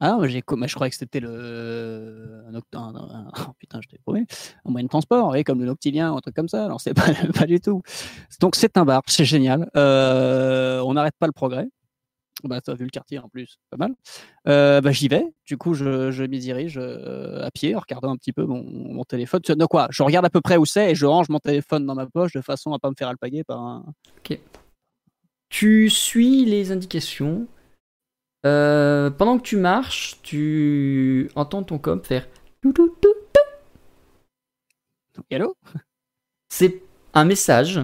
[0.01, 2.43] Ah j'ai je croyais que c'était le
[2.75, 2.93] un,
[3.49, 4.27] oh, putain, je t'ai paumé.
[4.65, 6.65] Un moyen de transport, comme le noctilien un truc comme ça.
[6.65, 7.83] Alors c'est pas, pas du tout.
[8.41, 9.71] Donc c'est un bar, c'est génial.
[9.77, 11.69] Euh, on n'arrête pas le progrès.
[12.45, 13.95] Bah t'as vu le quartier en plus, pas mal.
[14.47, 15.25] Euh, bah j'y vais.
[15.47, 18.62] Du coup je, je m'y dirige euh, à pied en regardant un petit peu mon,
[18.62, 19.41] mon téléphone.
[19.47, 21.95] De quoi Je regarde à peu près où c'est et je range mon téléphone dans
[21.95, 23.85] ma poche de façon à pas me faire alpaguer par un.
[25.49, 27.47] Tu suis les indications.
[28.45, 32.27] Euh, pendant que tu marches, tu entends ton com faire.
[35.31, 35.57] Hello
[36.49, 36.83] C'est
[37.15, 37.81] un message.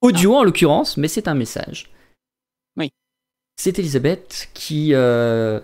[0.00, 1.90] Audio en l'occurrence, mais c'est un message.
[3.62, 4.94] C'est Elisabeth qui.
[4.94, 5.60] euh,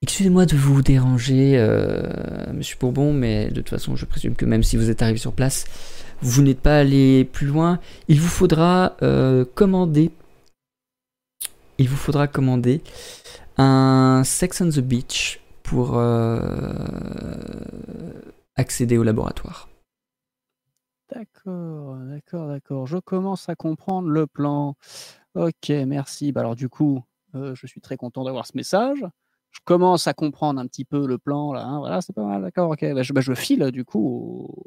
[0.00, 4.62] Excusez-moi de vous déranger, euh, Monsieur Bourbon, mais de toute façon, je présume que même
[4.62, 5.66] si vous êtes arrivé sur place,
[6.22, 7.78] vous n'êtes pas allé plus loin.
[8.08, 10.12] Il vous faudra euh, commander.
[11.76, 12.82] Il vous faudra commander
[13.58, 16.00] un Sex on the Beach pour
[18.56, 19.68] accéder au laboratoire.
[21.14, 22.86] D'accord, d'accord, d'accord.
[22.86, 24.74] Je commence à comprendre le plan.
[25.38, 26.32] Ok, merci.
[26.32, 27.02] Bah alors du coup,
[27.34, 28.98] euh, je suis très content d'avoir ce message.
[29.50, 31.62] Je commence à comprendre un petit peu le plan là.
[31.64, 31.78] hein.
[31.78, 32.42] Voilà, c'est pas mal.
[32.42, 32.80] D'accord, ok.
[32.94, 33.98] Bah, je, bah, je file du coup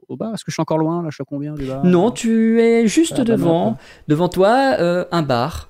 [0.08, 0.34] au, au bar.
[0.34, 1.10] Est-ce que je suis encore loin là?
[1.10, 3.78] Je suis à combien du bar Non, tu es juste Ah, devant,
[4.08, 5.70] devant toi, euh, un bar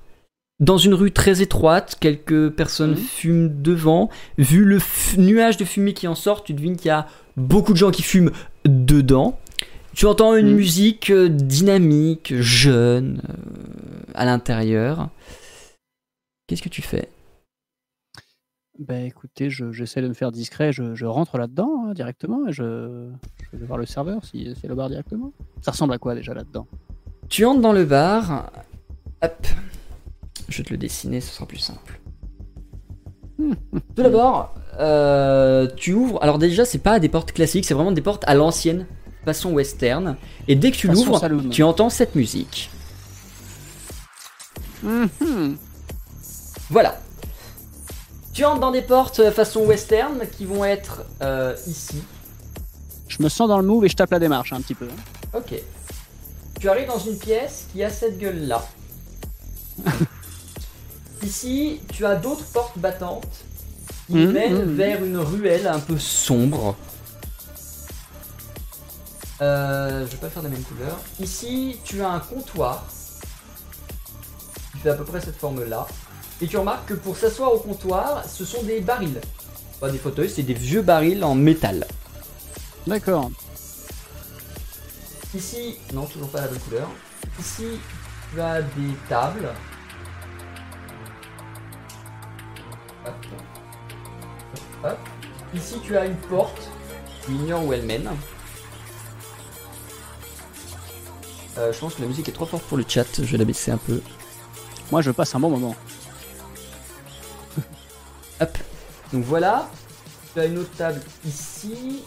[0.60, 2.96] dans une rue très étroite, quelques personnes Mhm.
[2.96, 4.08] fument devant.
[4.38, 4.78] Vu le
[5.18, 7.06] nuage de fumée qui en sort, tu devines qu'il y a
[7.36, 8.30] beaucoup de gens qui fument
[8.64, 9.38] dedans.
[9.94, 10.56] Tu entends une Mhm.
[10.56, 15.10] musique euh, dynamique, jeune, euh, à l'intérieur.
[16.46, 17.08] Qu'est-ce que tu fais?
[18.78, 22.52] Bah écoutez, je- j'essaie de me faire discret, je, je rentre là-dedans hein, directement et
[22.52, 23.10] je,
[23.52, 25.32] je vais voir le serveur si c'est le bar directement.
[25.60, 26.66] Ça ressemble à quoi déjà là-dedans?
[27.28, 28.50] Tu entres dans le bar.
[29.22, 29.46] Hop.
[30.48, 32.00] Je vais te le dessiner, ce sera plus simple.
[33.38, 36.18] Tout d'abord, euh, tu ouvres.
[36.22, 38.86] Alors déjà, c'est pas des portes classiques, c'est vraiment des portes à l'ancienne,
[39.24, 40.16] façon western.
[40.48, 41.20] Et dès que tu l'ouvres,
[41.50, 42.70] tu entends cette musique.
[44.82, 45.56] Mhm.
[46.70, 46.98] Voilà.
[48.32, 52.02] Tu entres dans des portes euh, façon western qui vont être euh, ici.
[53.08, 54.88] Je me sens dans le move et je tape la démarche un petit peu.
[55.34, 55.54] Ok.
[56.58, 58.64] Tu arrives dans une pièce qui a cette gueule-là.
[61.22, 63.44] Ici, tu as d'autres portes battantes
[64.08, 64.76] qui Mhm, mènent mhm.
[64.76, 66.76] vers une ruelle un peu sombre.
[69.42, 70.96] Euh, je vais pas faire de la même couleur.
[71.18, 72.84] Ici, tu as un comptoir
[74.72, 75.88] qui fait à peu près cette forme-là.
[76.40, 79.20] Et tu remarques que pour s'asseoir au comptoir, ce sont des barils.
[79.80, 81.88] Pas des fauteuils, c'est des vieux barils en métal.
[82.86, 83.32] D'accord.
[85.34, 86.88] Ici, non, toujours pas la bonne couleur.
[87.40, 87.66] Ici,
[88.32, 89.48] tu as des tables.
[93.04, 93.14] Hop.
[94.54, 94.98] Hop, hop.
[95.52, 96.70] Ici, tu as une porte.
[97.24, 98.08] Tu ignores où elle mène.
[101.58, 103.06] Euh, je pense que la musique est trop forte pour le chat.
[103.16, 104.00] Je vais la baisser un peu.
[104.90, 105.74] Moi je passe un bon moment.
[108.40, 108.58] Hop.
[109.12, 109.68] Donc voilà.
[110.34, 112.00] Tu as une autre table ici.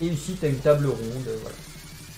[0.00, 1.24] Et ici, tu as une table ronde.
[1.42, 1.56] Voilà.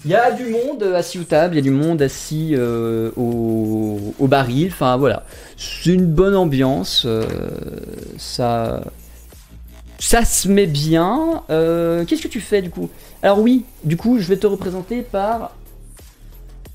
[0.04, 3.10] Il y a du monde assis aux tables, il y a du monde assis euh,
[3.16, 4.68] au, au baril.
[4.72, 5.24] Enfin voilà.
[5.56, 7.04] C'est une bonne ambiance.
[7.06, 7.24] euh,
[8.18, 8.82] ça.
[9.98, 11.42] Ça se met bien.
[11.50, 12.88] Euh, Qu'est-ce que tu fais du coup?
[13.22, 15.52] Alors oui, du coup, je vais te représenter par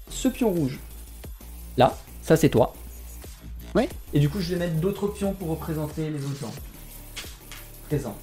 [0.10, 0.80] ce pion rouge.
[1.78, 2.74] Là, ça c'est toi.
[3.76, 3.88] Oui.
[4.14, 6.54] Et du coup, je vais mettre d'autres pions pour représenter les autres gens.
[7.88, 8.18] Présents.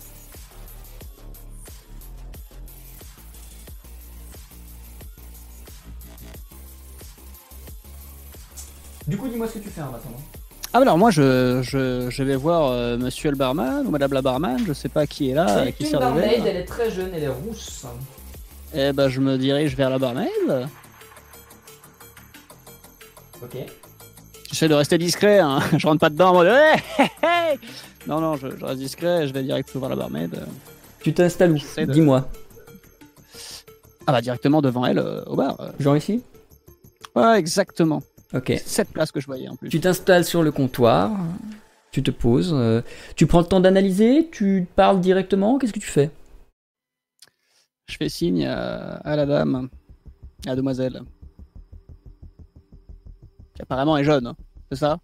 [9.07, 10.23] Du coup, dis-moi ce que tu fais en attendant.
[10.73, 14.13] Ah bah alors moi je, je, je vais voir euh, monsieur le barman ou madame
[14.13, 16.47] la barman, je sais pas qui est là, euh, qui une sert de barmaid, verre.
[16.47, 17.87] elle est très jeune, elle est rousse.
[18.73, 20.29] Eh ben je me dirige vers la barmaid.
[23.43, 23.57] Ok.
[24.49, 25.59] J'essaie de rester discret, hein.
[25.77, 27.59] je rentre pas dedans en mode Hey, hey, hey
[28.07, 30.41] Non non, je, je reste discret, je vais direct vers la barmaid.
[31.01, 32.29] Tu t'installes où de- Dis-moi.
[34.07, 35.57] Ah bah directement devant elle euh, au bar.
[35.61, 35.71] euh.
[35.81, 36.23] Genre ici?
[37.17, 38.03] Ouais exactement.
[38.35, 38.52] Ok.
[38.65, 39.69] Cette place que je voyais en plus.
[39.69, 41.11] Tu t'installes sur le comptoir,
[41.90, 42.81] tu te poses, euh,
[43.16, 46.11] tu prends le temps d'analyser, tu parles directement, qu'est-ce que tu fais?
[47.89, 49.69] Je fais signe à, à la dame,
[50.47, 51.02] à la demoiselle.
[53.57, 54.36] Qui apparemment est jeune, hein.
[54.70, 54.98] c'est ça?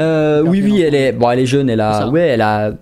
[0.00, 2.72] Euh, Oui, oui, elle est, bon, elle est jeune, elle a, ouais, elle a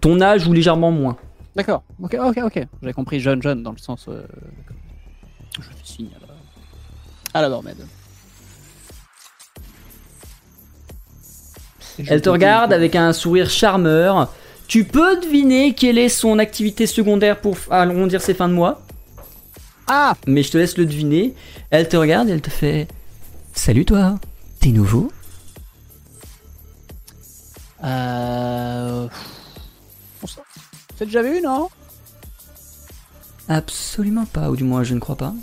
[0.00, 1.18] ton âge ou légèrement moins.
[1.54, 2.66] D'accord, ok, ok, ok.
[2.80, 4.06] J'avais compris jeune, jeune dans le sens.
[4.08, 4.22] euh,
[5.56, 6.08] Je fais signe
[7.34, 7.60] à la, à la.
[12.08, 14.32] Elle te regarde avec un sourire charmeur.
[14.66, 18.80] Tu peux deviner quelle est son activité secondaire pour f- arrondir ses fins de mois,
[19.86, 21.34] Ah mais je te laisse le deviner.
[21.70, 22.88] Elle te regarde et elle te fait
[23.52, 24.18] Salut toi,
[24.60, 25.12] t'es nouveau?
[27.84, 29.08] Euh.
[30.96, 31.68] C'est déjà vu, non?
[33.48, 35.34] Absolument pas, ou du moins je ne crois pas.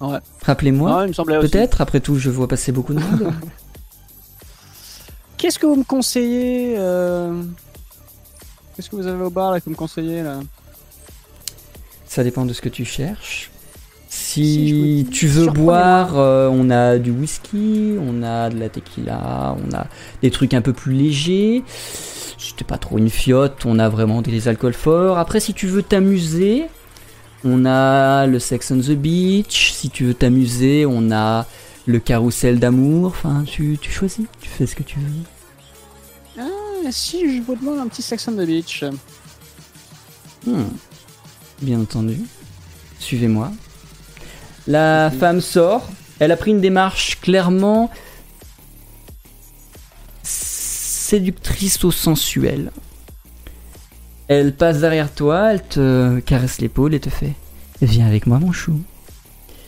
[0.00, 0.18] Ouais.
[0.44, 1.50] Rappelez-moi, Non, il me semblait aussi.
[1.50, 3.32] peut-être, après tout je vois passer beaucoup de monde.
[5.46, 7.40] Qu'est-ce que vous me conseillez euh,
[8.74, 10.40] Qu'est-ce que vous avez au bar là que vous me conseillez là?
[12.04, 13.52] Ça dépend de ce que tu cherches.
[14.08, 19.72] Si tu veux boire, euh, on a du whisky, on a de la tequila, on
[19.72, 19.86] a
[20.20, 21.62] des trucs un peu plus légers.
[21.68, 25.16] C'était pas trop une fiotte, on a vraiment des alcools forts.
[25.16, 26.64] Après, si tu veux t'amuser,
[27.44, 29.70] on a le Sex on the Beach.
[29.74, 31.46] Si tu veux t'amuser, on a
[31.86, 33.06] le carrousel d'amour.
[33.06, 35.35] Enfin, tu, tu choisis, tu fais ce que tu veux.
[36.84, 38.84] Ah, Si je vous demande un petit Sex on the Beach.
[40.46, 40.64] Hmm.
[41.62, 42.20] Bien entendu.
[42.98, 43.52] Suivez-moi.
[44.66, 45.88] La femme sort.
[46.18, 47.90] Elle a pris une démarche clairement
[50.22, 52.72] séductrice au sensuel.
[54.28, 57.34] Elle passe derrière toi, elle te caresse l'épaule et te fait
[57.80, 58.80] Viens avec moi, mon chou.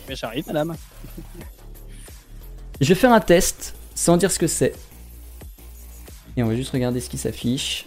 [0.09, 0.75] Mais j'arrive, madame.
[2.81, 4.73] Je vais faire un test sans dire ce que c'est.
[6.39, 7.85] Et on va juste regarder ce qui s'affiche.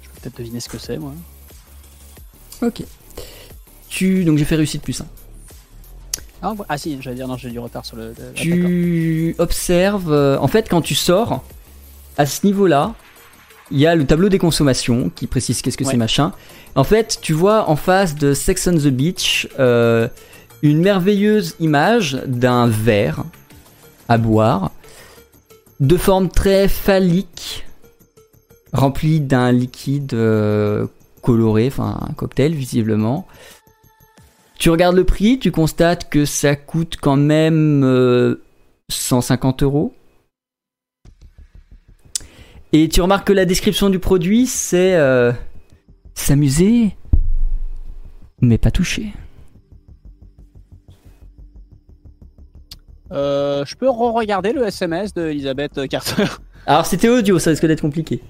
[0.00, 1.12] Je peux peut-être deviner ce que c'est, moi.
[2.62, 2.84] Ok.
[3.90, 5.06] Tu donc j'ai fait réussite plus 1.
[6.40, 8.14] Ah, ah si, j'allais dire non, j'ai du retard sur le.
[8.18, 8.22] ah.
[8.32, 11.44] Tu observes, euh, en fait, quand tu sors,
[12.16, 12.94] à ce niveau-là,
[13.70, 15.90] il y a le tableau des consommations qui précise qu'est-ce que Ouais.
[15.92, 16.32] c'est machin.
[16.74, 20.08] En fait, tu vois en face de Sex on the Beach euh,
[20.62, 23.24] une merveilleuse image d'un verre
[24.08, 24.70] à boire
[25.80, 27.64] de forme très phallique,
[28.72, 30.86] rempli d'un liquide euh,
[31.22, 33.26] coloré, enfin un cocktail visiblement.
[34.58, 38.42] Tu regardes le prix, tu constates que ça coûte quand même euh,
[38.88, 39.94] 150 euros.
[42.72, 45.32] Et tu remarques que la description du produit, c'est euh,
[46.14, 46.96] s'amuser,
[48.40, 49.12] mais pas toucher.
[53.10, 56.24] Euh, je peux re-regarder le SMS de Elisabeth Carter.
[56.66, 58.20] Alors c'était audio, ça risque d'être compliqué.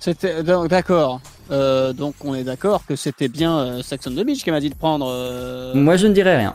[0.00, 1.20] C'était d'accord.
[1.50, 4.60] Euh, donc on est d'accord que c'était bien euh, Sex on the Beach qui m'a
[4.60, 5.06] dit de prendre.
[5.10, 6.54] euh, Moi je ne dirais rien.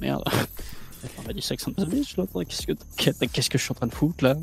[0.00, 0.22] Merde.
[1.18, 2.44] On m'a dit Sex on the Beach l'autre.
[2.44, 2.72] Qu'est-ce que
[3.26, 4.36] qu'est-ce que je suis en train de foutre là?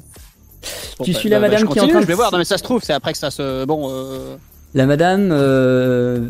[0.98, 2.08] Bon, Tu bah, suis bah, la bah, madame je qui est en train de Je
[2.08, 2.32] vais voir.
[2.32, 3.66] Non mais ça se trouve, c'est après que ça se.
[3.66, 3.90] Bon.
[3.90, 4.36] Euh...
[4.76, 6.30] La madame euh,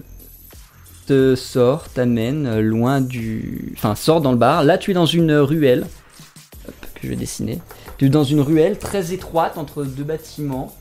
[1.08, 3.74] te sort, t'amène euh, loin du...
[3.76, 4.64] Enfin, sort dans le bar.
[4.64, 5.86] Là, tu es dans une ruelle.
[6.68, 7.60] Hop, que je vais dessiner.
[7.98, 10.74] Tu es dans une ruelle très étroite entre deux bâtiments.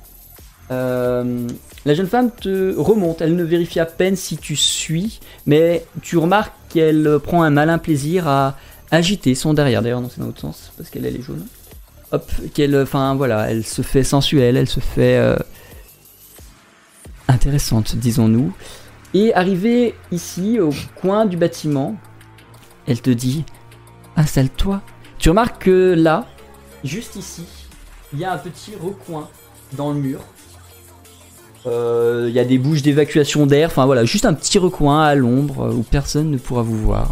[0.70, 1.48] Euh,
[1.84, 3.22] la jeune femme te remonte.
[3.22, 5.18] Elle ne vérifie à peine si tu suis.
[5.46, 8.56] Mais tu remarques qu'elle prend un malin plaisir à
[8.92, 9.82] agiter son derrière.
[9.82, 10.70] D'ailleurs, non, c'est dans l'autre sens.
[10.76, 11.44] Parce qu'elle elle est jaune.
[12.12, 12.86] Hop, qu'elle...
[13.48, 14.56] Elle se fait sensuelle.
[14.56, 15.18] Elle se fait...
[15.18, 15.36] euh,
[17.28, 18.52] intéressante, disons-nous.
[19.14, 20.70] Et arrivée ici, au
[21.00, 21.96] coin du bâtiment,
[22.86, 23.44] elle te dit
[24.16, 24.82] Installe-toi.
[25.18, 26.26] Tu remarques que là,
[26.84, 27.44] juste ici,
[28.12, 29.28] il y a un petit recoin
[29.72, 30.20] dans le mur.
[31.66, 35.14] Euh, Il y a des bouches d'évacuation d'air, enfin voilà, juste un petit recoin à
[35.14, 37.10] l'ombre où personne ne pourra vous voir.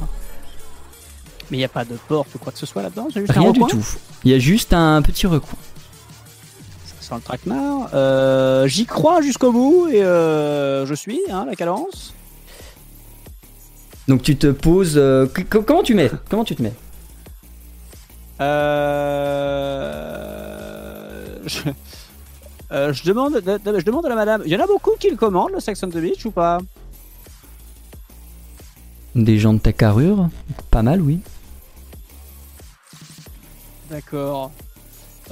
[1.50, 3.08] Mais il n'y a pas de porte ou quoi que ce soit là-dedans.
[3.12, 3.84] C'est juste un Rien du tout.
[4.24, 5.58] Il y a juste un petit recoin.
[6.86, 7.90] Ça sent le traquenard.
[7.94, 12.12] Euh, J'y crois jusqu'au bout et euh, je suis hein, la cadence.
[14.08, 14.94] Donc tu te poses.
[14.96, 15.26] euh,
[15.66, 16.10] comment tu mets?
[16.28, 16.74] Comment tu te mets?
[20.06, 21.42] Euh...
[21.46, 21.60] Je...
[22.70, 24.42] je demande, de- de- je demande à la madame.
[24.44, 26.58] Il y en a beaucoup qui le commandent le Sex on the Beach ou pas?
[29.14, 30.28] Des gens de ta carrure?
[30.70, 31.20] Pas mal, oui.
[33.96, 34.52] D'accord.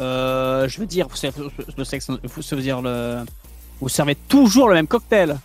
[0.00, 3.22] Euh, je veux dire, vous le sexe, vous, ça veut dire le,
[3.78, 5.38] vous servez toujours le même cocktail.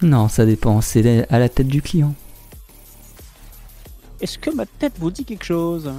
[0.00, 0.80] Non, ça dépend.
[0.80, 2.12] C'est à la tête du client.
[4.20, 5.92] Est-ce que ma tête vous dit quelque chose?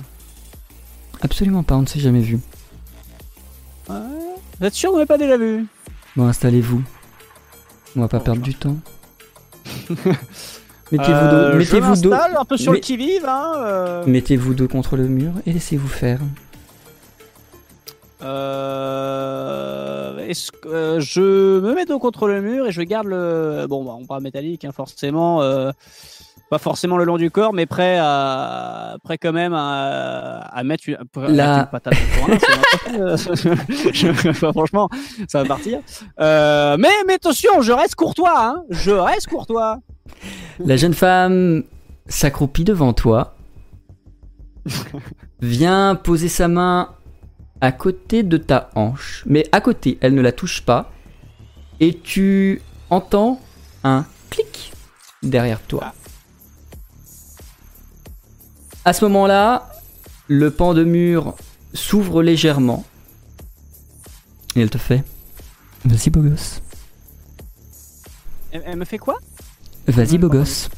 [1.21, 2.37] Absolument pas, on ne s'est jamais vu.
[3.87, 3.95] Ouais.
[4.59, 5.65] Vous êtes sûr que vous m'avez pas déjà vu?
[6.17, 6.83] Bon, installez-vous.
[7.95, 8.75] On va pas perdre du temps.
[10.97, 11.53] Mettez-vous Euh,
[12.39, 13.25] un peu sur le qui-vive.
[13.27, 14.03] Hein, euh.
[14.05, 16.19] mettez-vous contre le mur et laissez-vous faire.
[18.63, 23.65] Euh, est-ce que euh, je me mets dos contre le mur et je garde le
[23.67, 25.71] bon bah on parle métallique hein, forcément euh,
[26.49, 30.83] pas forcément le long du corps mais prêt à prêt quand même à, à mettre
[30.87, 31.93] une, à La- mettre une patate.
[33.93, 34.11] Je-
[34.53, 34.89] franchement
[35.27, 35.79] ça va partir
[36.17, 39.79] mais mais attention je reste courtois hein, je reste courtois
[40.59, 41.63] La jeune femme
[42.07, 43.35] s'accroupit devant toi,
[45.41, 46.89] vient poser sa main
[47.61, 50.91] à côté de ta hanche, mais à côté, elle ne la touche pas,
[51.80, 53.41] et tu entends
[53.84, 54.73] un clic
[55.21, 55.93] derrière toi.
[58.85, 59.69] À ce moment-là,
[60.27, 61.35] le pan de mur
[61.73, 62.85] s'ouvre légèrement,
[64.55, 65.03] et elle te fait
[65.85, 66.61] Vas-y, beau gosse.
[68.51, 69.17] elle me fait quoi?
[69.88, 70.69] Vas-y, beau gosse.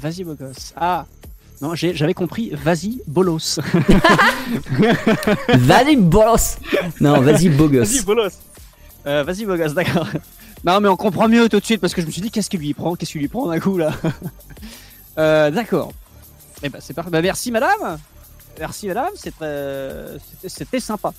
[0.00, 1.06] vas-y beau gosse ah
[1.60, 3.60] non j'ai- j'avais compris vas-y bolos
[5.54, 6.58] Vas-y, bolos
[7.00, 7.92] Non, vas-y, beau gosse.
[7.92, 8.32] Vas-y, bolos.
[9.06, 10.06] Euh, Vas-y, beau gosse, d'accord.
[10.64, 12.50] Non, mais on comprend mieux tout de suite parce que je me suis dit, qu'est-ce
[12.50, 13.92] qu'il lui prend Qu'est-ce qu'il lui prend d'un coup là
[15.18, 15.92] Euh, D'accord.
[16.62, 17.10] Eh ben, c'est parfait.
[17.10, 17.98] Bah, merci, madame.
[18.58, 19.10] Merci, madame.
[19.16, 21.12] C'était sympa.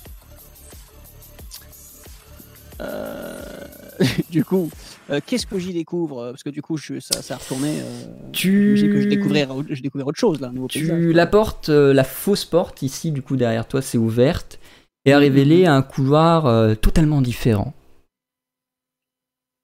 [2.80, 3.40] Euh,
[4.30, 4.70] du coup,
[5.10, 7.80] euh, qu'est-ce que j'y découvre Parce que du coup, je, ça, ça a retourné.
[7.80, 8.04] Euh...
[8.32, 8.74] Tu...
[8.92, 11.00] Que je découvrir autre chose là, paysage.
[11.00, 14.58] Tu la porte, euh, la fausse porte ici, du coup derrière toi, c'est ouverte
[15.06, 17.72] et a révélé un couloir euh, totalement différent.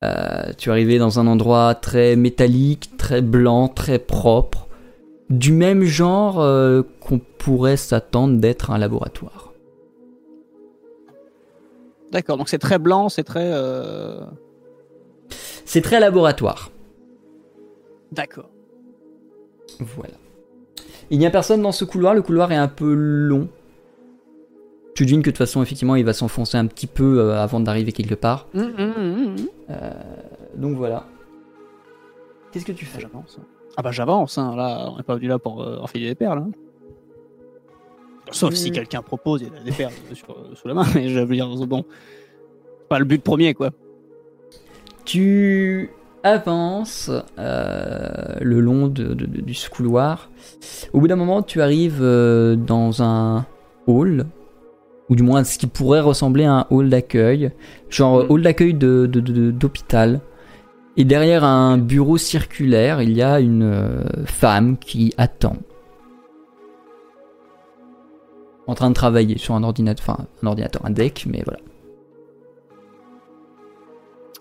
[0.05, 4.69] Euh, tu es arrivé dans un endroit très métallique, très blanc, très propre,
[5.31, 9.53] du même genre euh, qu'on pourrait s'attendre d'être un laboratoire.
[12.13, 13.51] D'accord, donc c'est très blanc, c'est très.
[13.53, 14.21] euh,
[15.65, 16.71] C'est très laboratoire.
[18.13, 18.51] D'accord.
[19.81, 20.15] Voilà.
[21.11, 23.49] Il n'y a personne dans ce couloir, le couloir est un peu long.
[24.95, 27.61] Tu devines que de toute façon, effectivement, il va s'enfoncer un petit peu euh, avant
[27.61, 28.47] d'arriver quelque part.
[28.55, 29.37] Hum, hum, hum,
[29.69, 29.77] hum.
[30.57, 31.07] Donc voilà.
[32.51, 33.01] Qu'est-ce que tu fais?
[33.01, 33.39] J'avance.
[33.77, 34.55] Ah bah j'avance, hein.
[34.55, 36.39] là, on n'est pas venu là pour euh, enfiler des perles.
[36.41, 36.51] hein.
[38.31, 41.21] Sauf si quelqu'un propose, il y a des perles sur- sous la main, mais je
[41.21, 41.85] veux dire, bon,
[42.81, 43.71] c'est pas le but premier, quoi.
[45.05, 45.91] Tu
[46.23, 50.31] avances euh, le long de, de- de- du ce couloir.
[50.93, 53.45] Au bout d'un moment, tu arrives euh, dans un
[53.89, 54.27] hall,
[55.09, 57.51] ou du moins ce qui pourrait ressembler à un hall d'accueil,
[57.91, 58.27] genre Mm.
[58.31, 60.21] hall d'accueil d'hôpital.
[60.97, 65.57] Et derrière un bureau circulaire, il y a une euh, femme qui attend.
[68.69, 71.59] En train de travailler sur un ordinateur, enfin un ordinateur, un deck, mais voilà.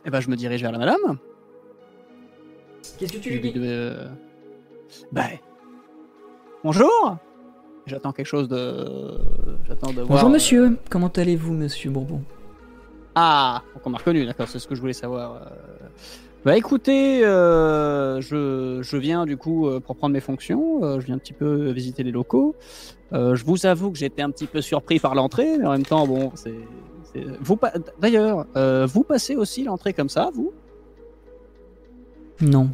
[0.06, 1.18] Et ben je me dirige vers la madame.
[2.98, 4.08] Qu'est-ce que Je lui dis, euh,
[5.12, 5.24] Bah.
[6.64, 7.18] Bonjour
[7.88, 8.86] J'attends quelque chose de.
[9.68, 10.08] J'attends de voir.
[10.10, 12.22] Bonjour euh, monsieur, comment allez-vous monsieur Bourbon?
[13.16, 15.34] Ah, donc on m'a reconnu, d'accord, c'est ce que je voulais savoir.
[15.36, 15.40] euh.
[16.46, 21.08] Bah écoutez, euh, je, je viens du coup euh, pour prendre mes fonctions, euh, je
[21.08, 22.56] viens un petit peu visiter les locaux.
[23.14, 25.86] Euh, je vous avoue que j'étais un petit peu surpris par l'entrée, mais en même
[25.86, 26.54] temps, bon, c'est.
[27.14, 30.52] C'est- Vous pa- D'ailleurs, euh, vous passez aussi l'entrée comme ça, vous?
[32.42, 32.70] Non.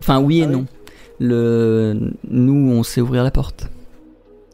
[0.00, 0.66] Enfin oui et Ah oui non.
[1.20, 2.12] Le...
[2.28, 3.68] Nous on sait ouvrir la porte.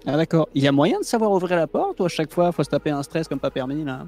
[0.06, 0.48] Ah d'accord.
[0.54, 2.70] Il y a moyen de savoir ouvrir la porte ou à chaque fois, faut se
[2.70, 4.06] taper un stress comme pas permis là?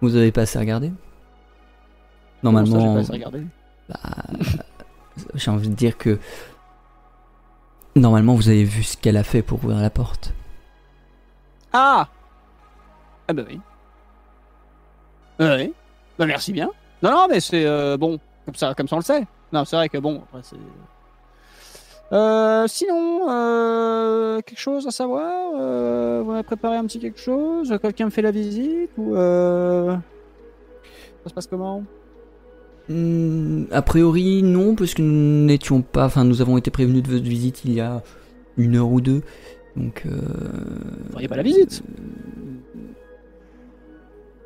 [0.00, 0.92] Vous avez pas assez regardé?
[2.42, 3.42] Comment ça, Normalement, pas assez regardé?
[3.88, 3.96] Bah,
[5.34, 6.18] j'ai envie de dire que
[7.96, 10.32] normalement vous avez vu ce qu'elle a fait pour ouvrir la porte.
[11.72, 12.08] Ah
[13.28, 13.60] Ah bah oui.
[15.40, 15.72] Oui.
[16.18, 16.70] Bah merci bien.
[17.02, 19.26] Non, non, mais c'est euh, bon, comme ça, comme ça on le sait.
[19.52, 20.56] Non, c'est vrai que bon, après c'est.
[22.12, 27.72] Euh, sinon, euh, quelque chose à savoir euh, Vous avez préparé un petit quelque chose?
[27.80, 29.96] Quelqu'un me fait la visite Ou euh...
[31.22, 31.84] ça se passe comment?
[32.88, 36.06] Hmm, a priori non, parce que nous n'étions pas.
[36.06, 38.02] Enfin, nous avons été prévenus de votre visite il y a
[38.56, 39.22] une heure ou deux.
[39.76, 40.02] Donc.
[40.06, 40.10] Euh...
[41.12, 41.84] Vous pas la visite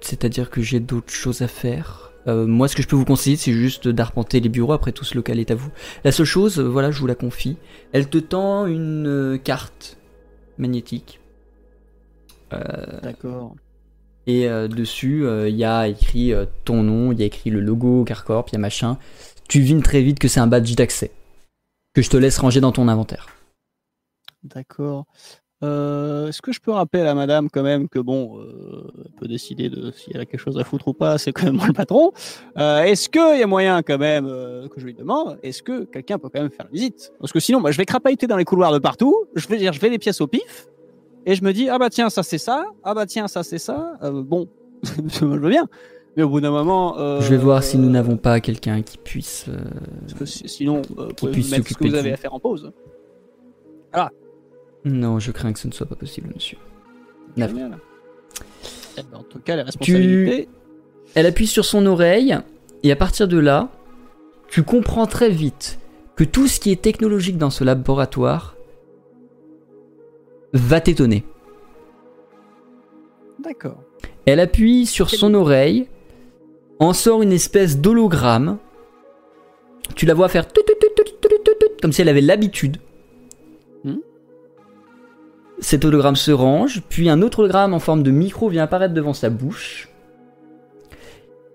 [0.04, 2.12] C'est-à-dire que j'ai d'autres choses à faire.
[2.26, 4.74] Euh, moi, ce que je peux vous conseiller, c'est juste d'arpenter les bureaux.
[4.74, 5.70] Après, tout ce local est à vous.
[6.04, 7.56] La seule chose, euh, voilà, je vous la confie.
[7.92, 9.96] Elle te tend une euh, carte
[10.58, 11.20] magnétique.
[13.02, 13.56] D'accord.
[14.28, 16.32] et dessus, il y a écrit
[16.64, 18.96] ton nom, il y a écrit le logo Carcorp, il y a machin.
[19.48, 21.10] Tu devines très vite que c'est un badge d'accès.
[21.94, 23.26] Que je te laisse ranger dans ton inventaire.
[24.44, 25.06] D'accord.
[25.64, 29.10] Euh, Est-ce que je peux rappeler à la madame quand même que bon, euh, elle
[29.18, 31.56] peut décider de si elle a quelque chose à foutre ou pas, c'est quand même
[31.56, 32.12] moi le patron.
[32.58, 36.18] Euh, est-ce qu'il y a moyen quand même que je lui demande, est-ce que quelqu'un
[36.18, 37.12] peut quand même faire la visite?
[37.18, 39.16] Parce que sinon, moi, je vais crapahuter dans les couloirs de partout.
[39.34, 40.68] Je vais dire, je vais les pièces au pif
[41.26, 43.58] et je me dis ah bah tiens ça c'est ça, ah bah tiens ça c'est
[43.58, 43.92] ça.
[44.02, 44.48] Bon,
[45.08, 45.66] je veux bien,
[46.16, 48.98] mais au bout d'un moment, euh, Je vais voir si nous n'avons pas quelqu'un qui
[48.98, 49.46] puisse.
[49.48, 49.56] euh,
[50.02, 50.82] Parce que si- sinon,
[51.16, 52.70] pouvez puisse mettre ce que vous avez à faire en pause.
[54.84, 56.58] Non, je crains que ce ne soit pas possible, monsieur.
[57.36, 57.78] Eh ben,
[59.14, 60.48] en tout cas, la responsabilité.
[61.14, 62.36] Elle appuie sur son oreille,
[62.82, 63.70] et à partir de là,
[64.48, 65.78] tu comprends très vite
[66.16, 68.56] que tout ce qui est technologique dans ce laboratoire
[70.52, 71.24] va t'étonner.
[73.40, 73.82] D'accord.
[74.26, 75.88] Elle appuie sur son oreille,
[76.78, 78.58] en sort une espèce d'hologramme.
[79.96, 82.78] Tu la vois faire tout, tout, tout, comme si elle avait l'habitude
[85.60, 89.12] cet hologramme se range, puis un autre hologramme en forme de micro vient apparaître devant
[89.14, 89.88] sa bouche.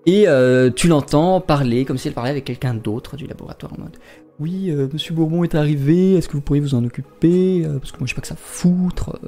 [0.06, 3.82] Et euh, tu l'entends parler comme si elle parlait avec quelqu'un d'autre du laboratoire en
[3.82, 3.96] mode
[4.40, 7.92] Oui, euh, monsieur Bourbon est arrivé, est-ce que vous pourriez vous en occuper Euh, Parce
[7.92, 9.18] que moi je sais pas que ça foutre.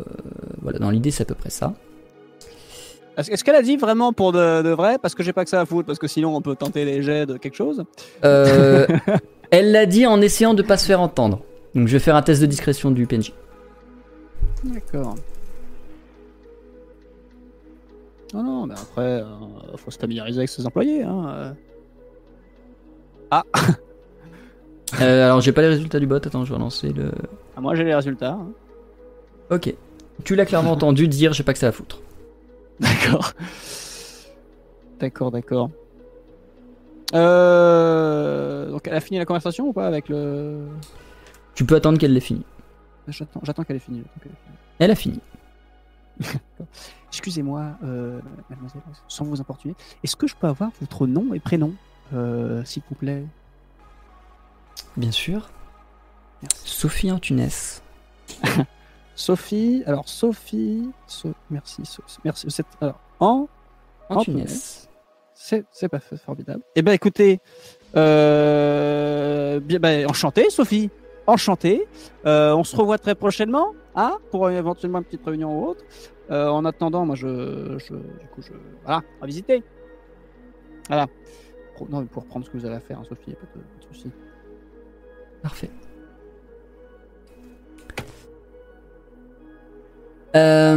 [0.63, 1.75] Voilà, dans l'idée c'est à peu près ça.
[3.19, 5.61] Est-ce qu'elle a dit vraiment pour de, de vrai Parce que j'ai pas que ça
[5.61, 7.85] à foutre, parce que sinon on peut tenter les jets de quelque chose?
[8.23, 11.41] Elle l'a dit en essayant de pas se faire entendre.
[11.75, 13.35] Donc je vais faire un test de discrétion du PNJ.
[14.65, 15.17] D'accord.
[18.35, 21.03] Non, non, mais après, euh, faut se familiariser avec ses employés.
[21.03, 21.55] Hein.
[23.33, 23.43] euh.
[25.01, 27.13] Euh, alors j'ai pas les résultats du bot, attends, je vais relancer le...
[27.57, 28.33] Ah, moi j'ai les résultats.
[28.33, 28.51] hein.
[29.51, 29.75] Ok.
[30.23, 32.03] Tu l'as clairement entendu dire j'ai pas que ça à foutre.
[32.81, 33.33] D'accord.
[35.01, 35.71] D'accord, d'accord.
[37.15, 40.59] Euh, donc elle a fini la conversation ou pas avec le.
[41.55, 42.45] Tu peux attendre qu'elle l'ait fini.
[43.09, 43.99] J'attends, j'attends qu'elle ait fini.
[44.05, 44.57] j'attends qu'elle ait fini.
[44.79, 45.21] Elle a fini.
[47.09, 49.75] Excusez-moi, euh, mademoiselle, sans vous importuner,
[50.05, 51.75] est-ce que je peux avoir votre nom et prénom,
[52.15, 53.25] euh, s'il vous plaît?
[54.97, 55.51] Bien sûr.
[56.43, 56.59] Merci.
[56.69, 57.49] Sophie Antunes.
[59.15, 62.47] Sophie, alors Sophie, So- merci, So- merci.
[62.51, 63.47] c'est- alors, en,
[64.09, 64.47] Antunes.
[65.35, 66.63] c'est, c'est pas formidable.
[66.75, 67.41] Eh ben, écoutez,
[67.95, 70.91] euh, bien, ben, enchanté, Sophie,
[71.27, 71.87] enchanté.
[72.27, 75.85] Euh, on se revoit très prochainement, hein, pour éventuellement une petite réunion ou autre.
[76.31, 77.95] Euh, en attendant, moi, je, je,
[78.85, 79.63] voilà, à visiter.
[80.89, 81.07] Voilà.
[81.91, 83.63] Non, pour reprendre ce que vous à faire, hein, Sophie, y a pas de,
[83.93, 84.11] souci.
[85.43, 85.71] Parfait.
[90.37, 90.77] Euh,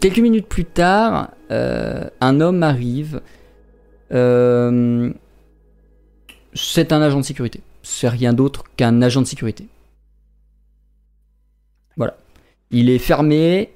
[0.00, 3.20] Quelques minutes plus tard, un homme arrive.
[6.54, 7.60] C'est un agent de sécurité.
[7.86, 9.66] C'est rien d'autre qu'un agent de sécurité.
[11.96, 12.16] Voilà.
[12.70, 13.70] Il est fermé.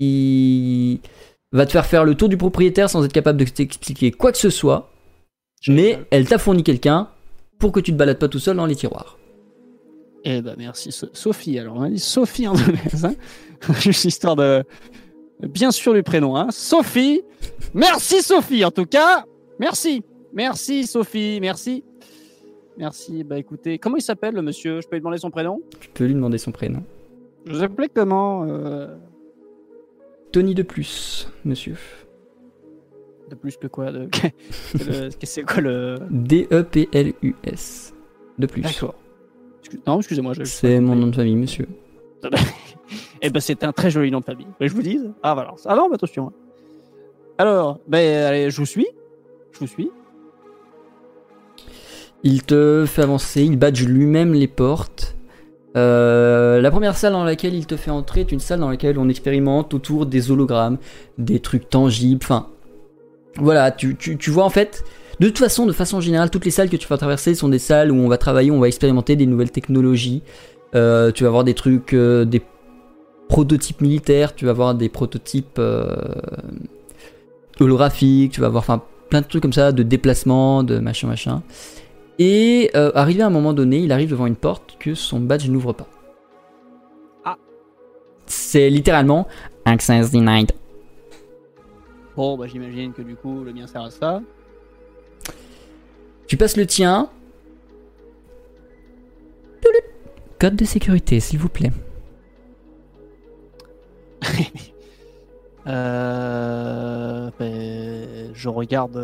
[0.00, 0.98] Il
[1.52, 4.38] va te faire faire le tour du propriétaire sans être capable de t'expliquer quoi que
[4.38, 4.90] ce soit.
[5.68, 7.08] Mais elle t'a fourni quelqu'un
[7.58, 9.18] pour que tu te balades pas tout seul dans les tiroirs.
[10.24, 11.58] Eh ben merci So- Sophie.
[11.58, 13.14] Alors on a dit Sophie en Indonésie, hein.
[13.80, 14.64] Juste histoire de
[15.42, 16.36] bien sûr du prénom.
[16.36, 16.48] Hein.
[16.50, 17.22] Sophie.
[17.72, 19.24] Merci Sophie en tout cas.
[19.60, 20.02] Merci.
[20.32, 21.38] Merci Sophie.
[21.40, 21.84] Merci.
[22.76, 23.22] Merci.
[23.24, 24.80] Bah écoutez, comment il s'appelle le monsieur?
[24.80, 25.60] Je peux lui demander son prénom?
[25.80, 26.82] Tu peux lui demander son prénom.
[27.46, 28.94] Je s'appelais comment euh,
[30.32, 31.76] Tony de plus, monsieur.
[33.30, 33.92] De plus que quoi?
[33.92, 34.08] De...
[35.22, 37.94] C'est quoi le D-E-P-L-U-S.
[38.38, 38.62] De plus.
[38.62, 38.94] D'accord.
[39.86, 40.34] Non, excusez-moi.
[40.34, 41.66] je- C'est mon nom de famille, monsieur.
[43.26, 44.46] Eh ben, c'est un très joli nom de famille.
[44.60, 45.54] Vous je vous dise Ah, voilà.
[45.64, 46.30] Ah non, mais attention.
[47.38, 48.86] Alors, ben, allez, je vous suis.
[49.52, 49.90] Je vous suis.
[52.24, 55.14] Il te fait avancer, il badge lui-même les portes.
[55.76, 58.98] Euh, la première salle dans laquelle il te fait entrer est une salle dans laquelle
[58.98, 60.78] on expérimente autour des hologrammes,
[61.18, 62.48] des trucs tangibles, enfin...
[63.36, 63.96] Voilà, tu,
[64.28, 64.84] vois en fait...
[65.20, 67.60] De toute façon, de façon générale, toutes les salles que tu vas traverser sont des
[67.60, 70.22] salles où on va travailler, on va expérimenter des nouvelles technologies.
[70.74, 72.42] Euh, tu vas voir des trucs, euh, des
[73.28, 75.60] prototypes militaires, tu vas voir des prototypes
[77.60, 78.64] holographiques, tu vas voir
[79.08, 81.42] plein de trucs comme ça, de déplacement, de machin machin.
[82.18, 85.48] Et euh, arrivé à un moment donné, il arrive devant une porte que son badge
[85.48, 85.88] n'ouvre pas.
[87.24, 87.36] Ah.
[88.26, 89.26] C'est littéralement
[89.64, 90.52] Access denied.
[92.16, 94.22] Bon, bah, j'imagine que du coup, le mien sert à ça.
[96.26, 97.10] Tu passes le tien.
[100.38, 101.72] Code de sécurité, s'il vous plaît.
[105.66, 108.98] Euh, ben, je regarde.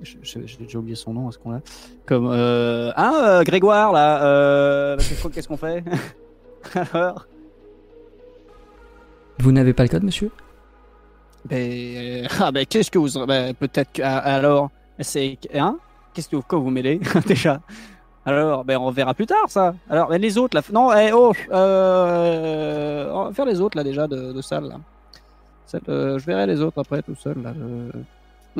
[0.00, 1.60] Euh, J'ai déjà oublié son nom à ce qu'on a.
[2.06, 2.28] Comme.
[2.30, 2.92] Euh...
[2.96, 4.24] Ah, euh, Grégoire, là.
[4.24, 4.96] Euh...
[4.98, 5.82] Qu'est-ce qu'on- Qu'est-ce qu'on fait
[6.92, 7.26] Alors
[9.38, 10.30] Vous n'avez pas le code, monsieur
[11.46, 13.26] ben, Ah, ben, qu'est-ce que vous.
[13.26, 14.02] Ben, Peut-être que.
[14.02, 14.70] ah, Alors.
[15.00, 15.38] C'est.
[15.54, 15.78] Hein
[16.12, 17.60] Qu'est-ce que vous, quoi vous mêlez déjà
[18.24, 19.74] Alors, ben, on verra plus tard ça.
[19.90, 20.62] Alors, ben, les autres là.
[20.72, 24.76] Non, eh, oh, euh, on va faire les autres là déjà de, de salle là.
[25.88, 27.52] Euh, je verrai les autres après tout seul là.
[27.58, 27.98] je-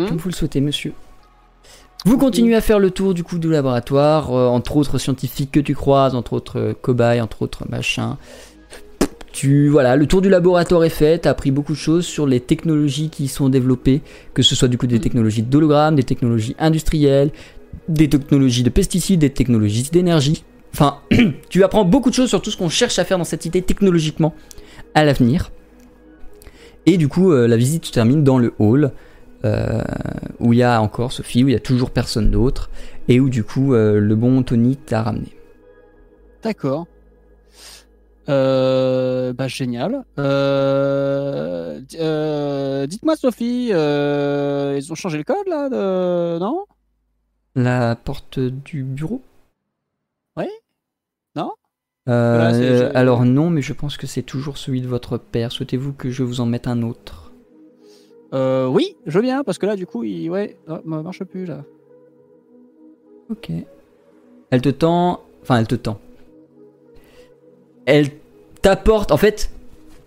[0.03, 0.93] Hmm Comme vous le souhaitez, monsieur.
[2.07, 5.61] Vous continuez à faire le tour du coup du laboratoire, euh, entre autres scientifiques que
[5.61, 8.17] tu croises, entre autres euh, cobayes, entre autres machins.
[9.33, 12.41] Tu voilà, le tour du laboratoire est fait, t'as appris beaucoup de choses sur les
[12.41, 14.03] technologies qui sont développées,
[14.35, 17.31] que ce soit du coup des technologies d'hologramme, des technologies industrielles,
[17.89, 20.45] des technologies de pesticides, des technologies d'énergie.
[20.75, 20.99] Enfin,
[21.49, 23.63] tu apprends beaucoup de choses sur tout ce qu'on cherche à faire dans cette cité
[23.63, 24.35] technologiquement
[24.95, 25.53] à l'avenir.
[26.85, 28.93] Et du coup, euh, la visite se termine dans le hall
[29.45, 29.83] euh,
[30.41, 32.71] où il y a encore Sophie, où il y a toujours personne d'autre,
[33.09, 35.37] et où du coup euh, le bon Tony t'a ramené.
[36.43, 36.87] D'accord.
[38.29, 40.05] Euh, bah génial.
[41.89, 46.39] Di- Dites-moi Sophie, ils ont changé le code là, de...
[46.39, 46.65] non?
[47.55, 49.23] La porte du bureau?
[50.37, 50.47] Oui
[51.37, 51.53] Non?
[52.07, 55.53] Voilà, Alors non, mais je pense que c'est toujours celui de votre père.
[55.53, 57.24] Souhaitez-vous que je vous en mette un autre?
[58.35, 61.47] Euh, Oui, je viens parce que là du coup, il ouais, oh, ça marche plus
[61.47, 61.65] là.
[63.31, 63.51] Ok.
[64.51, 65.23] Elle te tend...
[65.43, 65.99] Enfin, elle te tend.
[67.87, 68.09] Elle
[68.61, 69.13] t'apporte...
[69.13, 69.51] En fait,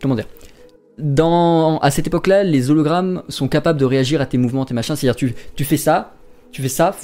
[0.01, 0.27] comment dire
[0.97, 4.95] dans, à cette époque-là, les hologrammes sont capables de réagir à tes mouvements, tes machins.
[4.95, 6.15] C'est-à-dire, tu, tu fais ça,
[6.51, 6.95] tu fais ça,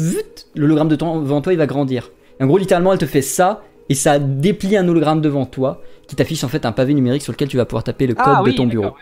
[0.55, 2.11] l'hologramme de ton- devant toi, il va grandir.
[2.39, 5.81] Et en gros, littéralement, elle te fait ça, et ça déplie un hologramme devant toi,
[6.07, 8.25] qui t'affiche en fait un pavé numérique sur lequel tu vas pouvoir taper le code
[8.25, 8.95] Ah de ton bureau.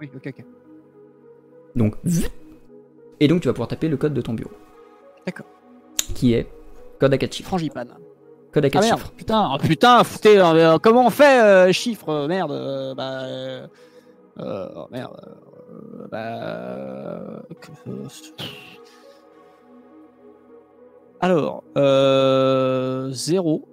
[0.00, 0.44] Oui, ok, ok.
[1.76, 1.94] Donc,
[3.20, 4.50] et donc tu vas pouvoir taper le code de ton bureau.
[5.26, 5.46] D'accord.
[6.14, 6.48] Qui est
[6.98, 7.48] code à 4 chiffres.
[7.48, 7.94] Frangipane.
[8.52, 9.12] Code à Ah 4 merde, chiffres.
[9.16, 13.20] putain, oh, putain, foutez, euh, comment on fait euh, chiffres euh, Merde, euh, bah.
[13.22, 13.66] Euh,
[14.40, 15.16] euh, oh, merde.
[15.72, 16.18] euh, bah.
[16.18, 18.08] euh, que- euh,
[21.20, 23.68] alors, euh, 0.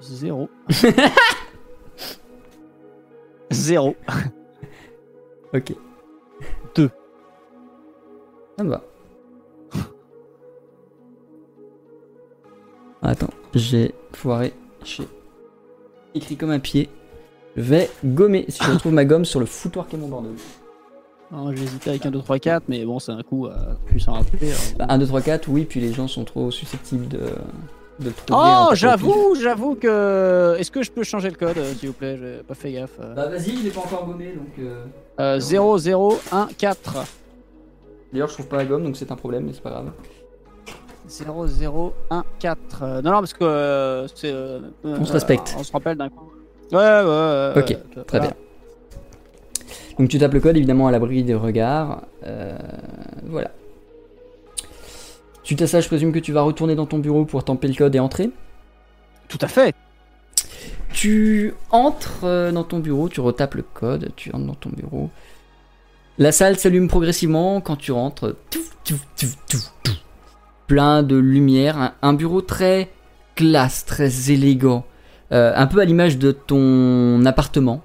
[0.00, 0.48] 0.
[3.50, 3.94] 0.
[5.56, 5.74] Ok.
[6.74, 6.90] Deux.
[8.58, 8.82] Ça me va.
[13.02, 14.52] Attends, j'ai foiré.
[14.84, 15.04] J'ai
[16.14, 16.88] écrit comme un pied.
[17.56, 20.32] Je vais gommer si je retrouve ma gomme sur le foutoir qui est mon bordel.
[21.54, 24.12] J'ai hésité avec un 2, 3, 4, mais bon, c'est un coup à plus s'en
[24.12, 24.50] rappeler.
[24.52, 27.20] euh, Bah, 1, 2, 3, 4, oui, puis les gens sont trop susceptibles de,
[27.98, 28.40] de le trouver.
[28.46, 30.56] en Oh, j'avoue, j'avoue que.
[30.58, 32.16] Est-ce que je peux changer le code, euh, s'il vous plaît?
[32.20, 32.90] J'ai pas fait gaffe.
[33.00, 33.14] euh.
[33.14, 34.48] Bah vas-y, je l'ai pas encore gommé donc.
[34.58, 34.84] euh,
[35.20, 37.04] Euh, 0, 0, 1, 4.
[38.12, 39.90] D'ailleurs, je trouve pas la gomme donc c'est un problème, mais c'est pas grave.
[41.08, 42.58] 0, 0, 1, 4.
[42.82, 44.30] Euh, non, non, parce que euh, c'est.
[44.32, 45.54] euh, On se euh, respecte.
[45.58, 46.30] On se rappelle d'un coup.
[46.72, 47.52] Ouais, ouais, ouais.
[47.56, 48.32] Ok, ouais, Très voilà.
[48.34, 48.36] bien.
[49.98, 52.02] Donc tu tapes le code évidemment à l'abri des regards.
[52.24, 52.58] Euh,
[53.24, 53.50] voilà.
[55.46, 57.74] Suite à ça, je présume que tu vas retourner dans ton bureau pour tamper le
[57.74, 58.30] code et entrer.
[59.28, 59.72] Tout à fait.
[60.92, 65.08] Tu entres euh, dans ton bureau, tu retapes le code, tu entres dans ton bureau.
[66.18, 68.34] La salle s'allume progressivement quand tu rentres.
[70.66, 72.90] Plein de lumière, un, un bureau très
[73.36, 74.84] classe, très élégant,
[75.32, 77.82] Euh, un peu à l'image de ton appartement,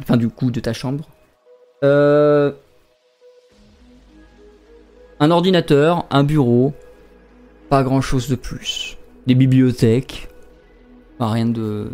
[0.00, 1.08] enfin du coup de ta chambre.
[1.84, 2.52] Euh,
[5.20, 6.72] un ordinateur, un bureau,
[7.68, 8.96] pas grand chose de plus.
[9.26, 10.28] Des bibliothèques,
[11.20, 11.90] Enfin, rien de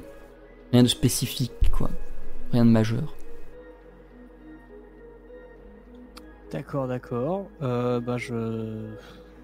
[0.72, 1.90] rien de spécifique quoi,
[2.52, 3.14] rien de majeur.
[6.50, 7.46] D'accord, d'accord.
[7.62, 8.86] Euh, bah, je.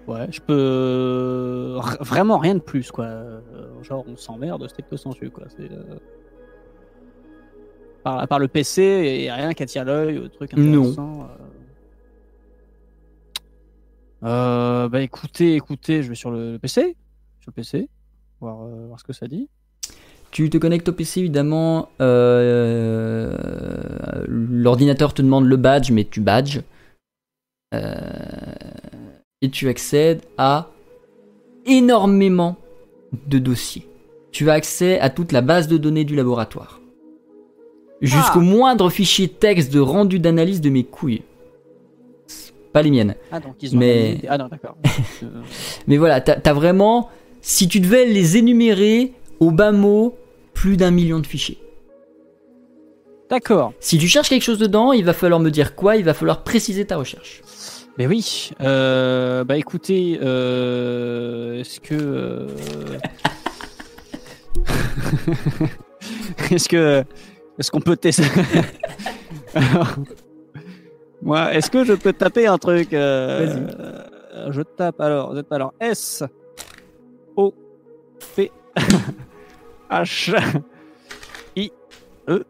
[0.07, 1.75] Ouais, je peux.
[1.79, 3.05] R- Vraiment rien de plus, quoi.
[3.05, 3.41] Euh,
[3.83, 5.43] Genre, on s'emmerde, stricto sensu, quoi.
[5.49, 5.69] C'est.
[5.71, 5.97] euh,
[8.03, 10.79] Par, à part le PC, et rien qui attire l'œil, ou truc Non.
[10.81, 11.21] intéressant.
[11.23, 11.43] euh.
[14.23, 16.95] Euh, bah écoutez, écoutez, je vais sur le PC.
[17.39, 17.89] Sur le PC.
[18.39, 19.49] Voir, euh, voir ce que ça dit.
[20.31, 21.89] Tu te connectes au PC évidemment.
[22.01, 23.35] euh,
[24.27, 26.61] L'ordinateur te demande le badge, mais tu badges.
[27.73, 27.95] Euh,
[29.41, 30.69] et tu accèdes à
[31.65, 32.57] énormément
[33.27, 33.87] de dossiers.
[34.31, 36.79] Tu as accès à toute la base de données du laboratoire.
[38.01, 38.43] Jusqu'au Ah.
[38.43, 41.21] moindre fichier texte de rendu d'analyse de mes couilles.
[42.73, 43.15] Pas les miennes.
[43.31, 43.79] Ah, donc ils ont.
[43.79, 44.77] Mais- Ah, non, d'accord.
[45.23, 45.27] Euh,
[45.87, 47.09] Mais voilà, t'as as vraiment,
[47.41, 50.15] si tu devais les énumérer au bas mot,
[50.53, 51.57] plus d'un million de fichiers.
[53.29, 53.73] d'accord.
[53.79, 56.43] Si tu cherches quelque chose dedans, il va falloir me dire quoi, il va falloir
[56.43, 57.41] préciser ta recherche.
[57.97, 61.93] Mais oui, euh, bah écoutez, euh, est-ce que.
[61.93, 62.47] euh,
[66.51, 67.03] est-ce que.
[67.59, 68.23] Est-ce qu'on peut tester?
[69.53, 69.95] Alors,
[71.21, 73.67] Moi, est-ce que je peux taper un truc euh,
[74.33, 76.23] euh, Je tape alors, vous êtes alors S
[77.35, 77.53] O
[78.35, 78.51] P
[79.89, 80.35] H
[81.55, 81.71] I
[82.29, 82.43] E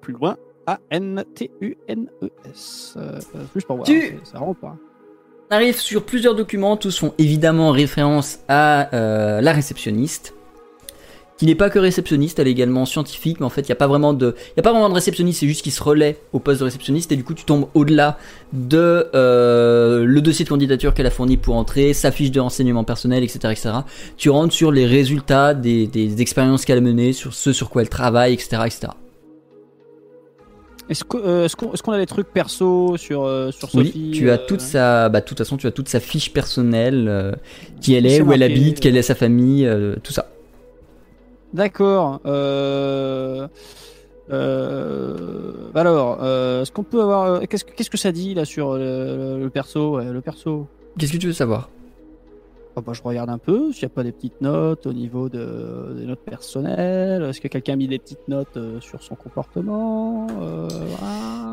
[0.00, 0.36] plus loin
[0.66, 2.94] A N T U N E S.
[2.96, 3.18] Euh,
[3.52, 4.76] plus pour voir, Tu- ça rentre pas.
[5.50, 10.34] On arrive sur plusieurs documents, tous font évidemment référence à euh, la réceptionniste,
[11.36, 13.76] qui n'est pas que réceptionniste, elle est également scientifique, mais en fait il n'y a
[13.76, 16.18] pas vraiment de, il y a pas vraiment de réceptionniste, c'est juste qu'il se relaie
[16.32, 18.18] au poste de réceptionniste et du coup tu tombes au-delà
[18.52, 22.84] de euh, le dossier de candidature qu'elle a fourni pour entrer, sa fiche de renseignement
[22.84, 23.70] personnel, etc., etc.
[24.16, 27.82] Tu rentres sur les résultats des, des expériences qu'elle a menées, sur ce sur quoi
[27.82, 28.88] elle travaille, etc., etc.
[30.90, 33.86] Est-ce que, euh, est-ce qu'on, est-ce qu'on a des trucs perso sur, euh, sur Oui,
[33.86, 36.32] Sophie tu as euh, toute sa, bah, de toute façon, tu as toute sa fiche
[36.32, 37.38] personnelle,
[37.80, 39.68] qui elle est, où elle habite, quelle est sa famille,
[40.02, 40.26] tout ça.
[41.54, 42.20] D'accord.
[42.26, 43.48] Euh...
[44.30, 45.70] Euh...
[45.74, 47.40] Alors, euh, est-ce qu'on peut avoir.
[47.48, 50.66] Qu'est-ce, que- qu'est-ce que ça dit là sur le, le perso ouais, Le perso?
[50.98, 51.70] Qu'est-ce que tu veux savoir?
[52.76, 55.28] Ah bah, je regarde un peu s'il n'y a pas des petites notes au niveau
[55.28, 57.22] de, des notes personnelles.
[57.22, 61.52] Est-ce que quelqu'un a mis des petites notes sur son comportement voilà.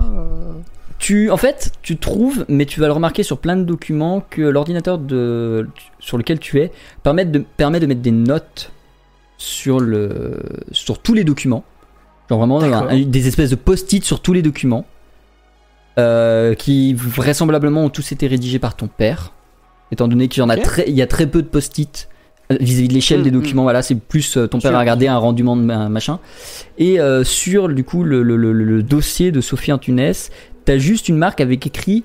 [0.98, 4.42] Tu, en fait, tu trouves, mais tu vas le remarquer sur plein de documents que
[4.42, 5.68] l'ordinateur de,
[6.00, 6.72] sur lequel tu es
[7.04, 8.72] permet de, permet de mettre des notes
[9.42, 10.38] sur le,
[10.72, 11.64] sur tous les documents.
[12.30, 14.86] Genre vraiment un- des espèces de post-it sur tous les documents,
[16.00, 19.34] euh, qui vraisemblablement ont tous été rédigés par ton père,
[19.92, 22.08] étant donné qu'il y en a très, il y a très peu de post-it
[22.52, 23.34] euh, vis-à-vis de l'échelle Mm, des mm.
[23.42, 23.64] documents.
[23.64, 26.20] Voilà, c'est plus euh, ton père a regardé un rendement de ma- machin.
[26.78, 30.14] Et euh, sur du coup le, le- le- le dossier de Sophie Antunes,
[30.66, 32.04] t'as juste une marque avec écrit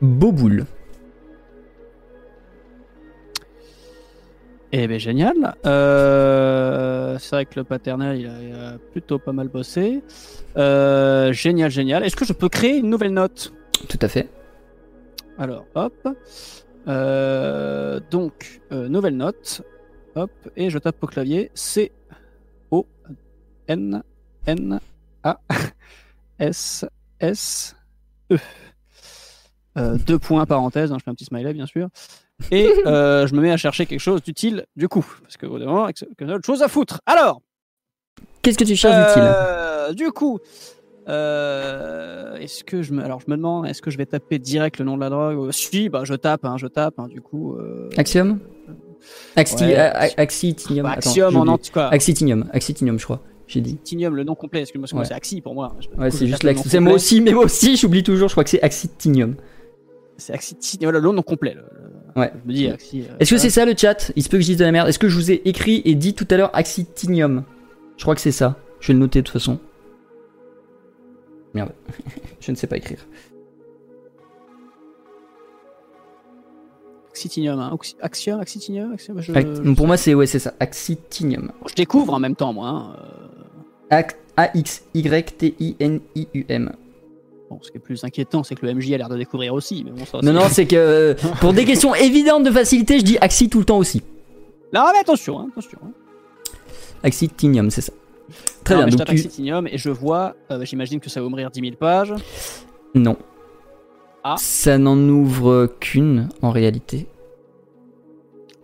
[0.00, 0.64] Boboule.
[4.72, 5.56] Eh ben génial.
[5.64, 10.02] Euh, c'est vrai que le paternel, il a, il a plutôt pas mal bossé.
[10.56, 12.04] Euh, génial, génial.
[12.04, 13.52] Est-ce que je peux créer une nouvelle note?
[13.88, 14.28] Tout à fait.
[15.38, 16.08] Alors, hop.
[16.86, 19.62] Euh, donc, euh, nouvelle note.
[20.14, 20.30] Hop.
[20.56, 21.92] Et je tape au clavier C
[22.70, 22.86] O
[23.68, 24.02] N
[24.46, 24.80] N
[25.22, 25.40] A
[26.38, 26.84] S
[27.20, 27.76] S
[28.30, 28.36] E.
[29.76, 31.88] Euh, deux points parenthèse, hein, je fais un petit smiley bien sûr.
[32.50, 35.66] Et euh, je me mets à chercher quelque chose d'utile du coup, parce que d'un
[35.66, 37.00] moment, que autre chose à foutre.
[37.06, 37.42] Alors,
[38.42, 39.22] Qu'est-ce que tu cherches d'utile?
[39.26, 40.38] Euh, Du coup,
[41.08, 44.78] euh, est-ce que je me, alors je me demande, est-ce que je vais taper direct
[44.78, 45.50] le nom de la drogue?
[45.52, 46.94] Si, bah je tape, hein, je tape.
[46.98, 48.38] hein, du coup, euh, Axiom?
[49.36, 50.84] Axti Ouais, a- a- Axitinium.
[50.84, 53.20] bah, Axiom en anti quoi Axitinium, Axitinium, je crois.
[53.46, 53.76] J'ai dit.
[53.78, 54.60] Tinium, le nom complet.
[54.60, 55.08] Excuse-moi, parce que moi, Ouais.
[55.08, 55.74] c'est Axi pour moi.
[55.96, 56.68] Ouais, c'est juste l'axi.
[56.68, 58.28] C'est moi aussi, mais moi aussi, j'oublie toujours.
[58.28, 59.36] Je crois que c'est Axitinium.
[60.18, 60.56] C'est Axi.
[60.82, 61.54] Voilà, le nom complet.
[61.54, 62.32] le- le- Ouais.
[62.44, 63.02] Je me dis Axi.
[63.02, 64.10] euh, Est-ce que c'est ça le chat?
[64.16, 64.88] Il se peut que je dise de la merde.
[64.88, 67.44] Est-ce que je vous ai écrit et dit tout à l'heure Axitinium?
[67.96, 68.56] Je crois que c'est ça.
[68.80, 69.58] Je vais le noter de toute façon.
[71.54, 71.70] Merde.
[72.40, 72.98] je ne sais pas écrire.
[77.10, 77.76] Axitinium, hein.
[78.00, 79.72] Axiom, Axitinium, je...
[79.74, 80.54] Pour moi, c'est ouais, c'est ça.
[80.60, 81.50] Axitinium.
[81.68, 82.68] je découvre en même temps, moi.
[82.68, 82.96] hein,
[83.92, 84.02] euh,
[84.36, 85.12] A-X-Y-T-I-N-I-U-M.
[87.50, 89.82] Bon, ce qui est plus inquiétant, c'est que le MJ a l'air de découvrir aussi.
[89.84, 93.04] Mais bon, ça, Non, non, c'est que euh, pour des questions évidentes de facilité, je
[93.04, 94.02] dis Axi tout le temps aussi.
[94.74, 95.78] Non, mais attention, hein, attention.
[95.84, 95.90] hein.
[97.02, 97.92] Axitinium, c'est ça.
[98.64, 98.84] Très Non, bien.
[98.86, 99.22] mais je Donc tape tu...
[99.22, 102.12] Axitinium et je vois, euh, j'imagine que ça va ouvrir 10 000 pages.
[102.94, 103.16] Non.
[104.24, 104.34] Ah.
[104.38, 107.06] Ça n'en ouvre qu'une en réalité.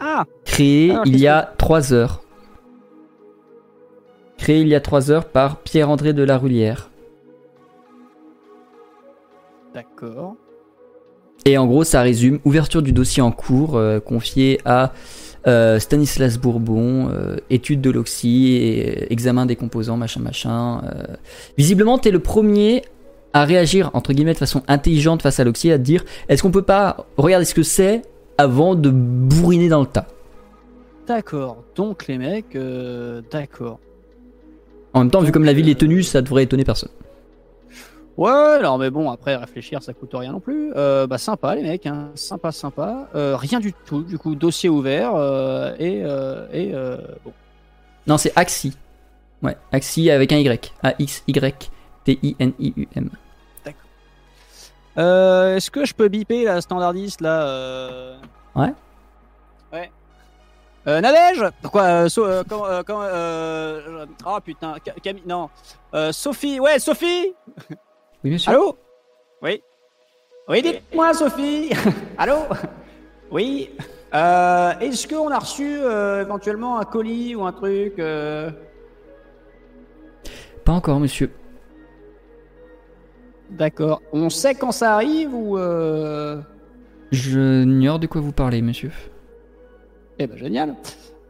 [0.00, 2.22] Ah Créé Alors, il y a 3 heures.
[4.36, 6.90] Créé il y a 3 heures par Pierre-André de la Rulière.
[9.74, 10.36] D'accord.
[11.44, 14.92] Et en gros, ça résume ouverture du dossier en cours euh, confié à
[15.46, 20.82] euh, Stanislas Bourbon, euh, étude de l'oxy, et, examen des composants, machin, machin.
[21.58, 22.82] Visiblement, t'es le premier
[23.34, 26.52] à réagir entre guillemets de façon intelligente face à l'oxy, à te dire est-ce qu'on
[26.52, 28.02] peut pas regarder ce que c'est
[28.38, 30.06] avant de bourriner dans le tas?
[31.06, 31.64] D'accord.
[31.74, 33.80] Donc les mecs, euh, d'accord.
[34.94, 36.90] En même temps, vu comme la ville est tenue, ça devrait étonner personne.
[38.16, 40.72] Ouais, alors mais bon, après réfléchir, ça coûte rien non plus.
[40.76, 42.10] Euh, bah sympa les mecs, hein.
[42.14, 43.08] sympa, sympa.
[43.16, 47.32] Euh, rien du tout, du coup, dossier ouvert euh, et euh, et euh, bon.
[48.06, 48.76] Non, c'est Axi.
[49.42, 50.72] Ouais, Axi avec un Y.
[52.06, 53.10] A-X-Y-T-I-N-I-U-M.
[54.96, 58.14] Euh, Est-ce que je peux biper la standardiste là.
[58.54, 58.72] Ouais.
[59.72, 59.90] Ouais.
[60.86, 61.42] Euh, Nadège?
[61.72, 62.66] Quoi euh, so- euh, comment,
[63.02, 65.50] euh, euh, Oh putain, Ca- Camille, non.
[65.94, 67.34] Euh, Sophie, ouais, Sophie
[68.24, 68.52] Oui, bien sûr.
[68.52, 68.76] Allô?
[69.42, 69.62] Oui.
[70.48, 71.70] Oui, dites-moi, Sophie.
[72.18, 72.36] Allô?
[73.30, 73.70] Oui.
[74.14, 78.50] Euh, Est-ce qu'on a reçu euh, éventuellement un colis ou un truc euh?
[80.64, 81.30] Pas encore, monsieur.
[83.50, 84.00] D'accord.
[84.12, 86.40] On sait quand ça arrive ou euh...
[87.12, 88.90] Je ignore de quoi vous parlez, monsieur.
[90.18, 90.74] Eh ben génial.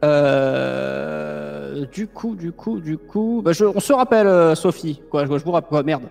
[0.03, 5.01] Euh, du coup, du coup, du coup, bah, je- on se rappelle Sophie.
[5.09, 5.69] Quoi, je, je vous rappelle.
[5.69, 6.03] quoi, merde.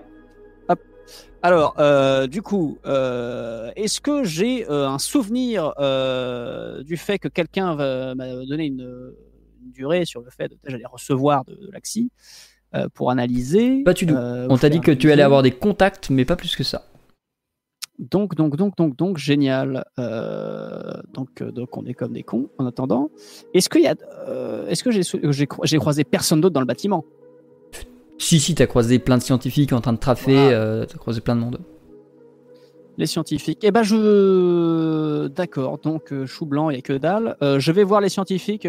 [1.43, 5.75] Alors, euh, du coup, euh, est-ce que j'ai euh, un souvenir
[6.85, 7.75] du fait que quelqu'un
[8.15, 9.15] m'a donné une,
[9.63, 12.11] une durée sur le fait que j'allais recevoir de, de l'Axi
[12.95, 14.15] pour analyser Pas du tout.
[14.15, 16.87] On t'a dit que tu allais avoir des contacts, mais pas plus que ça.
[17.99, 19.85] Donc, donc, donc, donc, donc, génial.
[19.99, 23.11] Euh, donc, donc, on est comme des cons en attendant.
[23.55, 23.95] Est-ce qu'il y a,
[24.29, 27.05] euh, est-ce que j'ai, j'ai croisé personne d'autre dans le bâtiment?
[28.19, 30.57] Si, si, t'as croisé plein de scientifiques en train de traffer, Voilà.
[30.59, 31.61] euh, t'as croisé plein de monde.
[32.97, 33.59] Les scientifiques.
[33.65, 35.79] Eh ben, je, d'accord.
[35.79, 37.37] Donc, euh, chou blanc, il a que dalle.
[37.43, 38.69] Euh, je vais voir les scientifiques.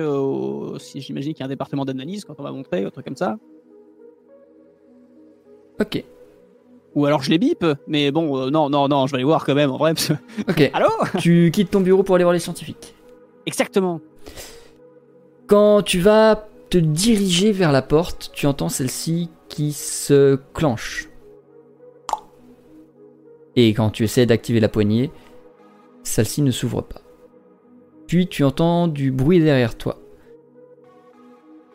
[0.80, 3.16] si j'imagine qu'il y a un département d'analyse quand on va montrer, un truc comme
[3.16, 3.38] ça.
[5.80, 6.04] Ok,
[6.96, 7.64] Ou alors je les bip.
[7.88, 9.94] Mais bon, non, non, non, je vais aller voir quand même en vrai.
[9.94, 10.12] parce
[10.50, 10.72] ok.
[10.74, 10.88] Allô?
[11.20, 12.96] Tu quittes ton bureau pour aller voir les scientifiques.
[13.46, 14.02] Exactement.
[15.48, 21.10] Quand tu vas te diriger vers la porte, tu entends celle-ci qui se clenche.
[23.56, 25.12] Et quand tu essaies d'activer la poignée,
[26.04, 27.02] celle-ci ne s'ouvre pas.
[28.08, 30.00] Puis tu entends du bruit derrière toi.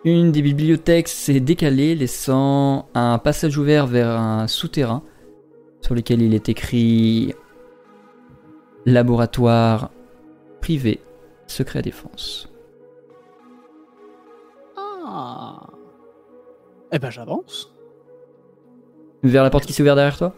[0.05, 5.03] Une des bibliothèques s'est décalée, laissant un passage ouvert vers un souterrain
[5.81, 7.35] sur lequel il est écrit
[8.87, 9.91] Laboratoire
[10.61, 11.01] privé,
[11.47, 12.49] secret défense.
[14.77, 15.70] Ah.
[16.93, 17.73] Eh ben, j'avance.
[19.23, 20.35] Vers la porte qui s'est ouverte derrière toi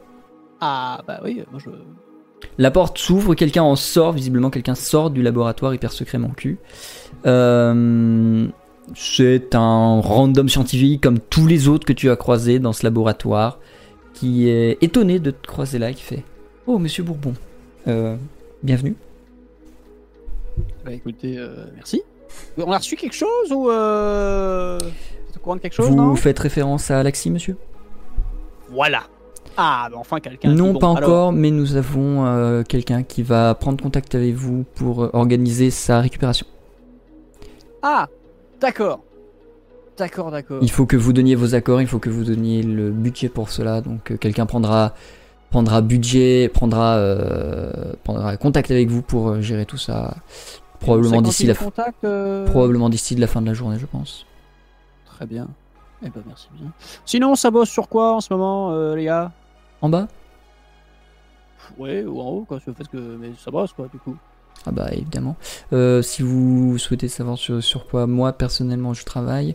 [0.60, 1.70] Ah, bah oui, moi je.
[2.58, 6.58] La porte s'ouvre, quelqu'un en sort, visiblement quelqu'un sort du laboratoire hyper secret mon cul.
[7.24, 8.46] Euh,
[8.94, 13.58] c'est un random scientifique comme tous les autres que tu as croisés dans ce laboratoire,
[14.12, 16.24] qui est étonné de te croiser là et qui fait
[16.66, 17.34] Oh, monsieur Bourbon,
[17.88, 18.16] euh,
[18.62, 18.96] bienvenue.
[20.84, 22.02] Bah écoutez, euh, merci.
[22.58, 23.68] On a reçu quelque chose ou.
[25.32, 27.56] Vous êtes au courant de quelque chose Vous non faites référence à Alaxi, monsieur?
[28.70, 29.04] Voilà.
[29.56, 30.50] Ah, bah enfin quelqu'un.
[30.50, 34.34] Non, bon, pas alors- encore, mais nous avons euh, quelqu'un qui va prendre contact avec
[34.34, 36.46] vous pour euh, organiser sa récupération.
[37.82, 38.08] Ah,
[38.60, 39.00] d'accord.
[39.96, 40.58] D'accord, d'accord.
[40.62, 43.48] Il faut que vous donniez vos accords, il faut que vous donniez le budget pour
[43.48, 43.80] cela.
[43.80, 44.94] Donc euh, quelqu'un prendra
[45.50, 46.98] prendra budget, prendra
[48.04, 50.16] prendra contact avec vous pour gérer tout ça.
[50.80, 51.54] Probablement d'ici la
[52.46, 54.26] Probablement d'ici la fin de la journée, je pense.
[55.22, 55.46] Très bien.
[56.04, 56.72] Eh ben merci bien.
[57.06, 59.30] Sinon, ça bosse sur quoi en ce moment, euh, les gars?
[59.80, 60.08] En bas?
[61.78, 62.58] Ouais, ou en haut, quoi.
[62.76, 64.16] Parce que mais ça bosse, quoi, du coup.
[64.66, 65.36] Ah bah évidemment.
[65.72, 69.54] Euh, si vous souhaitez savoir sur, sur quoi moi personnellement je travaille,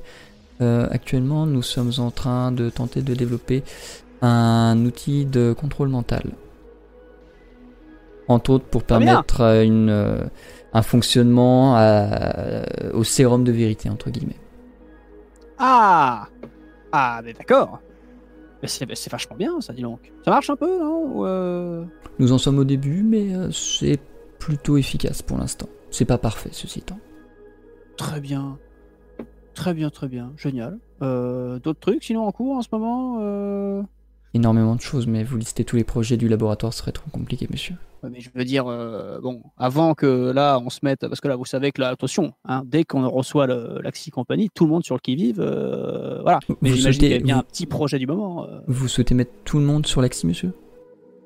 [0.61, 3.63] euh, actuellement nous sommes en train de tenter de développer
[4.21, 6.23] un outil de contrôle mental.
[8.29, 10.29] Entre autres pour permettre euh, une,
[10.73, 12.63] un fonctionnement à-
[12.93, 14.37] au sérum de vérité entre guillemets.
[15.57, 16.27] Ah
[16.91, 17.79] Ah, mais d'accord.
[18.61, 20.11] Mais c'est vachement bien, ça, dis donc.
[20.25, 21.11] Ça marche un peu, non?
[21.13, 21.83] Ou, euh,
[22.19, 23.99] Nous en sommes au début mais euh, c'est
[24.39, 25.67] plutôt efficace pour l'instant.
[25.91, 26.99] C'est pas parfait ceci étant.
[27.97, 28.57] Très bien.
[29.53, 30.33] Très bien, très bien.
[30.37, 30.79] Génial.
[31.01, 33.17] Euh, D'autres trucs, sinon, en cours en ce moment
[34.33, 37.47] Énormément de choses mais vous listez tous les projets du laboratoire ce serait trop compliqué
[37.49, 37.75] monsieur.
[38.03, 41.27] Ouais, mais je veux dire, euh, bon, avant que là on se mette, parce que
[41.27, 44.83] là vous savez que là, attention, hein, dès qu'on reçoit l'Axi Company, tout le monde
[44.85, 46.37] sur le qui-vive, euh, voilà.
[46.61, 48.45] Mais Vous j'imagine souhaitez- qu'il y a bien vous- un petit projet du moment.
[48.45, 48.59] euh.
[48.67, 50.53] Vous souhaitez mettre tout le monde sur l'axi monsieur?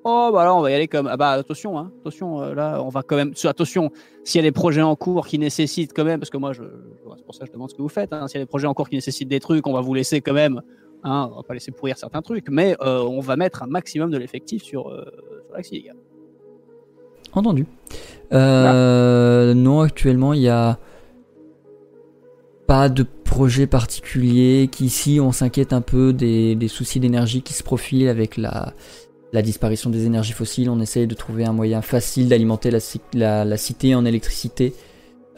[0.04, 2.90] Oh bah là on va y aller comme, ah bah attention, hein, attention, là on
[2.90, 3.92] va quand même, attention,
[4.24, 6.64] s'il y a des projets en cours qui nécessitent quand même, parce que moi je,
[6.64, 8.46] je- c'est pour ça que je demande ce que vous faites, hein, s'il y a
[8.46, 10.62] des projets en cours qui nécessitent des trucs, on va vous laisser quand même,
[11.04, 14.12] hein, on va pas laisser pourrir certains trucs, mais euh, on va mettre un maximum
[14.12, 15.04] de l'effectif sur, euh,
[15.46, 15.94] sur l'Axi les gars.
[17.34, 17.66] Entendu.
[18.34, 20.78] Euh, Non, actuellement, il y a
[22.68, 24.70] pas de projet particulier.
[24.72, 28.74] Qu'ici, on s'inquiète un peu des, des soucis d'énergie qui se profilent avec la,
[29.34, 30.70] la disparition des énergies fossiles.
[30.70, 32.80] On essaye de trouver un moyen facile d'alimenter la,
[33.14, 34.74] la- la cité en électricité.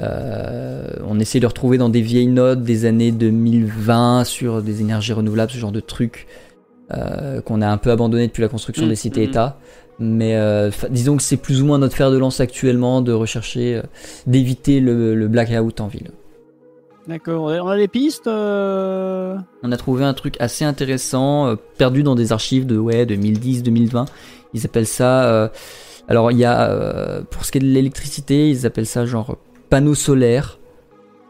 [0.02, 5.14] Euh, on essaie de retrouver dans des vieilles notes des années 2020 sur des énergies
[5.14, 6.28] renouvelables, ce genre de trucs
[6.91, 9.57] euh, qu'on a un peu abandonné depuis la construction Mm, des cités-États.
[9.99, 13.82] Mais euh, disons que c'est plus ou moins notre fer de lance actuellement de rechercher,
[14.26, 16.10] d'éviter le, le blackout en ville.
[17.07, 22.32] D'accord, on a- des pistes On a trouvé un truc assez intéressant, perdu dans des
[22.32, 24.06] archives de ouais 2010-2020.
[24.56, 25.52] Ils appellent ça.
[26.07, 29.38] alors il y a pour ce qui est de l'électricité, ils appellent ça genre
[29.73, 30.59] panneaux solaires.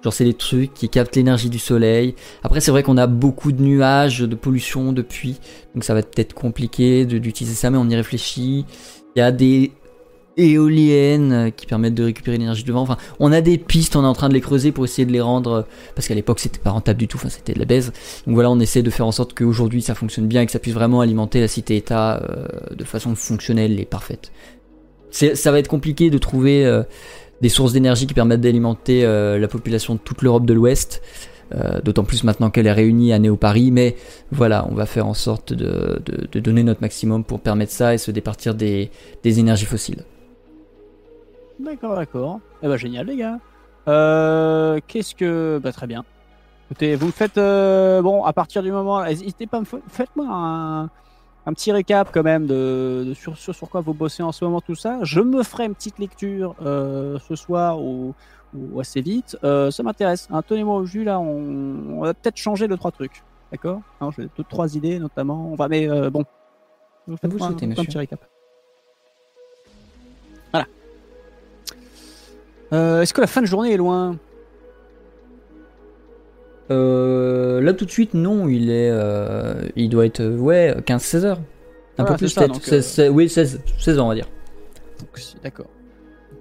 [0.03, 2.13] Genre c'est des trucs qui captent l'énergie du soleil.
[2.43, 5.39] Après c'est vrai qu'on a beaucoup de nuages, de pollution depuis,
[5.73, 8.65] donc ça va être peut-être compliqué de- d'utiliser ça, mais on y réfléchit.
[9.15, 9.71] Il y a des
[10.35, 12.81] éoliennes qui permettent de récupérer l'énergie du vent.
[12.81, 15.13] Enfin, on a des pistes, on est en train de les creuser pour essayer de
[15.13, 15.65] les rendre,
[15.95, 17.93] parce qu'à l'époque c'était pas rentable du tout, enfin c'était de la baise.
[18.27, 20.59] Donc voilà, on essaie de faire en sorte qu'aujourd'hui ça fonctionne bien et que ça
[20.59, 24.33] puisse vraiment alimenter la cité-État euh, de façon fonctionnelle et parfaite.
[25.11, 26.81] Ça va être compliqué de trouver euh,
[27.43, 31.01] des sources d'énergie qui permettent d'alimenter euh, la population de toute l'Europe de l'Ouest,
[31.53, 33.97] euh, d'autant plus maintenant qu'elle est réunie à Néo-Paris, mais
[34.31, 36.01] voilà, on va faire en sorte de,
[36.31, 38.89] de- donner notre maximum pour permettre ça et se départir des,
[39.23, 40.03] des énergies fossiles.
[41.59, 42.39] D'accord, d'accord.
[42.63, 43.39] Eh ben génial les gars.
[43.89, 45.59] Euh, Qu'est-ce que...
[45.61, 46.03] Bah très bien.
[46.71, 47.37] Écoutez, vous me faites...
[47.37, 49.03] euh, bon, à partir du moment...
[49.03, 50.89] N'hésitez pas, faites-moi un,
[51.45, 54.45] un petit récap quand même de, de sur, sur, sur quoi vous bossez en ce
[54.45, 54.99] moment, tout ça.
[55.03, 58.13] Je me ferai une petite lecture euh, ce soir ou,
[58.55, 59.37] ou assez vite.
[59.43, 60.27] Euh, ça m'intéresse.
[60.31, 63.23] Hein, Tenez-moi au jus là, on, on va peut-être changer deux, trois trucs.
[63.51, 63.81] D'accord?
[63.99, 65.49] Hein, J'ai deux, trois idées notamment.
[65.51, 66.23] On va, mais euh, bon.
[67.07, 67.83] Vous faites Vous un, souhaitez, un monsieur.
[67.85, 68.21] petit récap?
[70.51, 70.65] Voilà.
[73.01, 74.15] Est-ce que la fin de journée est loin?
[76.71, 81.25] Euh, là tout de suite, non, il est, euh, il doit être, euh, ouais, 15-16
[81.25, 81.39] heures.
[81.97, 82.53] Un Voilà, peu plus peut-être.
[82.53, 84.27] donc, 16, euh, 16, oui, 16, 16 ans on va dire.
[85.43, 85.67] D'accord.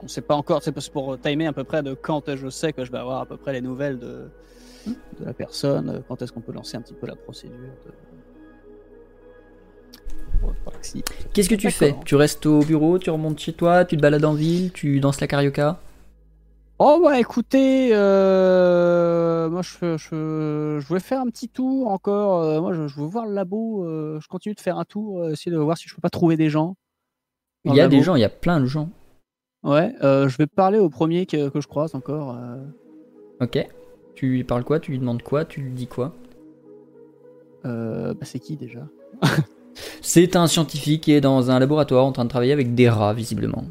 [0.03, 2.73] On sait pas encore, c'est pour- pour timer à peu près de quand je sais
[2.73, 4.28] que je vais avoir à peu près les nouvelles de,
[4.86, 7.57] de la personne, euh, quand est-ce qu'on peut lancer un petit peu la procédure.
[7.86, 7.93] De...
[11.32, 11.94] Qu'est-ce que tu fais?
[12.05, 15.20] Tu restes au bureau, tu remontes chez toi, tu te balades en ville, tu danses
[15.20, 15.81] la carioca?
[16.84, 22.42] Oh bah écoutez, euh, moi je, je, je voulais faire un petit tour encore.
[22.42, 23.84] euh, moi je, je veux voir le labo.
[23.86, 26.36] euh, je continue de faire un tour, essayer de voir si je peux pas trouver
[26.36, 26.74] des gens.
[27.64, 28.88] Il y a des gens, il y a plein de gens.
[29.62, 32.36] Ouais, je vais parler au premier que, que je croise encore.
[33.40, 33.64] Ok.
[34.16, 34.80] Tu lui parles quoi?
[34.80, 35.44] Tu lui demandes quoi?
[35.44, 36.12] Tu lui dis quoi?
[37.62, 38.88] Bah, c'est qui déjà?
[40.02, 43.14] C'est un scientifique qui est dans un laboratoire en train de travailler avec des rats,
[43.14, 43.62] visiblement.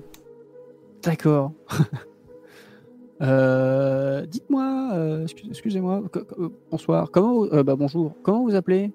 [1.03, 1.51] D'accord.
[3.21, 6.01] Euh, Dites-moi, euh, excuse- excusez-moi,
[6.71, 7.11] bonsoir.
[7.11, 8.13] Comment vous- euh, bah, bonjour.
[8.23, 8.91] Comment vous appelez?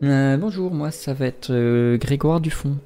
[0.00, 2.76] Bonjour, moi ça va être Grégoire Dufont.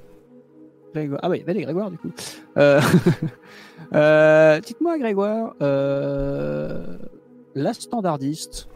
[0.94, 1.18] Grégoire.
[1.22, 2.10] Ah oui, allez Grégoire du coup.
[3.92, 8.68] Dites-moi Grégoire, la standardiste,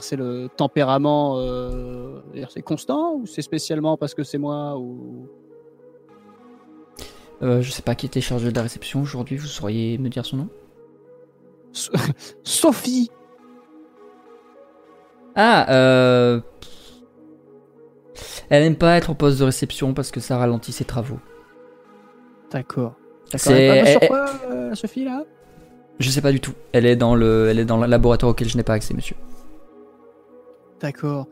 [0.00, 1.38] c'est le tempérament,
[2.50, 5.28] c'est constant ou c'est spécialement parce que c'est moi ou
[7.42, 10.24] Euh, je sais pas qui était chargé de la réception aujourd'hui, vous sauriez me dire
[10.24, 10.48] son nom
[11.72, 11.92] So-
[12.42, 13.10] Sophie.
[15.34, 16.40] Ah, euh...
[18.48, 21.18] Elle aime pas être au poste de réception parce que ça ralentit ses travaux.
[22.50, 22.94] D'accord.
[23.34, 25.24] C'est- est pas sur quoi, euh, Sophie là?
[25.98, 26.52] Je sais pas du tout.
[26.72, 29.16] Elle est dans le, elle est dans le laboratoire auquel je n'ai pas accès, monsieur.
[30.80, 31.26] D'accord.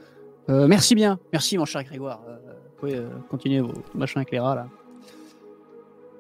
[0.51, 1.19] Euh, merci bien.
[1.33, 2.21] Merci, mon cher Grégoire.
[2.29, 4.67] Euh, vous pouvez continuer vos machins éclairats, là.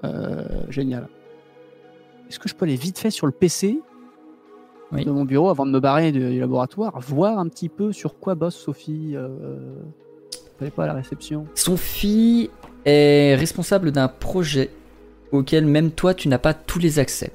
[0.05, 1.09] Euh, génial.
[2.28, 3.81] Est-ce que je peux aller vite fait sur le PC
[4.93, 5.05] Oui.
[5.05, 8.18] de mon bureau avant de me barrer du, du laboratoire, voir un petit peu sur
[8.18, 9.28] quoi bosse Sophie euh,
[10.60, 11.47] Elle est pas à la réception?
[11.55, 12.51] Son fille
[12.85, 14.70] est responsable d'un projet
[15.32, 17.32] auquel même toi tu n'as pas tous les accès.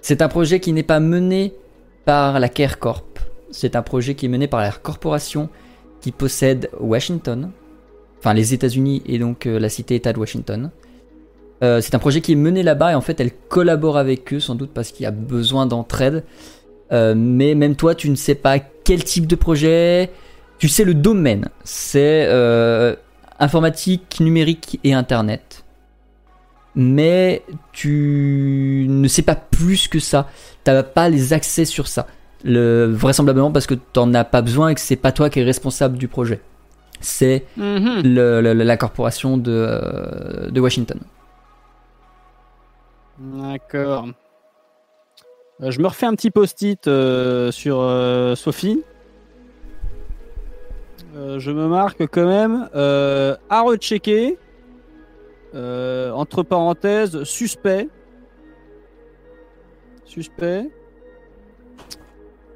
[0.00, 1.54] C'est un projet qui n'est pas mené
[2.04, 3.18] par la Care Corp.
[3.50, 5.48] C'est un projet qui est mené par la corporation
[6.00, 7.50] qui possède Washington,
[8.20, 10.70] enfin les États-Unis et donc euh, la cité-État de Washington.
[11.62, 14.40] Euh, c'est un projet qui est mené là-bas et en fait elle collabore avec eux
[14.40, 16.24] sans doute parce qu'il y a besoin d'entraide.
[16.92, 20.10] Euh, mais même toi tu ne sais pas quel type de projet,
[20.58, 22.28] tu sais le domaine, c'est
[23.38, 25.64] informatique, numérique et internet.
[26.76, 27.42] Mais
[27.72, 30.28] tu ne sais pas plus que ça.
[30.64, 32.06] Tu n'as pas les accès sur ça.
[32.44, 35.40] Le, vraisemblablement parce que tu n'en as pas besoin et que c'est pas toi qui
[35.40, 36.40] es responsable du projet.
[37.00, 40.98] C'est le- le- la corporation de, euh, de Washington.
[43.18, 44.08] D'accord.
[45.62, 47.76] Euh, je me refais un petit post-it euh, sur
[48.36, 48.82] Sophie.
[51.14, 54.38] Je me marque quand même à rechecker.
[55.54, 57.88] Entre parenthèses, suspect.
[60.04, 60.70] Suspect.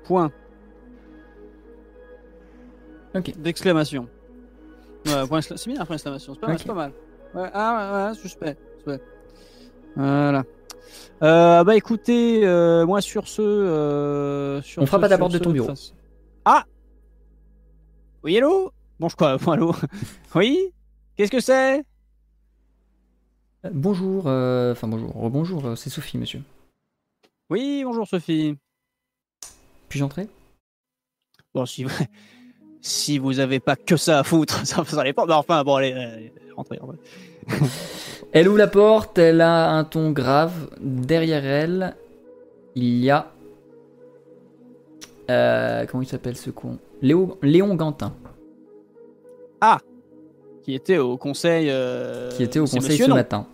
[0.05, 0.31] Point.
[3.15, 3.33] Ok.
[3.39, 4.09] D'exclamation.
[5.07, 6.93] Ouais, c'est bien un point d'exclamation, c'est pas, mal, pas mal.
[7.35, 8.57] Ouais, ah, ouais, ouais, suspect.
[8.77, 9.01] suspect.
[9.97, 10.45] Voilà.
[11.23, 13.43] Euh, bah écoutez, euh, moi sur ce.
[13.43, 15.69] euh, sur On frappe ce- à la porte de ton bureau.
[15.69, 15.95] face-
[16.45, 16.65] Ah
[18.23, 19.37] Oui, hello Bon, je crois.
[19.39, 19.75] Bon, allô
[20.35, 20.73] Oui?
[21.17, 21.85] Qu'est-ce que c'est?
[23.73, 26.43] Bonjour, euh, enfin bonjour, rebonjour, c'est Sophie, monsieur.
[27.51, 28.59] Oui, bonjour Sophie.
[29.89, 30.29] Puis-je entrer?
[31.55, 31.87] Bon, si
[32.85, 35.25] si vous avez pas que ça à foutre, ça, ça pas.
[35.27, 36.99] Bah, enfin, bon, allez, allez, rentrez, rentrez.
[38.33, 40.71] Elle ouvre la porte, elle a un ton grave.
[40.81, 41.95] Derrière elle,
[42.75, 43.31] il y a.
[45.31, 46.79] Euh, comment il s'appelle ce con?
[47.01, 48.13] Léo, Léon Gantin,
[50.65, 51.69] Qui était au conseil.
[51.71, 53.17] euh, qui était au conseil monsieur, ce non?
[53.17, 53.47] matin.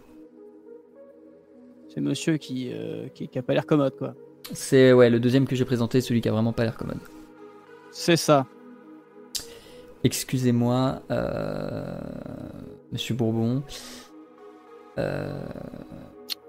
[1.93, 4.15] C'est monsieur qui, euh, qui, qui a pas l'air commode, quoi.
[4.55, 7.01] C'est ouais, le deuxième que j'ai présenté, celui qui a vraiment pas l'air commode.
[7.91, 8.47] C'est ça.
[10.05, 11.99] Excusez-moi, euh,
[12.93, 13.63] monsieur Bourbon.
[14.99, 15.43] Euh,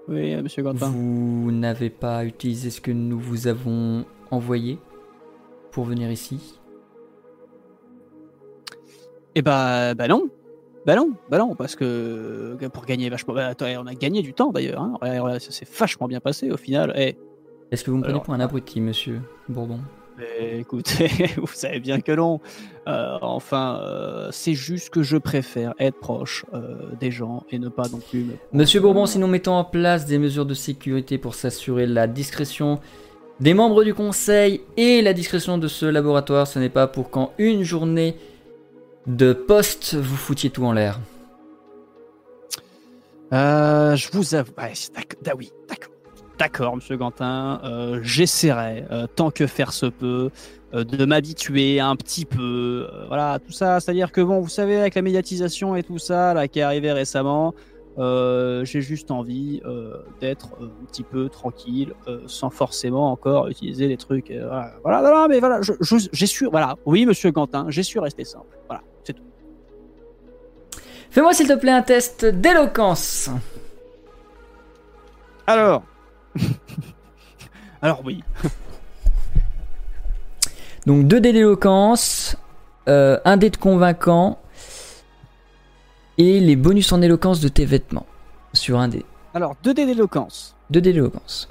[0.08, 0.88] Oui, euh, monsieur Gantin.
[0.90, 4.78] vous n'avez pas utilisé ce que nous vous avons envoyé
[5.70, 6.58] pour venir ici?
[9.34, 10.28] Eh bah, bah non.
[10.84, 13.34] Bah non, bah non, parce que pour gagner vachement.
[13.34, 14.82] Bah, attends, on a gagné du temps d'ailleurs.
[14.82, 15.38] Hein.
[15.38, 16.92] Ça s'est vachement bien passé au final.
[16.96, 17.16] Eh,
[17.70, 19.78] Est-ce que vous me prenez pour un abruti, monsieur Bourbon?
[20.40, 22.40] Écoutez, vous savez bien que non.
[22.88, 27.68] Euh, enfin, euh, c'est juste que je préfère être proche euh, des gens et ne
[27.68, 28.20] pas non plus.
[28.24, 32.06] me- Monsieur Bourbon, si nous mettons en place des mesures de sécurité pour s'assurer la
[32.06, 32.80] discrétion
[33.40, 37.32] des membres du conseil et la discrétion de ce laboratoire, ce n'est pas pour qu'en
[37.38, 38.16] une journée
[39.06, 41.00] de poste, vous foutiez tout en l'air.
[43.32, 44.52] Euh, je vous avoue.
[44.58, 44.68] Ah
[45.36, 45.91] oui, d'accord.
[46.42, 47.60] D'accord, monsieur Gantin.
[47.62, 50.30] euh, J'essaierai, euh, tant que faire se peut,
[50.74, 52.88] euh, de m'habituer un petit peu.
[52.92, 53.78] euh, voilà, tout ça.
[53.78, 56.90] C'est-à-dire que, bon, vous savez, avec la médiatisation et tout ça, là, qui est arrivé
[56.92, 57.54] récemment,
[57.98, 63.86] Euh, j'ai juste envie euh, d'être un petit peu tranquille, euh, sans forcément encore utiliser
[63.86, 64.30] des trucs.
[64.30, 67.66] euh, voilà, voilà, non, non, mais voilà, je- je- j'ai su, voilà, oui, monsieur Quentin,
[67.68, 68.56] j'ai su rester simple.
[68.66, 69.22] Voilà, c'est tout.
[71.10, 73.28] Fais-moi s'il te plaît un test d'éloquence.
[75.46, 75.82] Alors,
[77.82, 78.22] alors oui,
[80.86, 82.36] Donc 2 dés d'éloquence,
[82.88, 84.38] euh, un dé de convaincant
[86.18, 88.06] et les bonus en éloquence de tes vêtements
[88.52, 89.04] sur un dé.
[89.34, 90.54] alors 2 dés d'éloquence.
[90.70, 91.48] 2 dés d'éloquence.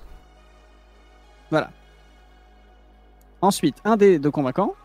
[3.44, 4.76] Ensuite, un dé de convaincant.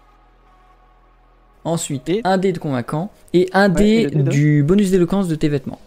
[1.65, 4.63] Ensuite, Et- un dé de convaincant et un Ouais, dé et le dé de- du
[4.63, 5.81] bonus d'éloquence de tes vêtements.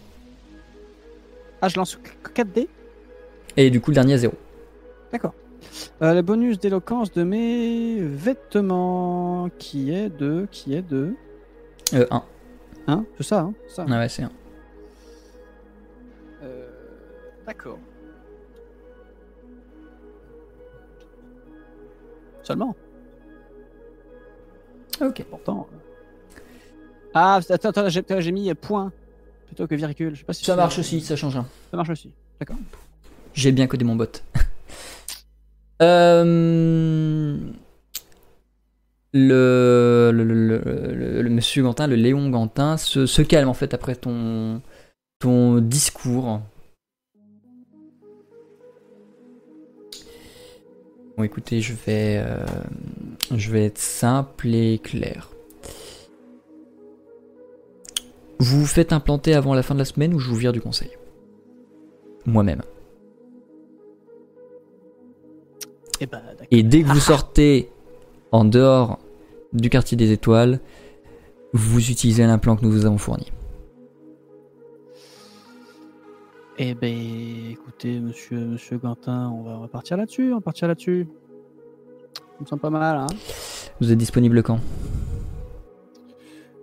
[1.62, 1.98] Ah, je lance
[2.34, 2.68] 4 dés.
[3.60, 4.32] Et du coup, le dernier à 0.
[5.12, 5.34] D'accord.
[6.00, 11.14] Euh, le bonus d'éloquence de mes vêtements, qui est de, qui est de,
[11.92, 12.22] Euh, 1.
[12.86, 13.84] hein, c'est ça, hein, ça.
[13.86, 14.30] Ah ouais, c'est 1.
[16.42, 16.68] Euh,
[17.46, 17.78] D'accord.
[22.42, 22.74] Seulement.
[25.02, 25.22] Ok.
[25.28, 25.68] Pourtant.
[25.70, 26.38] euh.
[27.12, 28.90] Ah, attends, attends, j'ai mis point
[29.48, 30.14] plutôt que virgule.
[30.14, 31.46] Je sais pas si Ça marche aussi, ça change rien.
[31.70, 32.10] Ça marche aussi.
[32.38, 32.56] D'accord.
[33.40, 34.22] J'ai bien codé mon bot.
[35.82, 37.38] Euh,
[39.14, 44.60] le, le, monsieur Gantin, le Léon Gantin, se, se calme en fait après ton,
[45.20, 46.42] ton discours.
[51.16, 52.44] Bon, écoutez, je vais, euh,
[53.34, 55.30] je vais être simple et clair.
[58.38, 60.60] Vous vous faites implanter avant la fin de la semaine ou je vous vire du
[60.60, 60.90] conseil?
[62.26, 62.60] Moi-même.
[66.00, 66.46] Et bah, d'accord.
[66.50, 67.70] Et dès que vous sortez
[68.32, 68.98] en dehors
[69.52, 70.60] du quartier des étoiles,
[71.52, 73.30] vous utilisez l'implant que nous vous avons fourni.
[76.58, 76.94] Eh ben,
[77.50, 81.08] écoutez, monsieur, monsieur Quentin, on va, on va partir là-dessus, on va partir là-dessus.
[82.14, 83.06] Ça me semble pas mal, hein.
[83.80, 84.60] Vous êtes disponible quand?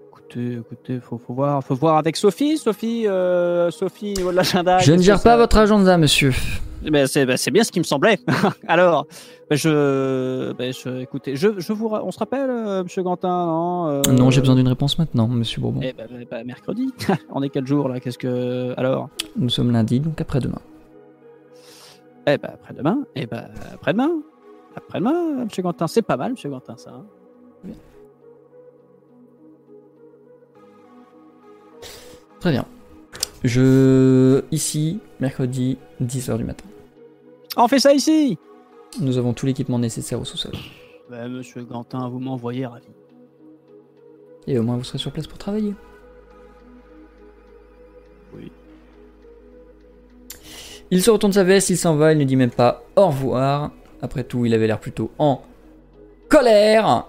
[0.09, 4.77] Écoutez, écoutez, faut, faut voir, faut voir avec Sophie, Sophie, euh, Sophie, niveau de l'agenda.
[4.80, 6.34] Je ne gère pas votre agenda, monsieur.
[6.85, 8.19] Eh Ben, c'est ben, bien ce qui me semblait.
[8.67, 9.07] Alors,
[9.49, 13.45] ben, je, ben, je, écoutez, je, je vous, ra- on se rappelle, euh, Monsieur Quentin,
[13.45, 15.79] non euh, Non, j'ai besoin d'une réponse maintenant, monsieur Bourbon.
[15.83, 16.93] Eh ben, ben, mercredi.
[17.33, 19.09] on est quel jour là Qu'est-ce que alors?
[19.35, 20.59] Nous sommes lundi, donc après-demain.
[22.27, 22.99] Eh ben après-demain.
[23.15, 24.11] Eh ben après-demain.
[24.75, 26.91] Après-demain, Monsieur Quentin, c'est pas mal, Monsieur Quentin, ça.
[26.91, 27.05] hein.
[32.39, 32.65] Très bien.
[33.43, 34.43] Je.
[34.51, 36.65] Ici, mercredi, 10h du matin.
[37.55, 38.38] On fait ça ici.
[38.99, 40.53] Nous avons tout l'équipement nécessaire au sous-sol.
[41.09, 42.88] Ben, Monsieur Quentin, vous m'envoyez ravi.
[44.47, 45.73] Et au moins, vous serez sur place pour travailler.
[48.35, 48.51] Oui.
[50.89, 53.72] Il se retourne sa veste, il s'en va, il ne dit même pas au revoir.
[54.01, 55.41] Après tout, il avait l'air plutôt en
[56.30, 57.07] colère.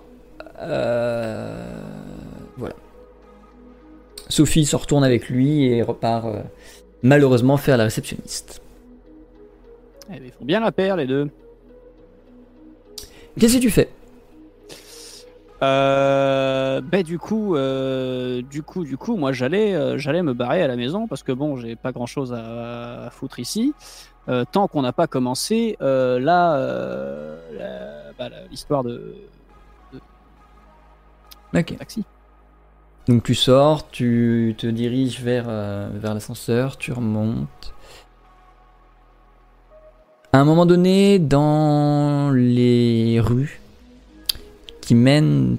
[0.61, 1.78] Euh.
[4.29, 6.43] Sophie se retourne avec lui et repart euh,
[7.03, 8.61] malheureusement faire la réceptionniste.
[10.13, 11.29] Eh ils font bien la paire les deux.
[13.39, 13.89] Qu'est-ce que tu fais?
[15.63, 20.63] Euh, ben du coup, euh, du coup, du coup, moi j'allais, euh, j'allais me barrer
[20.63, 23.75] à la maison parce que bon, j'ai pas grand-chose à, à foutre ici.
[24.53, 26.59] Tant qu'on n'a pas commencé là,
[28.19, 29.15] bah, l'histoire de,
[31.55, 31.79] Ok.
[31.79, 32.05] taxi.
[33.09, 37.73] Donc tu sors, tu te diriges vers, euh, vers l'ascenseur, tu remontes.
[40.35, 43.63] À un moment donné, dans les rues
[44.83, 45.57] qui mènent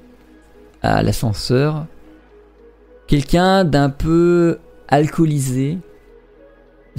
[0.80, 1.86] à l'ascenseur,
[3.08, 5.78] quelqu'un d'un peu alcoolisé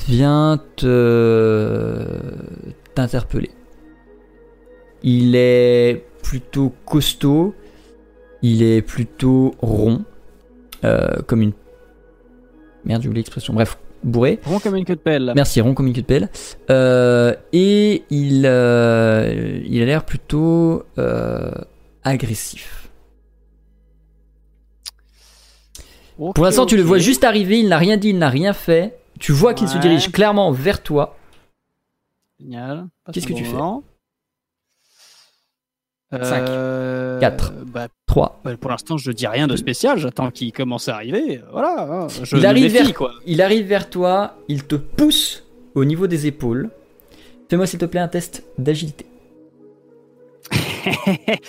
[0.06, 2.06] vient te
[2.94, 3.52] t'interpeller.
[5.02, 7.56] Il est plutôt costaud,
[8.42, 10.04] il est plutôt rond,
[10.84, 11.54] euh, comme une...
[12.86, 13.54] Merde, j'ai oublié l'expression.
[13.54, 14.40] Bref, bourré.
[14.46, 15.32] Rond comme une queue de pelle.
[15.36, 16.30] Merci, rond comme une queue de pelle.
[16.70, 21.52] Euh, et il, euh, il a l'air plutôt euh,
[22.04, 22.90] agressif.
[26.18, 29.00] Pour l'instant, tu le vois juste arriver, il n'a rien dit, il n'a rien fait.
[29.20, 31.18] Tu vois qu'il se dirige clairement vers toi.
[32.40, 32.88] Génial.
[33.12, 33.58] Qu'est-ce que bon tu fais
[36.18, 36.26] moment.
[36.30, 36.44] Cinq.
[36.50, 37.54] Euh, Quatre.
[37.66, 38.42] bah, 3.
[38.44, 39.98] bah, pour l'instant, je dis rien de spécial.
[39.98, 41.42] J'attends qu'il commence à arriver.
[41.52, 41.88] Voilà.
[41.90, 42.08] hein.
[42.24, 43.12] Je Il arrive méfie, vers- quoi.
[43.26, 45.44] Il arrive vers toi, il te pousse
[45.76, 46.70] au niveau des épaules.
[47.50, 49.06] Fais-moi s'il te plaît un test d'agilité.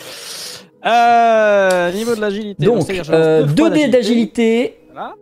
[0.84, 2.64] Euh, niveau de l'agilité.
[2.66, 5.14] Donc, lance euh, deux fois 2 dés d'agilité, Voilà.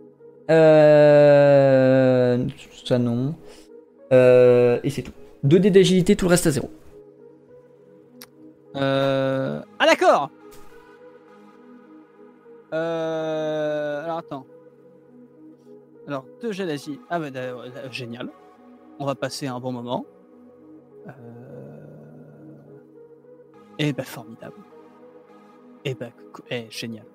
[0.49, 2.37] Euh,
[2.83, 3.35] ça non.
[4.11, 5.11] Euh, et c'est tout.
[5.43, 6.67] 2 dés d'agilité, tout le reste à 0.
[8.75, 9.61] Euh...
[9.79, 10.29] Ah d'accord
[12.73, 14.03] euh...
[14.03, 14.45] Alors attends.
[16.07, 16.75] Alors, deux jets.
[17.09, 18.29] Ah bah euh, génial.
[18.99, 20.05] On va passer un bon moment.
[21.07, 21.11] Euh...
[23.77, 24.55] Eh ben formidable.
[25.85, 27.05] Eh cou- eh, génial.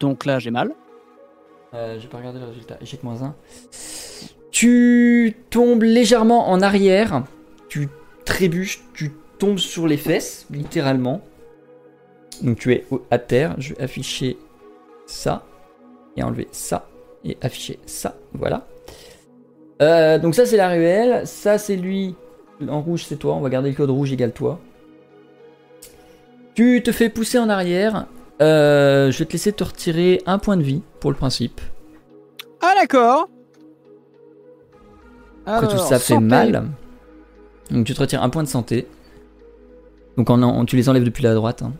[0.00, 0.74] Donc là j'ai mal.
[1.74, 2.76] Euh, j'ai pas regardé le résultat.
[2.80, 3.34] Échec moins 1.
[4.50, 7.22] Tu tombes légèrement en arrière.
[7.68, 7.88] Tu
[8.24, 8.82] trébuches.
[8.94, 11.22] Tu tombes sur les fesses, littéralement.
[12.42, 13.54] Donc tu es à terre.
[13.58, 14.36] Je vais afficher
[15.06, 15.44] ça.
[16.16, 16.88] Et enlever ça.
[17.24, 18.16] Et afficher ça.
[18.32, 18.66] Voilà.
[19.80, 21.26] Euh, donc ça c'est la ruelle.
[21.26, 22.14] Ça c'est lui.
[22.68, 23.34] En rouge c'est toi.
[23.34, 24.58] On va garder le code rouge égale toi.
[26.54, 28.06] Tu te fais pousser en arrière.
[28.40, 31.60] Euh, je vais te laisser te retirer un point de vie pour le principe.
[32.60, 33.28] Ah d'accord.
[35.46, 36.68] Après tout Alors, ça fait mal.
[37.70, 38.86] Donc tu te retires un point de santé.
[40.16, 41.62] Donc en, en- tu les enlèves depuis la droite.
[41.62, 41.72] hein.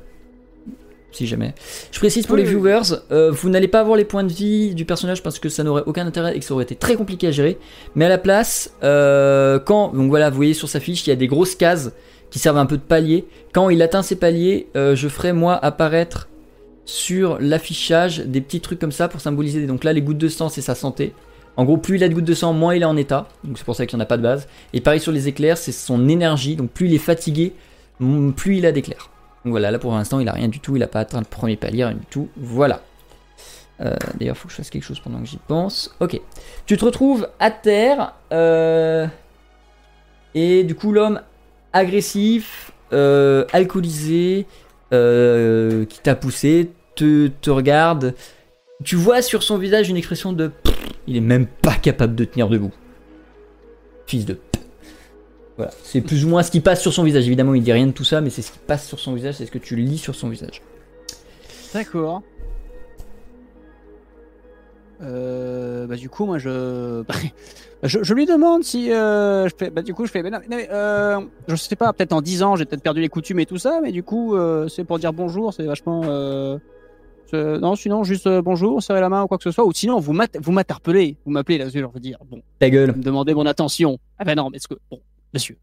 [1.10, 1.54] Si jamais.
[1.90, 2.82] Je précise pour les viewers,
[3.12, 5.82] euh, vous n'allez pas avoir les points de vie du personnage parce que ça n'aurait
[5.86, 7.58] aucun intérêt et que ça aurait été très compliqué à gérer.
[7.94, 11.12] Mais à la place, euh, quand donc voilà, vous voyez sur sa fiche, il y
[11.12, 11.92] a des grosses cases
[12.30, 13.24] qui servent un peu de palier.
[13.54, 16.28] Quand il atteint ces paliers, euh, je ferai moi apparaître
[16.84, 19.66] sur l'affichage des petits trucs comme ça pour symboliser.
[19.66, 21.14] Donc là, les gouttes de sang, c'est sa santé.
[21.58, 23.26] En gros, plus il a de gouttes de sang, moins il est en état.
[23.42, 24.46] Donc c'est pour ça qu'il n'y en a pas de base.
[24.72, 26.54] Et pareil sur les éclairs, c'est son énergie.
[26.54, 27.52] Donc plus il est fatigué,
[28.36, 29.10] plus il a d'éclairs.
[29.44, 30.76] Donc voilà, là pour l'instant, il a rien du tout.
[30.76, 32.28] Il n'a pas atteint le premier palier, rien du tout.
[32.36, 32.80] Voilà.
[33.80, 35.94] Euh, D'ailleurs, faut que je fasse quelque chose pendant que j'y pense.
[35.98, 36.20] Ok.
[36.66, 38.14] Tu te retrouves à terre.
[38.32, 39.06] euh,
[40.34, 41.20] et du coup, l'homme
[41.72, 44.46] agressif, euh, alcoolisé,
[44.92, 48.14] euh, qui t'a poussé, te regarde.
[48.84, 50.52] Tu vois sur son visage une expression de
[51.08, 52.72] il est même pas capable de tenir debout.
[54.06, 54.38] Fils de.
[55.56, 57.26] Voilà, c'est plus ou moins ce qui passe sur son visage.
[57.26, 59.34] Évidemment, il dit rien de tout ça, mais c'est ce qui passe sur son visage,
[59.34, 60.62] c'est ce que tu lis sur son visage.
[61.74, 62.22] D'accord.
[65.00, 67.04] Euh, bah du coup moi je
[67.84, 71.20] je, je lui demande si euh, bah du coup je fais mais non, mais, euh,
[71.46, 73.78] je sais pas peut-être en 10 ans j'ai peut-être perdu les coutumes et tout ça
[73.80, 76.02] mais du coup euh, c'est pour dire bonjour c'est vachement
[77.34, 79.72] euh, non sinon juste euh, bonjour serrer la main ou quoi que ce soit ou
[79.72, 82.90] sinon vous m'interpellez vous m'appelez là je veux dire bon Ta gueule.
[82.92, 85.00] vous me demandez mon attention ah ben non mais est-ce que bon
[85.34, 85.56] monsieur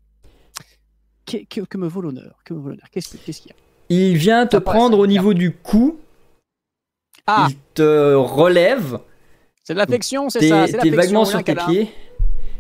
[1.25, 3.53] que, que, que me vaut l'honneur que me vaut l'honneur qu'est-ce que- qu'est-ce qu'il y
[3.53, 3.57] a?
[3.89, 5.97] Il vient te passe, prendre au niveau du cou.
[7.27, 8.99] ah Il te relève.
[9.63, 11.91] c'est de l'affection c'est ça c'est t'es vaguement sur tes pieds.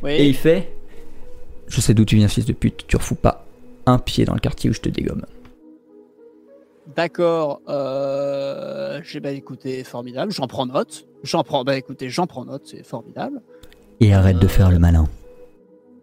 [0.03, 0.11] oui.
[0.11, 0.71] Et il fait
[1.67, 2.85] Je sais d'où tu viens, fils de pute.
[2.87, 3.43] Tu refous pas
[3.87, 5.25] un pied dans le quartier où je te dégomme.
[6.95, 7.61] D'accord.
[7.67, 10.31] Euh, j'ai bah écoutez, formidable.
[10.31, 11.07] J'en prends note.
[11.23, 11.63] J'en prends.
[11.63, 12.63] Bah écoutez, j'en prends note.
[12.65, 13.41] C'est formidable.
[13.99, 15.07] Et arrête de faire le malin.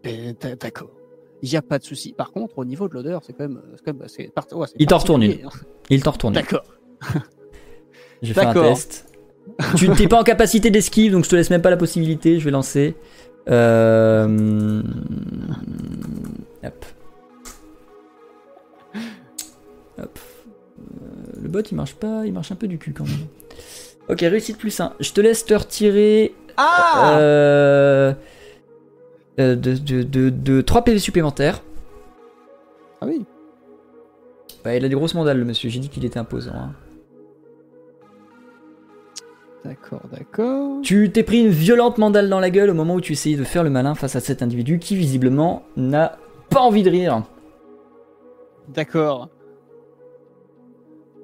[0.04, 0.90] D'a- D'accord.
[1.42, 2.12] Il n'y a pas de souci.
[2.12, 4.86] Par contre, au niveau de l'odeur, c'est quand même, c'est quand même, part- ouais, Il
[4.86, 5.48] t'en retourne hein.
[5.90, 6.34] Il t'en retourne.
[6.34, 6.64] D'accord.
[8.22, 9.06] Je fais un test.
[9.76, 12.38] tu n'es pas en capacité d'esquive, donc je te laisse même pas la possibilité.
[12.38, 12.94] Je vais lancer.
[13.48, 14.80] Euh...
[16.62, 16.84] Hop.
[19.98, 20.18] Hop.
[21.42, 23.26] Le bot il marche pas, il marche un peu du cul quand même.
[24.08, 24.94] Ok, réussite plus 1.
[25.00, 27.18] Je te laisse te retirer Ah.
[27.18, 28.12] euh,
[29.40, 31.62] euh, de, de, de, de 3 PV supplémentaires.
[33.00, 33.24] Ah oui.
[34.64, 36.52] Ouais, il a des grosses mandales le monsieur, j'ai dit qu'il était imposant.
[36.54, 36.72] hein.
[39.64, 40.80] D'accord, d'accord.
[40.82, 43.44] Tu t'es pris une violente mandale dans la gueule au moment où tu essayais de
[43.44, 46.18] faire le malin face à cet individu qui visiblement n'a
[46.50, 47.22] pas envie de rire.
[48.68, 49.28] D'accord.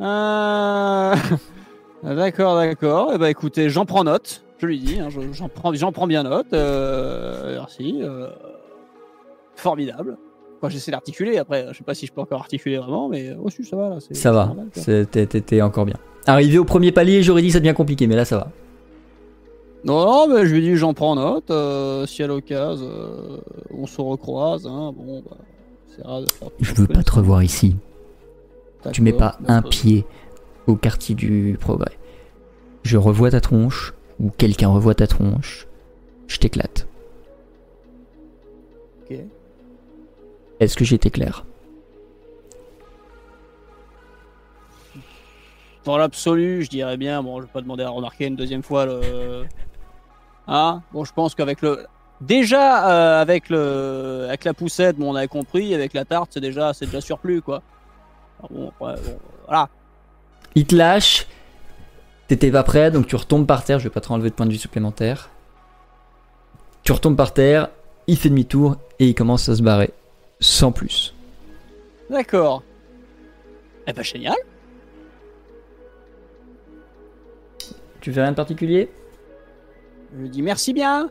[0.00, 1.14] Euh...
[2.04, 3.10] D'accord, d'accord.
[3.14, 4.44] Eh ben, écoutez, j'en prends note.
[4.58, 6.46] Je lui dis, hein, je- j'en prends, j'en prends bien note.
[6.52, 7.98] Euh, merci.
[8.02, 8.28] euh,
[9.56, 10.16] Formidable.
[10.62, 11.38] Moi, j'essaie d'articuler.
[11.38, 13.88] Après, je sais pas si je peux encore articuler vraiment, mais oh, si, ça va
[13.90, 13.98] là.
[14.12, 14.54] Ça va,
[15.06, 15.96] t'es- encore bien.
[16.26, 18.48] Arrivé au premier palier, j'aurais dit ça devient compliqué, mais là ça va.
[19.84, 21.50] Non, non, mais je lui dis, j'en prends note.
[21.50, 22.86] euh, si à l'occasion,
[23.72, 25.36] on se recroise, hein, bon, bah,
[25.88, 27.74] c'est rare de faire Je veux pas te revoir ici.
[28.92, 30.06] Tu mets pas D'accord, un pied
[30.66, 31.98] au quartier du progrès.
[32.82, 35.66] Je revois ta tronche, ou quelqu'un revoit ta tronche,
[36.26, 36.86] je t'éclate.
[39.02, 39.18] Ok.
[40.60, 41.44] Est-ce que j'ai été clair?
[45.84, 48.84] Dans l'absolu, je dirais bien, bon, je vais pas demander à remarquer une deuxième fois
[48.84, 49.44] le.
[50.46, 50.82] Hein?
[50.92, 51.86] Bon, je pense qu'avec le.
[52.20, 54.26] Déjà, euh, avec le.
[54.28, 57.40] Avec la poussette, bon, on avait compris, avec la tarte, c'est déjà, c'est déjà surplus,
[57.40, 57.62] quoi.
[58.50, 59.68] Bon, voilà.
[60.54, 61.26] Il te lâche.
[62.26, 63.78] T'étais pas prêt, donc tu retombes par terre.
[63.78, 65.30] Je vais pas te enlever de point de vue supplémentaire.
[66.82, 67.70] Tu retombes par terre,
[68.06, 69.92] il fait demi-tour et il commence à se barrer.
[70.40, 71.14] Sans plus.
[72.10, 72.62] D'accord.
[73.86, 74.36] Eh ben génial.
[78.00, 78.90] Tu fais rien de particulier?
[80.18, 81.10] Je dis merci bien.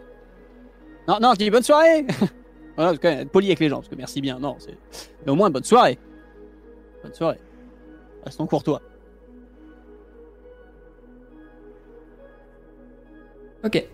[1.07, 2.05] Non, non, je dis bonne soirée.
[2.75, 2.97] voilà,
[3.31, 4.77] poli avec les gens, parce que merci bien, non, c'est.
[5.25, 5.97] Mais au moins, bonne soirée.
[7.03, 7.39] Bonne soirée.
[8.23, 8.81] Restons courtois.
[13.63, 13.85] Ok.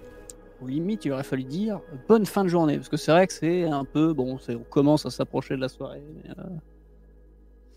[0.62, 3.34] Au limite, il aurait fallu dire bonne fin de journée, parce que c'est vrai que
[3.34, 4.14] c'est un peu.
[4.14, 6.04] Bon, on commence à s'approcher de la soirée.
[6.16, 6.44] Mais, euh,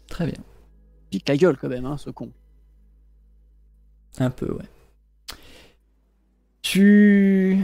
[0.09, 0.43] Très bien.
[1.11, 2.31] pique la gueule quand même, hein, ce con.
[4.19, 4.65] Un peu, ouais.
[6.62, 7.59] Tu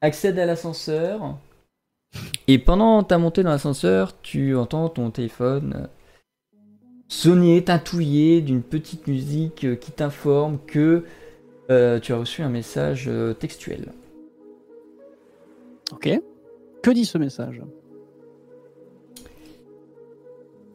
[0.00, 1.38] accèdes à l'ascenseur.
[2.48, 5.88] Et pendant ta montée dans l'ascenseur, tu entends ton téléphone
[7.10, 11.04] sonner, tintouiller d'une petite musique euh, qui t'informe que
[11.68, 13.92] euh, tu as reçu un message euh, textuel.
[15.92, 16.08] Ok.
[16.82, 17.60] Que dit ce message?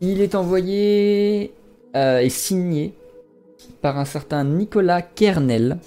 [0.02, 1.54] Il est envoyé
[1.96, 2.94] euh, et signé
[3.82, 5.80] par un certain Nicolas Kernel.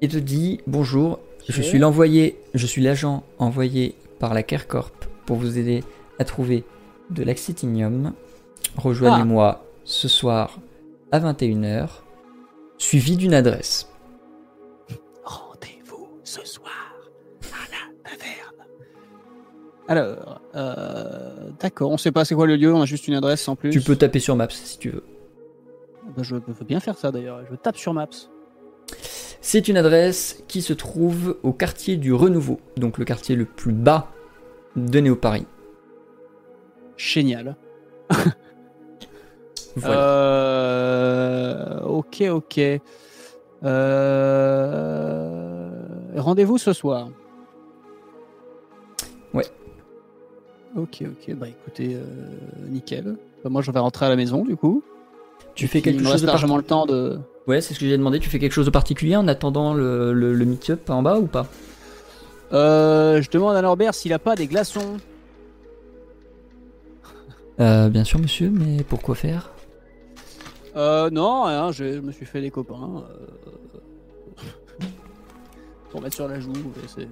[0.00, 1.18] Et te dit Bonjour,
[1.48, 4.92] je suis l'envoyé, je suis l'agent envoyé par la Kercorp
[5.26, 5.82] pour vous aider
[6.18, 6.64] à trouver
[7.10, 8.12] de l'axitinium.
[8.76, 10.58] Rejoignez-moi ce soir
[11.12, 11.88] à 21h,
[12.78, 13.88] suivi d'une adresse.
[15.24, 16.94] Rendez-vous ce soir
[17.52, 18.68] à la taverne.
[19.88, 23.42] Alors, euh, d'accord, on sait pas c'est quoi le lieu, on a juste une adresse
[23.42, 23.70] sans plus.
[23.70, 25.04] Tu peux taper sur Maps si tu veux.
[26.16, 28.08] Bah, je veux bien faire ça d'ailleurs, je tape sur Maps.
[29.40, 33.72] C'est une adresse qui se trouve au quartier du Renouveau, donc le quartier le plus
[33.72, 34.12] bas
[34.76, 35.46] de Néo-Paris.
[37.00, 37.56] Génial.
[39.76, 40.00] Voilà.
[40.00, 42.60] Euh, ok, ok.
[44.40, 45.68] Euh,
[46.16, 47.08] Rendez-vous ce soir.
[49.32, 49.46] Ouais.
[50.76, 51.34] Ok, ok.
[51.36, 52.02] Bah écoutez, euh,
[52.68, 53.16] nickel.
[53.44, 54.82] Bah, moi, je vais rentrer à la maison du coup.
[55.54, 57.20] tu fais quelque chose de largement le temps de.
[57.46, 58.18] Ouais, c'est ce que j'ai demandé.
[58.18, 61.26] Tu fais quelque chose de particulier en attendant le, le, le meet-up en bas ou
[61.26, 61.46] pas?
[62.52, 64.96] Euh, je demande à Norbert s'il a pas des glaçons.
[67.60, 69.50] Euh, Bien sûr, monsieur, mais pourquoi faire?
[70.76, 73.04] Euh, non, hein, je, je me suis fait des copains.
[73.10, 73.26] euh,
[75.90, 76.52] pour mettre sur la joue.
[76.86, 77.08] c'est-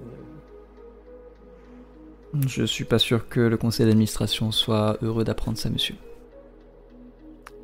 [2.46, 5.96] Je suis pas sûr que le conseil d'administration soit heureux d'apprendre ça, monsieur.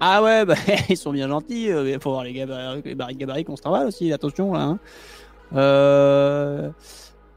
[0.01, 0.55] Ah ouais, bah,
[0.89, 1.71] ils sont bien gentils.
[1.71, 4.13] euh, Il faut voir les gabarits, les gabarits qu'on se travaille aussi.
[4.13, 4.63] Attention là.
[4.63, 4.79] hein.
[5.55, 6.71] Euh,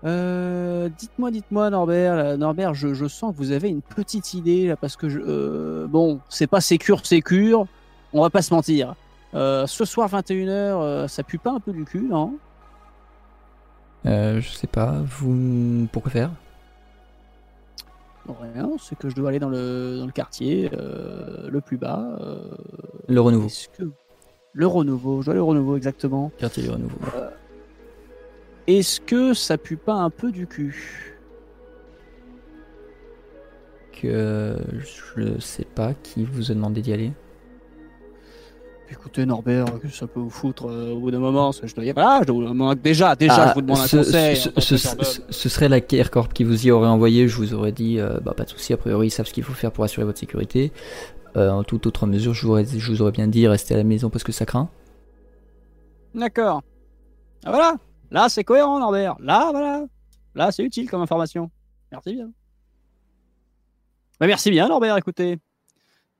[0.07, 2.15] euh, dites-moi, dites-moi, Norbert.
[2.15, 5.19] là, Norbert, je, je sens que vous avez une petite idée là, parce que je,
[5.19, 7.67] euh, bon, c'est pas sécure, sécure.
[8.13, 8.95] On va pas se mentir.
[9.33, 12.37] Euh, ce soir 21h, euh, ça pue pas un peu du cul, non?
[14.05, 15.87] Je sais pas, vous.
[15.91, 16.31] Pourquoi faire?
[18.41, 22.17] Rien, c'est que je dois aller dans le, dans le quartier le plus bas.
[23.09, 23.47] Le renouveau.
[23.77, 23.83] que
[24.53, 26.31] le renouveau, je dois aller au renouveau exactement.
[26.37, 26.97] Quartier du renouveau.
[28.67, 31.15] Est-ce que ça pue pas un peu du cul
[34.01, 34.57] Que
[35.15, 37.11] je sais pas qui vous a demandé d'y aller.
[38.89, 41.83] Écoutez Norbert, que ça peut vous foutre euh, au bout d'un moment, ça, je dois
[41.83, 44.35] y voilà, je dois- déjà, déjà, Ah, je vous demande un ce, conseil.
[44.37, 45.03] ce- que ce- gendarme.
[45.03, 47.27] ce- ce serait la Kercorp qui vous y aurait envoyé.
[47.27, 48.71] Je vous aurais dit, euh, bah, pas de souci.
[48.71, 50.71] A priori, ils savent ce qu'il faut faire pour assurer votre sécurité.
[51.35, 53.77] Euh, en toute autre mesure, je vous, aurais, je vous aurais bien dit, restez à
[53.77, 54.69] la maison parce que ça craint.
[56.15, 56.61] D'accord.
[57.43, 57.75] Ah voilà,
[58.11, 59.15] là c'est cohérent Norbert.
[59.19, 59.85] Là, voilà,
[60.35, 61.49] là c'est utile comme information.
[61.91, 62.29] Merci bien.
[64.19, 65.37] Bah, merci bien Norbert, écoutez.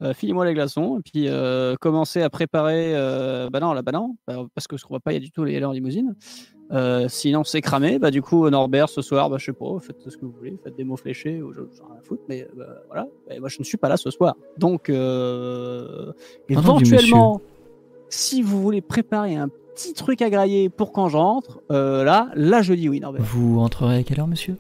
[0.03, 2.95] Euh, Filez-moi les glaçons et puis euh, commencez à préparer.
[2.95, 5.25] euh, bah non, là, bah non, bah, parce que ce qu'on va pas y aller
[5.25, 6.15] du tout aller en limousine.
[6.71, 7.97] Euh, sinon c'est cramé.
[7.97, 10.55] Bah du coup Norbert ce soir, bah je sais pas, faites ce que vous voulez,
[10.63, 13.07] faites des mots fléchés ou je rien à foutre, mais euh, bah, voilà.
[13.31, 14.89] Et moi je ne suis pas là ce soir, donc
[16.49, 17.41] éventuellement,
[18.09, 22.61] si vous voulez préparer un petit truc à grailler pour quand j'entre, euh, là, là
[22.63, 23.21] je dis oui Norbert.
[23.21, 24.57] Vous rentrerez à quelle heure, monsieur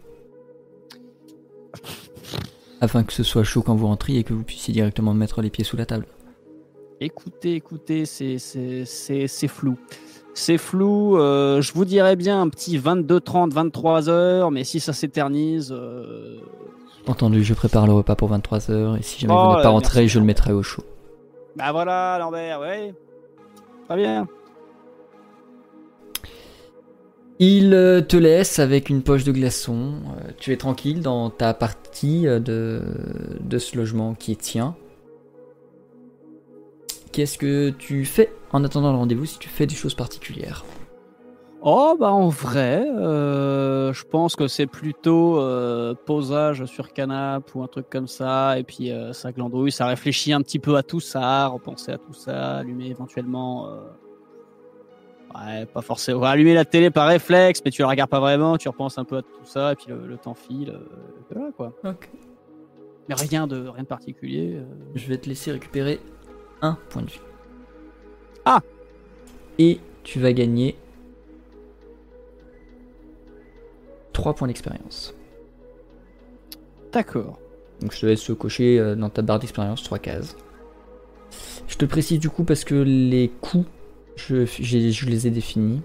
[2.81, 5.49] Afin que ce soit chaud quand vous rentriez et que vous puissiez directement mettre les
[5.49, 6.05] pieds sous la table.
[7.01, 9.77] Écoutez, écoutez, c'est c'est- c'est- c'est flou.
[10.33, 14.93] C'est flou, euh, je vous dirais bien un petit 22-30, 23 heures, mais si ça
[14.93, 15.71] s'éternise...
[15.71, 16.37] euh,
[17.07, 20.07] Entendu, je prépare le repas pour 23h et si jamais Oh, vous n'êtes pas rentré,
[20.07, 20.83] je le mettrai au chaud.
[21.55, 22.93] Bah voilà, Lambert, ouais.
[23.87, 24.27] Très bien.
[27.39, 29.93] Il euh, te laisse avec une poche de glaçons.
[30.17, 32.81] Euh, tu es tranquille dans ta partie euh, de,
[33.41, 34.75] de ce logement qui est tien.
[37.11, 40.65] qu'est-ce que tu fais en attendant le rendez-vous si tu fais des choses particulières?
[41.61, 45.41] Oh bah en vrai, je pense que c'est plutôt
[46.05, 50.41] posage sur canap ou un truc comme ça, et puis ça glandouille, ça réfléchit un
[50.43, 53.67] petit peu à tout ça, repenser à tout ça, allumer éventuellement.
[55.35, 56.23] Ouais, pas forcément.
[56.23, 59.17] Allumer la télé par réflexe, mais tu la regardes pas vraiment, tu repenses un peu
[59.17, 60.79] à tout ça, et puis le, le temps file, euh,
[61.31, 61.73] voilà quoi.
[61.83, 62.09] Ok.
[63.09, 64.55] Mais rien de rien de particulier.
[64.55, 64.63] euh.
[64.95, 65.99] Je vais te laisser récupérer
[66.61, 67.19] un point de vie.
[68.45, 68.61] Ah
[69.59, 70.75] Et tu vas gagner
[74.13, 75.13] 3 points d'expérience.
[76.91, 77.37] D'accord.
[77.81, 80.35] Donc je te laisse cocher euh, dans ta barre d'expérience 3 cases.
[81.67, 83.65] Je te précise du coup parce que les coûts,
[84.17, 85.81] je, les ai définis.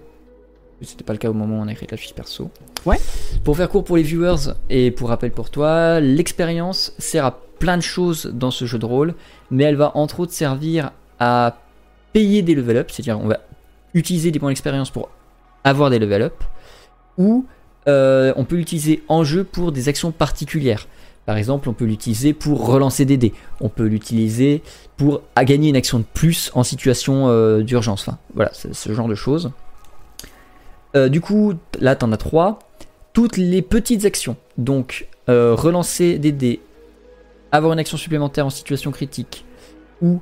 [0.80, 2.50] C'était pas le cas au moment où on a créé la fiche perso.
[2.84, 2.98] Ouais.
[3.44, 7.76] Pour faire court pour les viewers et pour rappel pour toi, l'expérience sert à plein
[7.76, 9.14] de choses dans ce jeu de rôle,
[9.52, 10.90] mais elle va entre autres servir
[11.20, 11.59] à
[12.12, 13.38] payer des level up, c'est-à-dire on va
[13.94, 15.10] utiliser des points d'expérience pour
[15.62, 16.42] avoir des level up,
[17.18, 17.46] ou
[17.86, 20.88] euh, on peut l'utiliser en jeu pour des actions particulières.
[21.24, 23.32] Par exemple, on peut l'utiliser pour relancer des dés.
[23.61, 24.62] On peut l'utiliser
[24.97, 28.09] pour gagner une action de plus en situation euh, d'urgence.
[28.35, 29.53] Voilà, ce genre de choses.
[30.97, 32.59] Euh, du coup, là, t'en as trois.
[33.12, 36.61] Toutes les petites actions, donc euh, relancer des dés,
[37.53, 39.44] avoir une action supplémentaire en situation critique,
[40.01, 40.20] ou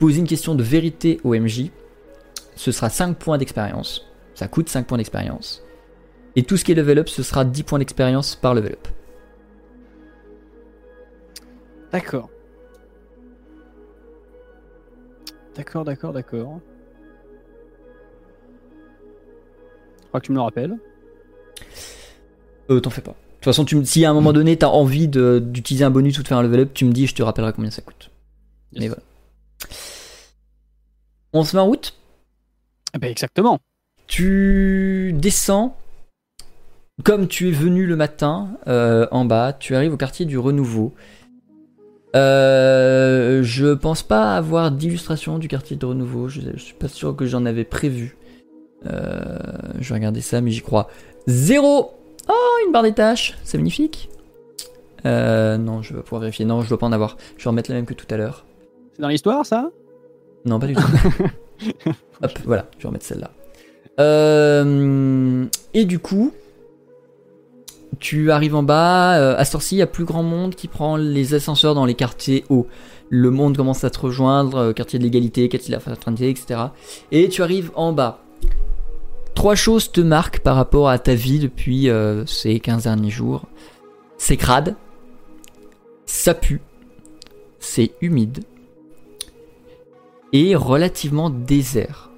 [0.00, 1.70] poser une question de vérité au MJ,
[2.56, 4.04] ce sera 5 points d'expérience.
[4.34, 5.62] Ça coûte 5 points d'expérience.
[6.34, 8.88] Et tout ce qui est level up, ce sera 10 points d'expérience par level up.
[11.94, 12.28] D'accord.
[15.54, 16.58] D'accord, d'accord, d'accord.
[20.02, 20.76] Je crois que tu me le rappelles.
[22.68, 23.12] Euh, t'en fais pas.
[23.12, 25.90] De toute façon, tu me- si à un moment donné t'as envie de- d'utiliser un
[25.90, 27.82] bonus ou de faire un level up, tu me dis je te rappellerai combien ça
[27.82, 28.10] coûte.
[28.72, 29.02] Mais voilà.
[31.32, 31.94] On se met en route?
[32.92, 33.60] Eh ben exactement.
[34.08, 35.76] Tu descends.
[37.04, 40.92] Comme tu es venu le matin euh, en bas, tu arrives au quartier du Renouveau.
[42.14, 46.28] Euh, je pense pas avoir d'illustration du quartier de Renouveau.
[46.28, 48.16] Je, je suis pas sûr que j'en avais prévu.
[48.86, 49.38] Euh,
[49.80, 50.88] je vais regarder ça, mais j'y crois.
[51.26, 51.92] Zéro
[52.28, 54.08] Oh, une barre des tâches C'est magnifique.
[55.06, 56.44] Euh, non, je vais pouvoir vérifier.
[56.44, 57.16] Non, je dois pas en avoir.
[57.36, 58.46] Je vais remettre la même que tout à l'heure.
[58.94, 59.70] C'est dans l'histoire, ça?
[60.44, 60.82] Non, pas du tout.
[62.22, 63.30] Hop, voilà, je vais remettre celle-là.
[64.00, 66.32] Euh, et du coup,
[67.98, 69.18] tu arrives en bas.
[69.18, 72.44] euh, à ci il a plus grand monde qui prend les ascenseurs dans les quartiers
[72.48, 72.66] hauts.
[73.10, 76.60] Le monde commence à te rejoindre, euh, quartier de l'égalité, quartier de la fraternité, etc.
[77.12, 78.20] Et tu arrives en bas.
[79.34, 83.42] Trois choses te marquent par rapport à ta vie depuis euh, ces 15 derniers jours.
[84.16, 84.76] C'est crade,
[86.06, 86.60] ça pue,
[87.58, 88.44] c'est humide
[90.32, 92.10] et relativement désert.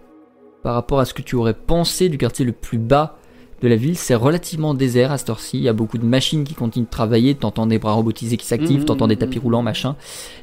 [0.62, 3.18] Par rapport à ce que tu aurais pensé du quartier le plus bas
[3.66, 5.58] de la ville, c'est relativement désert à cette heure-ci.
[5.58, 8.46] Il y a beaucoup de machines qui continuent de travailler, t'entends des bras robotisés qui
[8.46, 9.96] s'activent, Mhm, t'entends des tapis roulants, machin.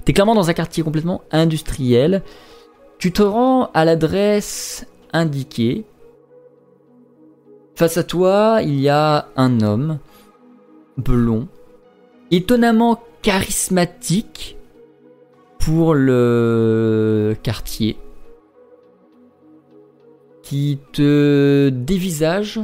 [0.03, 2.21] T'es clairement dans un quartier complètement industriel.
[2.97, 5.85] Tu te rends à l'adresse indiquée.
[7.75, 9.99] Face à toi, il y a un homme
[10.97, 11.47] blond,
[12.29, 14.57] étonnamment charismatique
[15.59, 17.97] pour le quartier,
[20.43, 22.59] qui te dévisage.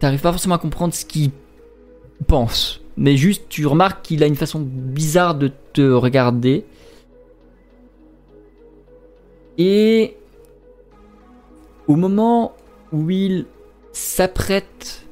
[0.00, 1.30] T'arrives pas forcément à comprendre ce qu'il
[2.26, 6.64] pense, mais juste tu remarques qu'il a une façon bizarre de te regarder.
[9.58, 10.16] Et
[11.86, 12.56] au moment
[12.92, 13.44] où il
[13.92, 15.06] s'apprête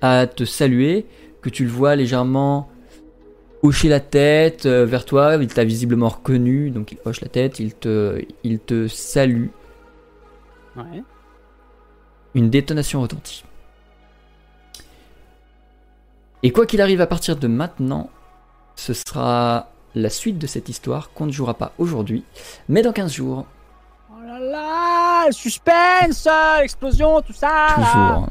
[0.00, 1.06] à te saluer,
[1.40, 2.68] que tu le vois légèrement
[3.62, 7.60] hocher la tête euh, vers toi, il t'a visiblement reconnu, donc il hoche la tête,
[7.60, 9.48] il te, il te salue.
[10.76, 11.02] Ouais.
[12.34, 13.44] Une détonation retentit.
[16.42, 18.10] Et quoi qu'il arrive à partir de maintenant,
[18.74, 22.24] ce sera la suite de cette histoire qu'on ne jouera pas aujourd'hui,
[22.68, 23.46] mais dans 15 jours,
[24.10, 26.26] Oh là là, le suspense,
[26.60, 27.66] l'explosion, tout ça.
[27.68, 27.74] là.
[27.76, 28.28] toujours.